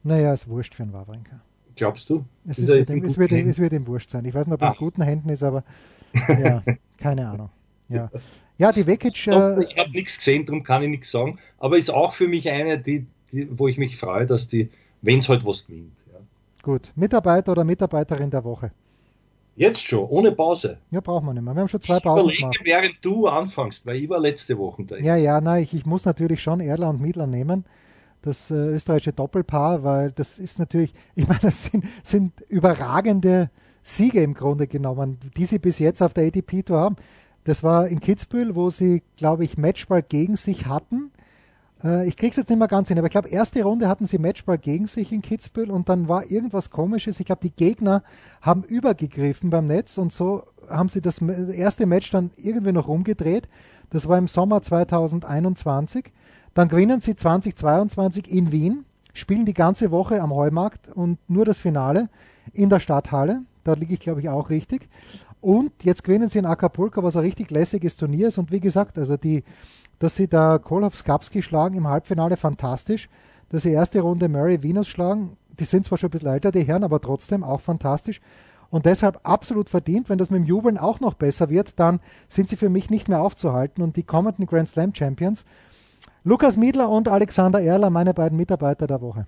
Naja, 0.02 0.34
ist 0.34 0.48
wurscht 0.48 0.74
für 0.74 0.82
einen 0.82 0.92
Wawrinka. 0.92 1.40
Glaubst 1.76 2.10
du? 2.10 2.24
Es, 2.46 2.58
ist 2.58 2.68
wird, 2.68 2.90
ihm, 2.90 3.04
es, 3.04 3.18
wird, 3.18 3.32
es 3.32 3.58
wird 3.58 3.72
ihm 3.72 3.86
wurscht 3.86 4.10
sein. 4.10 4.24
Ich 4.24 4.34
weiß 4.34 4.46
nicht, 4.46 4.54
ob 4.54 4.62
er 4.62 4.72
in 4.72 4.76
guten 4.76 5.02
Händen 5.02 5.28
ist, 5.30 5.42
aber 5.42 5.64
ja, 6.28 6.62
keine 6.98 7.28
Ahnung. 7.28 7.50
Ja, 7.88 8.10
ja 8.58 8.70
die 8.70 8.86
Vekic... 8.86 9.26
Äh, 9.26 9.64
ich 9.64 9.78
habe 9.78 9.90
nichts 9.90 10.18
gesehen, 10.18 10.46
darum 10.46 10.62
kann 10.62 10.82
ich 10.82 10.90
nichts 10.90 11.10
sagen. 11.10 11.38
Aber 11.58 11.76
ist 11.76 11.90
auch 11.90 12.14
für 12.14 12.28
mich 12.28 12.48
eine, 12.50 12.78
die, 12.78 13.06
die, 13.32 13.48
wo 13.58 13.66
ich 13.66 13.78
mich 13.78 13.96
freue, 13.96 14.26
dass 14.26 14.46
die 14.46 14.70
wenn 15.04 15.18
es 15.18 15.28
halt 15.28 15.44
was 15.44 15.66
gewinnt. 15.66 15.92
Ja. 16.12 16.18
Gut, 16.62 16.92
Mitarbeiter 16.96 17.52
oder 17.52 17.64
Mitarbeiterin 17.64 18.30
der 18.30 18.42
Woche? 18.42 18.72
Jetzt 19.56 19.86
schon, 19.86 20.08
ohne 20.08 20.32
Pause. 20.32 20.78
Ja, 20.90 21.00
brauchen 21.00 21.26
wir 21.26 21.34
nicht 21.34 21.42
mehr. 21.42 21.54
Wir 21.54 21.60
haben 21.60 21.68
schon 21.68 21.80
zwei 21.80 21.98
ich 21.98 22.02
Pausen 22.02 22.22
überlege, 22.22 22.40
gemacht. 22.40 22.60
während 22.64 23.04
du 23.04 23.28
anfängst, 23.28 23.86
weil 23.86 23.96
ich 23.96 24.08
war 24.08 24.18
letzte 24.18 24.58
Woche 24.58 24.84
da. 24.84 24.96
Ja, 24.96 25.16
ja, 25.16 25.40
nein, 25.40 25.62
ich, 25.62 25.74
ich 25.74 25.86
muss 25.86 26.04
natürlich 26.04 26.42
schon 26.42 26.60
Erler 26.60 26.90
und 26.90 27.00
Miedler 27.00 27.26
nehmen. 27.26 27.64
Das 28.22 28.50
äh, 28.50 28.54
österreichische 28.54 29.12
Doppelpaar, 29.12 29.84
weil 29.84 30.10
das 30.10 30.38
ist 30.38 30.58
natürlich, 30.58 30.92
ich 31.14 31.28
meine, 31.28 31.40
das 31.40 31.64
sind, 31.64 31.84
sind 32.02 32.32
überragende 32.48 33.50
Siege 33.82 34.22
im 34.22 34.34
Grunde 34.34 34.66
genommen, 34.66 35.18
die 35.36 35.44
sie 35.44 35.58
bis 35.58 35.78
jetzt 35.78 36.02
auf 36.02 36.14
der 36.14 36.26
ATP 36.26 36.64
Tour 36.64 36.80
haben. 36.80 36.96
Das 37.44 37.62
war 37.62 37.86
in 37.86 38.00
Kitzbühel, 38.00 38.56
wo 38.56 38.70
sie, 38.70 39.02
glaube 39.16 39.44
ich, 39.44 39.58
Matchball 39.58 40.02
gegen 40.02 40.36
sich 40.36 40.66
hatten. 40.66 41.12
Äh, 41.84 42.08
ich 42.08 42.16
krieg's 42.16 42.36
jetzt 42.36 42.48
nicht 42.48 42.58
mehr 42.58 42.68
ganz 42.68 42.88
hin, 42.88 42.98
aber 42.98 43.06
ich 43.06 43.12
glaube, 43.12 43.28
erste 43.28 43.62
Runde 43.62 43.88
hatten 43.88 44.06
sie 44.06 44.18
Matchball 44.18 44.58
gegen 44.58 44.86
sich 44.86 45.12
in 45.12 45.22
Kitzbühel 45.22 45.70
und 45.70 45.88
dann 45.88 46.08
war 46.08 46.30
irgendwas 46.30 46.70
komisches. 46.70 47.20
Ich 47.20 47.26
glaube, 47.26 47.42
die 47.42 47.54
Gegner 47.54 48.02
haben 48.40 48.64
übergegriffen 48.64 49.50
beim 49.50 49.66
Netz 49.66 49.98
und 49.98 50.12
so 50.12 50.44
haben 50.68 50.88
sie 50.88 51.00
das 51.00 51.20
erste 51.20 51.86
Match 51.86 52.10
dann 52.10 52.30
irgendwie 52.36 52.72
noch 52.72 52.88
umgedreht. 52.88 53.48
Das 53.90 54.08
war 54.08 54.18
im 54.18 54.28
Sommer 54.28 54.62
2021. 54.62 56.12
Dann 56.54 56.68
gewinnen 56.68 57.00
sie 57.00 57.16
2022 57.16 58.30
in 58.30 58.50
Wien, 58.52 58.84
spielen 59.12 59.44
die 59.44 59.54
ganze 59.54 59.90
Woche 59.90 60.22
am 60.22 60.32
Heumarkt 60.32 60.88
und 60.88 61.18
nur 61.28 61.44
das 61.44 61.58
Finale 61.58 62.08
in 62.52 62.70
der 62.70 62.80
Stadthalle. 62.80 63.42
Da 63.64 63.74
liege 63.74 63.94
ich, 63.94 64.00
glaube 64.00 64.20
ich, 64.20 64.28
auch 64.28 64.50
richtig. 64.50 64.88
Und 65.40 65.72
jetzt 65.82 66.04
gewinnen 66.04 66.28
sie 66.28 66.38
in 66.38 66.46
Acapulco, 66.46 67.02
was 67.02 67.16
ein 67.16 67.22
richtig 67.22 67.50
lässiges 67.50 67.96
Turnier 67.96 68.28
ist. 68.28 68.38
Und 68.38 68.50
wie 68.50 68.60
gesagt, 68.60 68.96
also 68.96 69.16
die, 69.16 69.44
dass 69.98 70.16
sie 70.16 70.28
da 70.28 70.58
Kolov 70.58 70.96
Skapski 70.96 71.42
schlagen 71.42 71.76
im 71.76 71.88
Halbfinale, 71.88 72.36
fantastisch. 72.36 73.08
Dass 73.50 73.62
sie 73.62 73.72
erste 73.72 74.00
Runde 74.00 74.28
Murray 74.28 74.62
Venus 74.62 74.88
schlagen, 74.88 75.36
die 75.58 75.64
sind 75.64 75.84
zwar 75.84 75.98
schon 75.98 76.08
ein 76.08 76.12
bisschen 76.12 76.28
älter, 76.28 76.50
die 76.50 76.64
Herren, 76.64 76.84
aber 76.84 77.00
trotzdem 77.00 77.44
auch 77.44 77.60
fantastisch. 77.60 78.20
Und 78.70 78.86
deshalb 78.86 79.20
absolut 79.22 79.68
verdient, 79.68 80.08
wenn 80.08 80.18
das 80.18 80.30
mit 80.30 80.40
dem 80.40 80.46
Jubeln 80.46 80.78
auch 80.78 80.98
noch 80.98 81.14
besser 81.14 81.48
wird, 81.48 81.78
dann 81.78 82.00
sind 82.28 82.48
sie 82.48 82.56
für 82.56 82.70
mich 82.70 82.90
nicht 82.90 83.08
mehr 83.08 83.20
aufzuhalten. 83.20 83.82
Und 83.82 83.96
die 83.96 84.02
kommenden 84.02 84.46
Grand 84.46 84.68
Slam 84.68 84.94
Champions, 84.94 85.44
Lukas 86.24 86.56
Miedler 86.56 86.88
und 86.88 87.06
Alexander 87.06 87.60
Erler, 87.60 87.90
meine 87.90 88.14
beiden 88.14 88.36
Mitarbeiter 88.36 88.86
der 88.86 89.00
Woche. 89.00 89.26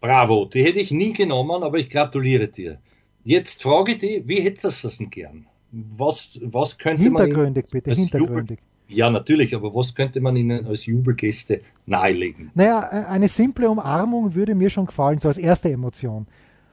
Bravo, 0.00 0.46
die 0.46 0.64
hätte 0.64 0.78
ich 0.78 0.90
nie 0.90 1.12
genommen, 1.12 1.62
aber 1.62 1.78
ich 1.78 1.90
gratuliere 1.90 2.48
dir. 2.48 2.78
Jetzt 3.22 3.62
frage 3.62 3.92
ich 3.92 3.98
dich, 3.98 4.26
wie 4.26 4.40
hättest 4.40 4.82
du 4.82 4.88
das 4.88 4.98
denn 4.98 5.10
gern? 5.10 5.46
Was, 5.70 6.40
was 6.42 6.78
könnte 6.78 7.02
hintergründig, 7.02 7.66
man 7.66 7.82
bitte, 7.82 7.94
hintergründig. 7.94 8.60
Ja, 8.88 9.10
natürlich, 9.10 9.54
aber 9.54 9.74
was 9.74 9.94
könnte 9.94 10.20
man 10.20 10.34
ihnen 10.36 10.66
als 10.66 10.86
Jubelgäste 10.86 11.60
nahelegen? 11.86 12.50
Naja, 12.54 12.80
eine 12.80 13.28
simple 13.28 13.68
Umarmung 13.68 14.34
würde 14.34 14.54
mir 14.54 14.70
schon 14.70 14.86
gefallen, 14.86 15.18
so 15.18 15.28
als 15.28 15.38
erste 15.38 15.70
Emotion. 15.70 16.26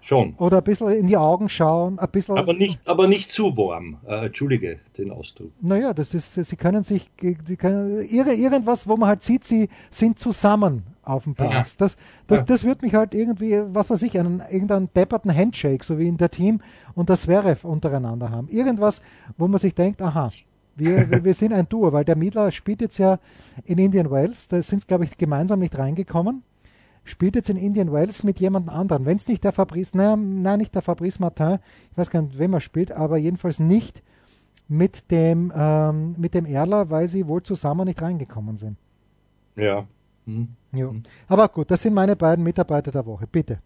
Schon. 0.06 0.36
Oder 0.36 0.58
ein 0.58 0.64
bisschen 0.64 0.90
in 0.90 1.08
die 1.08 1.18
Augen 1.18 1.50
schauen, 1.50 1.98
ein 1.98 2.10
bisschen. 2.12 2.38
Aber 2.38 2.54
nicht, 2.54 2.80
aber 2.88 3.08
nicht 3.08 3.32
zu 3.32 3.58
warm. 3.58 3.98
Äh, 4.08 4.28
Entschuldige 4.28 4.80
den 5.00 5.12
Ausdruck. 5.12 5.52
Naja, 5.62 5.96
das 5.96 6.14
ist, 6.14 6.36
sie 6.36 6.56
können 6.56 6.84
sich, 6.84 7.10
sie 7.20 7.56
können, 7.58 8.06
irgendwas, 8.08 8.88
wo 8.88 8.98
man 8.98 9.10
halt 9.10 9.24
sieht, 9.24 9.44
sie 9.44 9.68
sind 9.90 10.20
zusammen 10.20 10.84
auf 11.02 11.24
dem 11.24 11.34
Platz. 11.34 11.76
Das, 11.78 11.98
das, 12.28 12.40
ja. 12.40 12.46
das 12.46 12.64
wird 12.64 12.84
mich 12.84 12.94
halt 12.94 13.16
irgendwie, 13.16 13.60
was 13.74 13.90
weiß 13.90 14.04
ich, 14.04 14.20
einen, 14.20 14.44
irgendeinen 14.48 14.90
depperten 14.94 15.36
Handshake, 15.36 15.84
so 15.84 15.98
wie 15.98 16.08
in 16.08 16.18
der 16.18 16.30
Team 16.30 16.62
und 16.94 17.10
das 17.10 17.24
Zverev 17.24 17.68
untereinander 17.68 18.30
haben. 18.30 18.48
Irgendwas, 18.50 19.02
wo 19.40 19.48
man 19.48 19.60
sich 19.60 19.74
denkt, 19.74 20.04
aha, 20.04 20.32
wir, 20.76 21.10
wir, 21.10 21.24
wir 21.24 21.34
sind 21.34 21.54
ein 21.54 21.68
Duo, 21.68 21.92
weil 21.94 22.06
der 22.06 22.16
Miedler 22.16 22.52
spielt 22.52 22.82
jetzt 22.82 22.98
ja 22.98 23.20
in 23.64 23.78
Indian 23.78 24.12
Wells, 24.12 24.48
da 24.48 24.62
sind 24.62 24.88
glaube 24.88 25.06
ich, 25.06 25.18
gemeinsam 25.18 25.60
nicht 25.60 25.78
reingekommen 25.78 26.44
spielt 27.06 27.36
jetzt 27.36 27.50
in 27.50 27.58
Indian 27.58 27.94
Wells 27.94 28.24
mit 28.24 28.40
jemand 28.40 28.70
anderem. 28.70 29.06
Wenn 29.06 29.18
es 29.18 29.28
nicht 29.28 29.44
der 29.44 29.54
Fabrice, 29.54 29.96
naja, 29.96 30.16
nein, 30.16 30.60
nicht 30.60 30.76
der 30.76 30.82
Fabrice 30.82 31.20
Martin, 31.20 31.60
ich 31.92 31.98
weiß 31.98 32.10
gar 32.10 32.22
nicht, 32.24 32.38
wem 32.38 32.54
er 32.54 32.62
spielt, 32.62 32.92
aber 32.92 33.18
jedenfalls 33.18 33.60
nicht 33.60 34.04
mit 34.68 35.10
dem, 35.12 35.54
ähm, 35.56 36.16
mit 36.18 36.34
dem 36.34 36.46
Erler, 36.46 36.90
weil 36.90 37.08
sie 37.08 37.28
wohl 37.28 37.44
zusammen 37.44 37.86
nicht 37.86 38.02
reingekommen 38.02 38.58
sind. 38.58 38.78
Ja. 39.56 39.88
Hm. 40.26 40.50
ja. 40.74 40.90
Hm. 40.90 41.04
Aber 41.28 41.48
gut, 41.48 41.72
das 41.72 41.84
sind 41.84 41.94
meine 41.94 42.16
beiden 42.16 42.44
Mitarbeiter 42.44 42.92
der 42.92 43.06
Woche. 43.06 43.28
Bitte. 43.28 43.60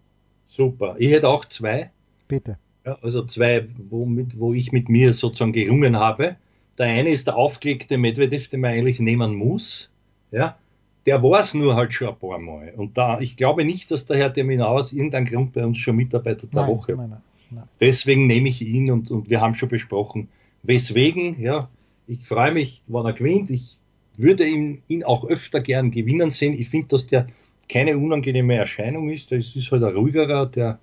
Super. 0.46 0.96
Ich 1.00 1.12
hätte 1.12 1.30
auch 1.30 1.46
zwei. 1.46 1.92
Bitte. 2.28 2.58
Ja, 2.86 2.98
also 3.02 3.24
zwei, 3.24 3.68
wo, 3.90 4.06
mit, 4.06 4.40
wo 4.40 4.54
ich 4.54 4.72
mit 4.72 4.90
mir 4.90 5.14
sozusagen 5.14 5.54
gerungen 5.54 5.96
habe. 5.98 6.36
Der 6.80 6.88
eine 6.88 7.10
ist 7.10 7.28
der 7.28 7.36
aufgelegte 7.36 7.98
Medvedev, 7.98 8.48
den 8.48 8.62
man 8.62 8.72
eigentlich 8.72 9.00
nehmen 9.00 9.36
muss. 9.36 9.90
Ja, 10.32 10.58
der 11.06 11.22
war 11.22 11.40
es 11.40 11.54
nur 11.54 11.76
halt 11.76 11.94
schon 11.94 12.08
ein 12.08 12.18
paar 12.18 12.40
Mal. 12.40 12.74
Und 12.76 12.98
da, 12.98 13.20
ich 13.20 13.36
glaube 13.36 13.66
nicht, 13.66 13.92
dass 13.92 14.06
der 14.06 14.18
Herr 14.18 14.34
Terminal 14.34 14.68
aus 14.68 14.94
irgendeinem 14.94 15.26
Grund 15.26 15.54
bei 15.54 15.66
uns 15.66 15.78
schon 15.78 15.96
Mitarbeiter 15.96 16.48
der 16.48 16.62
nein, 16.62 16.70
Woche 16.70 16.96
nein, 16.96 17.18
nein, 17.52 17.64
Deswegen 17.80 18.28
nehme 18.28 18.50
ich 18.50 18.62
ihn 18.62 18.90
und, 18.92 19.12
und 19.12 19.30
wir 19.30 19.42
haben 19.42 19.56
schon 19.56 19.70
besprochen, 19.70 20.30
weswegen, 20.64 21.42
ja, 21.42 21.70
ich 22.08 22.26
freue 22.26 22.52
mich, 22.52 22.82
wann 22.88 23.06
er 23.06 23.14
gewinnt. 23.14 23.50
Ich 23.50 23.78
würde 24.18 24.46
ihn, 24.48 24.82
ihn 24.88 25.04
auch 25.04 25.26
öfter 25.26 25.62
gern 25.62 25.92
gewinnen 25.92 26.32
sehen. 26.32 26.60
Ich 26.60 26.70
finde, 26.70 26.88
dass 26.90 27.08
der 27.08 27.28
keine 27.68 27.98
unangenehme 27.98 28.56
Erscheinung 28.56 29.10
ist. 29.10 29.32
Das 29.32 29.56
ist 29.56 29.72
halt 29.72 29.84
ein 29.84 29.96
ruhigerer, 29.96 30.46
der, 30.46 30.80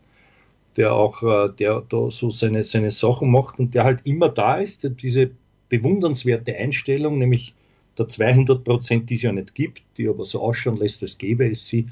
der 0.76 0.92
auch, 0.92 1.22
äh, 1.22 1.48
der 1.58 1.82
da 1.88 2.10
so 2.10 2.30
seine, 2.30 2.64
seine 2.64 2.90
Sachen 2.90 3.30
macht 3.30 3.58
und 3.58 3.74
der 3.74 3.84
halt 3.84 4.00
immer 4.04 4.28
da 4.28 4.56
ist. 4.56 4.88
Diese 5.02 5.30
bewundernswerte 5.68 6.54
Einstellung, 6.56 7.18
nämlich 7.18 7.54
der 7.98 8.08
200 8.08 8.62
Prozent, 8.62 9.10
die 9.10 9.14
es 9.14 9.22
ja 9.22 9.32
nicht 9.32 9.54
gibt, 9.54 9.82
die 9.96 10.08
aber 10.08 10.24
so 10.24 10.40
ausschauen 10.40 10.76
lässt, 10.76 11.02
als 11.02 11.18
gäbe 11.18 11.48
es 11.48 11.66
sie, 11.68 11.86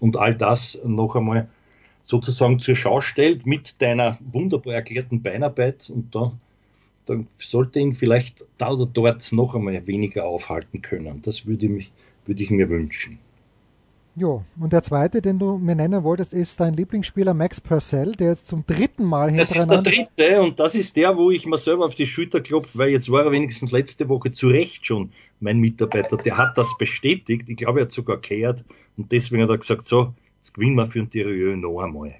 und 0.00 0.16
all 0.16 0.34
das 0.34 0.78
noch 0.84 1.16
einmal 1.16 1.48
sozusagen 2.04 2.58
zur 2.58 2.76
Schau 2.76 3.00
stellt 3.00 3.46
mit 3.46 3.82
deiner 3.82 4.18
wunderbar 4.32 4.74
erklärten 4.74 5.22
Beinarbeit 5.22 5.90
und 5.90 6.14
da, 6.14 6.32
dann 7.06 7.26
sollte 7.38 7.80
ihn 7.80 7.94
vielleicht 7.94 8.44
da 8.56 8.72
oder 8.72 8.86
dort 8.86 9.30
noch 9.32 9.54
einmal 9.54 9.86
weniger 9.86 10.24
aufhalten 10.24 10.80
können. 10.80 11.20
Das 11.22 11.46
würde, 11.46 11.68
mich, 11.68 11.90
würde 12.24 12.42
ich 12.42 12.50
mir 12.50 12.68
wünschen. 12.68 13.18
Jo, 14.18 14.42
und 14.58 14.72
der 14.72 14.82
zweite, 14.82 15.22
den 15.22 15.38
du 15.38 15.58
mir 15.58 15.76
nennen 15.76 16.02
wolltest, 16.02 16.34
ist 16.34 16.58
dein 16.58 16.74
Lieblingsspieler 16.74 17.34
Max 17.34 17.60
Purcell, 17.60 18.10
der 18.12 18.30
jetzt 18.30 18.48
zum 18.48 18.66
dritten 18.66 19.04
Mal 19.04 19.30
hintereinander... 19.30 19.82
Das 19.82 19.92
ist 19.92 20.08
der 20.16 20.26
dritte 20.26 20.42
und 20.42 20.58
das 20.58 20.74
ist 20.74 20.96
der, 20.96 21.16
wo 21.16 21.30
ich 21.30 21.46
mir 21.46 21.56
selber 21.56 21.86
auf 21.86 21.94
die 21.94 22.06
Schulter 22.06 22.40
klopfe, 22.40 22.78
weil 22.78 22.88
jetzt 22.88 23.12
war 23.12 23.26
er 23.26 23.30
wenigstens 23.30 23.70
letzte 23.70 24.08
Woche 24.08 24.32
zu 24.32 24.48
Recht 24.48 24.84
schon 24.84 25.12
mein 25.38 25.58
Mitarbeiter. 25.58 26.16
Der 26.16 26.36
hat 26.36 26.58
das 26.58 26.76
bestätigt. 26.76 27.48
Ich 27.48 27.56
glaube, 27.58 27.78
er 27.78 27.84
hat 27.84 27.92
sogar 27.92 28.16
gehört 28.16 28.64
und 28.96 29.12
deswegen 29.12 29.44
hat 29.44 29.50
er 29.50 29.58
gesagt, 29.58 29.84
so, 29.84 30.12
jetzt 30.38 30.52
gewinnen 30.52 30.74
wir 30.74 30.86
für 30.88 30.98
den 30.98 31.10
Thierry 31.10 31.56
noch 31.56 31.80
einmal. 31.80 32.16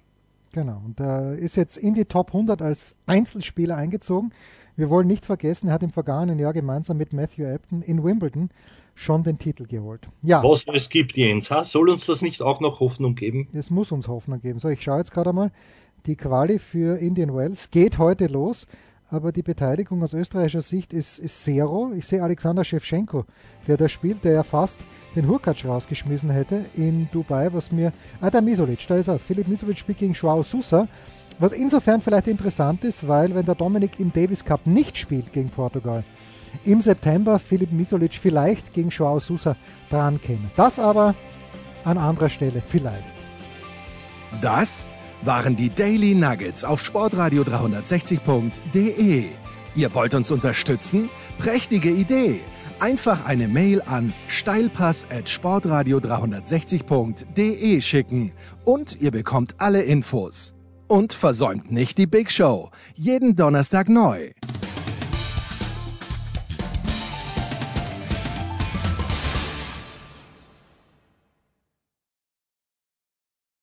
Genau, 0.53 0.81
und 0.85 1.01
er 1.01 1.37
ist 1.37 1.57
jetzt 1.57 1.79
in 1.79 1.95
die 1.95 2.05
Top 2.05 2.29
100 2.29 2.63
als 2.63 2.95
Einzelspieler 3.07 3.77
eingezogen. 3.77 4.33
Wir 4.77 4.89
wollen 4.89 5.09
nicht 5.09 5.27
vergessen, 5.27 5.67
er 5.67 5.75
hat 5.75 5.83
im 5.83 5.91
vergangenen 5.91 6.39
Jahr 6.39 6.53
gemeinsam 6.53 6.97
mit 6.97 7.13
Matthew 7.13 7.45
Apton 7.45 7.83
in 7.83 8.05
Wimbledon 8.05 8.51
schon 8.99 9.23
den 9.23 9.39
Titel 9.39 9.65
geholt. 9.65 10.09
Ja. 10.23 10.43
Was 10.43 10.67
es 10.73 10.89
gibt, 10.89 11.17
Jens, 11.17 11.51
ha? 11.51 11.63
soll 11.63 11.89
uns 11.89 12.07
das 12.07 12.21
nicht 12.21 12.43
auch 12.43 12.61
noch 12.61 12.81
Hoffnung 12.81 13.15
geben? 13.15 13.47
Es 13.53 13.71
muss 13.71 13.93
uns 13.93 14.09
Hoffnung 14.09 14.41
geben. 14.41 14.59
So, 14.59 14.69
ich 14.69 14.83
schaue 14.83 14.99
jetzt 14.99 15.13
gerade 15.13 15.33
mal. 15.33 15.53
Die 16.07 16.17
Quali 16.17 16.59
für 16.59 16.99
Indian 16.99 17.35
Wells 17.35 17.71
geht 17.71 17.99
heute 17.99 18.27
los, 18.27 18.67
aber 19.09 19.31
die 19.31 19.43
Beteiligung 19.43 20.03
aus 20.03 20.15
österreichischer 20.15 20.63
Sicht 20.63 20.93
ist, 20.93 21.19
ist 21.19 21.45
zero. 21.45 21.93
Ich 21.97 22.07
sehe 22.07 22.23
Alexander 22.23 22.65
Shevchenko, 22.65 23.25
der 23.69 23.77
da 23.77 23.89
spielt, 23.89 24.25
der 24.25 24.33
ja 24.33 24.43
fast 24.43 24.81
den 25.15 25.29
Hurkacz 25.29 25.65
rausgeschmissen 25.65 26.31
hätte 26.31 26.65
in 26.75 27.09
Dubai, 27.13 27.53
was 27.53 27.71
mir. 27.71 27.93
Ah, 28.21 28.31
der 28.31 28.43
Misolic, 28.43 28.85
da 28.89 28.97
ist 28.97 29.09
er. 29.09 29.19
Philipp 29.19 29.47
Misolic 29.47 29.79
spielt 29.79 29.99
gegen 29.99 30.13
Joao 30.13 30.43
Sousa. 30.43 30.89
Was 31.39 31.53
insofern 31.53 32.01
vielleicht 32.01 32.27
interessant 32.27 32.83
ist, 32.83 33.07
weil 33.07 33.33
wenn 33.33 33.47
der 33.47 33.55
Dominik 33.55 34.01
im 34.01 34.13
Davis 34.13 34.45
Cup 34.45 34.67
nicht 34.67 34.99
spielt 34.99 35.33
gegen 35.33 35.51
Portugal, 35.51 36.03
im 36.65 36.81
September 36.81 37.39
Philipp 37.39 37.73
Misolic 37.73 38.15
vielleicht 38.15 38.73
gegen 38.73 38.89
Joao 38.91 39.19
Sousa 39.19 39.57
dran 39.91 40.21
käme. 40.21 40.51
Das 40.57 40.79
aber 40.79 41.15
an 41.85 41.99
anderer 41.99 42.29
Stelle 42.29 42.63
vielleicht. 42.67 43.05
Das 44.43 44.89
waren 45.23 45.57
die 45.57 45.71
Daily 45.71 46.15
Nuggets 46.15 46.65
auf 46.65 46.85
sportradio 46.85 47.43
360.de. 47.43 49.25
Ihr 49.75 49.95
wollt 49.95 50.15
uns 50.15 50.31
unterstützen? 50.31 51.11
Prächtige 51.39 51.91
Idee! 51.91 52.41
Einfach 52.81 53.27
eine 53.27 53.49
Mail 53.49 53.83
an 53.83 54.13
steilpass 54.29 55.05
at 55.11 55.29
sportradio 55.29 55.99
360.de 55.99 57.81
schicken 57.81 58.33
und 58.65 59.01
ihr 59.01 59.11
bekommt 59.11 59.57
alle 59.59 59.83
Infos. 59.83 60.55
Und 60.87 61.13
versäumt 61.13 61.73
nicht 61.73 61.99
die 61.99 62.07
Big 62.07 62.31
Show. 62.31 62.71
Jeden 62.95 63.35
Donnerstag 63.35 63.89
neu. 63.89 64.31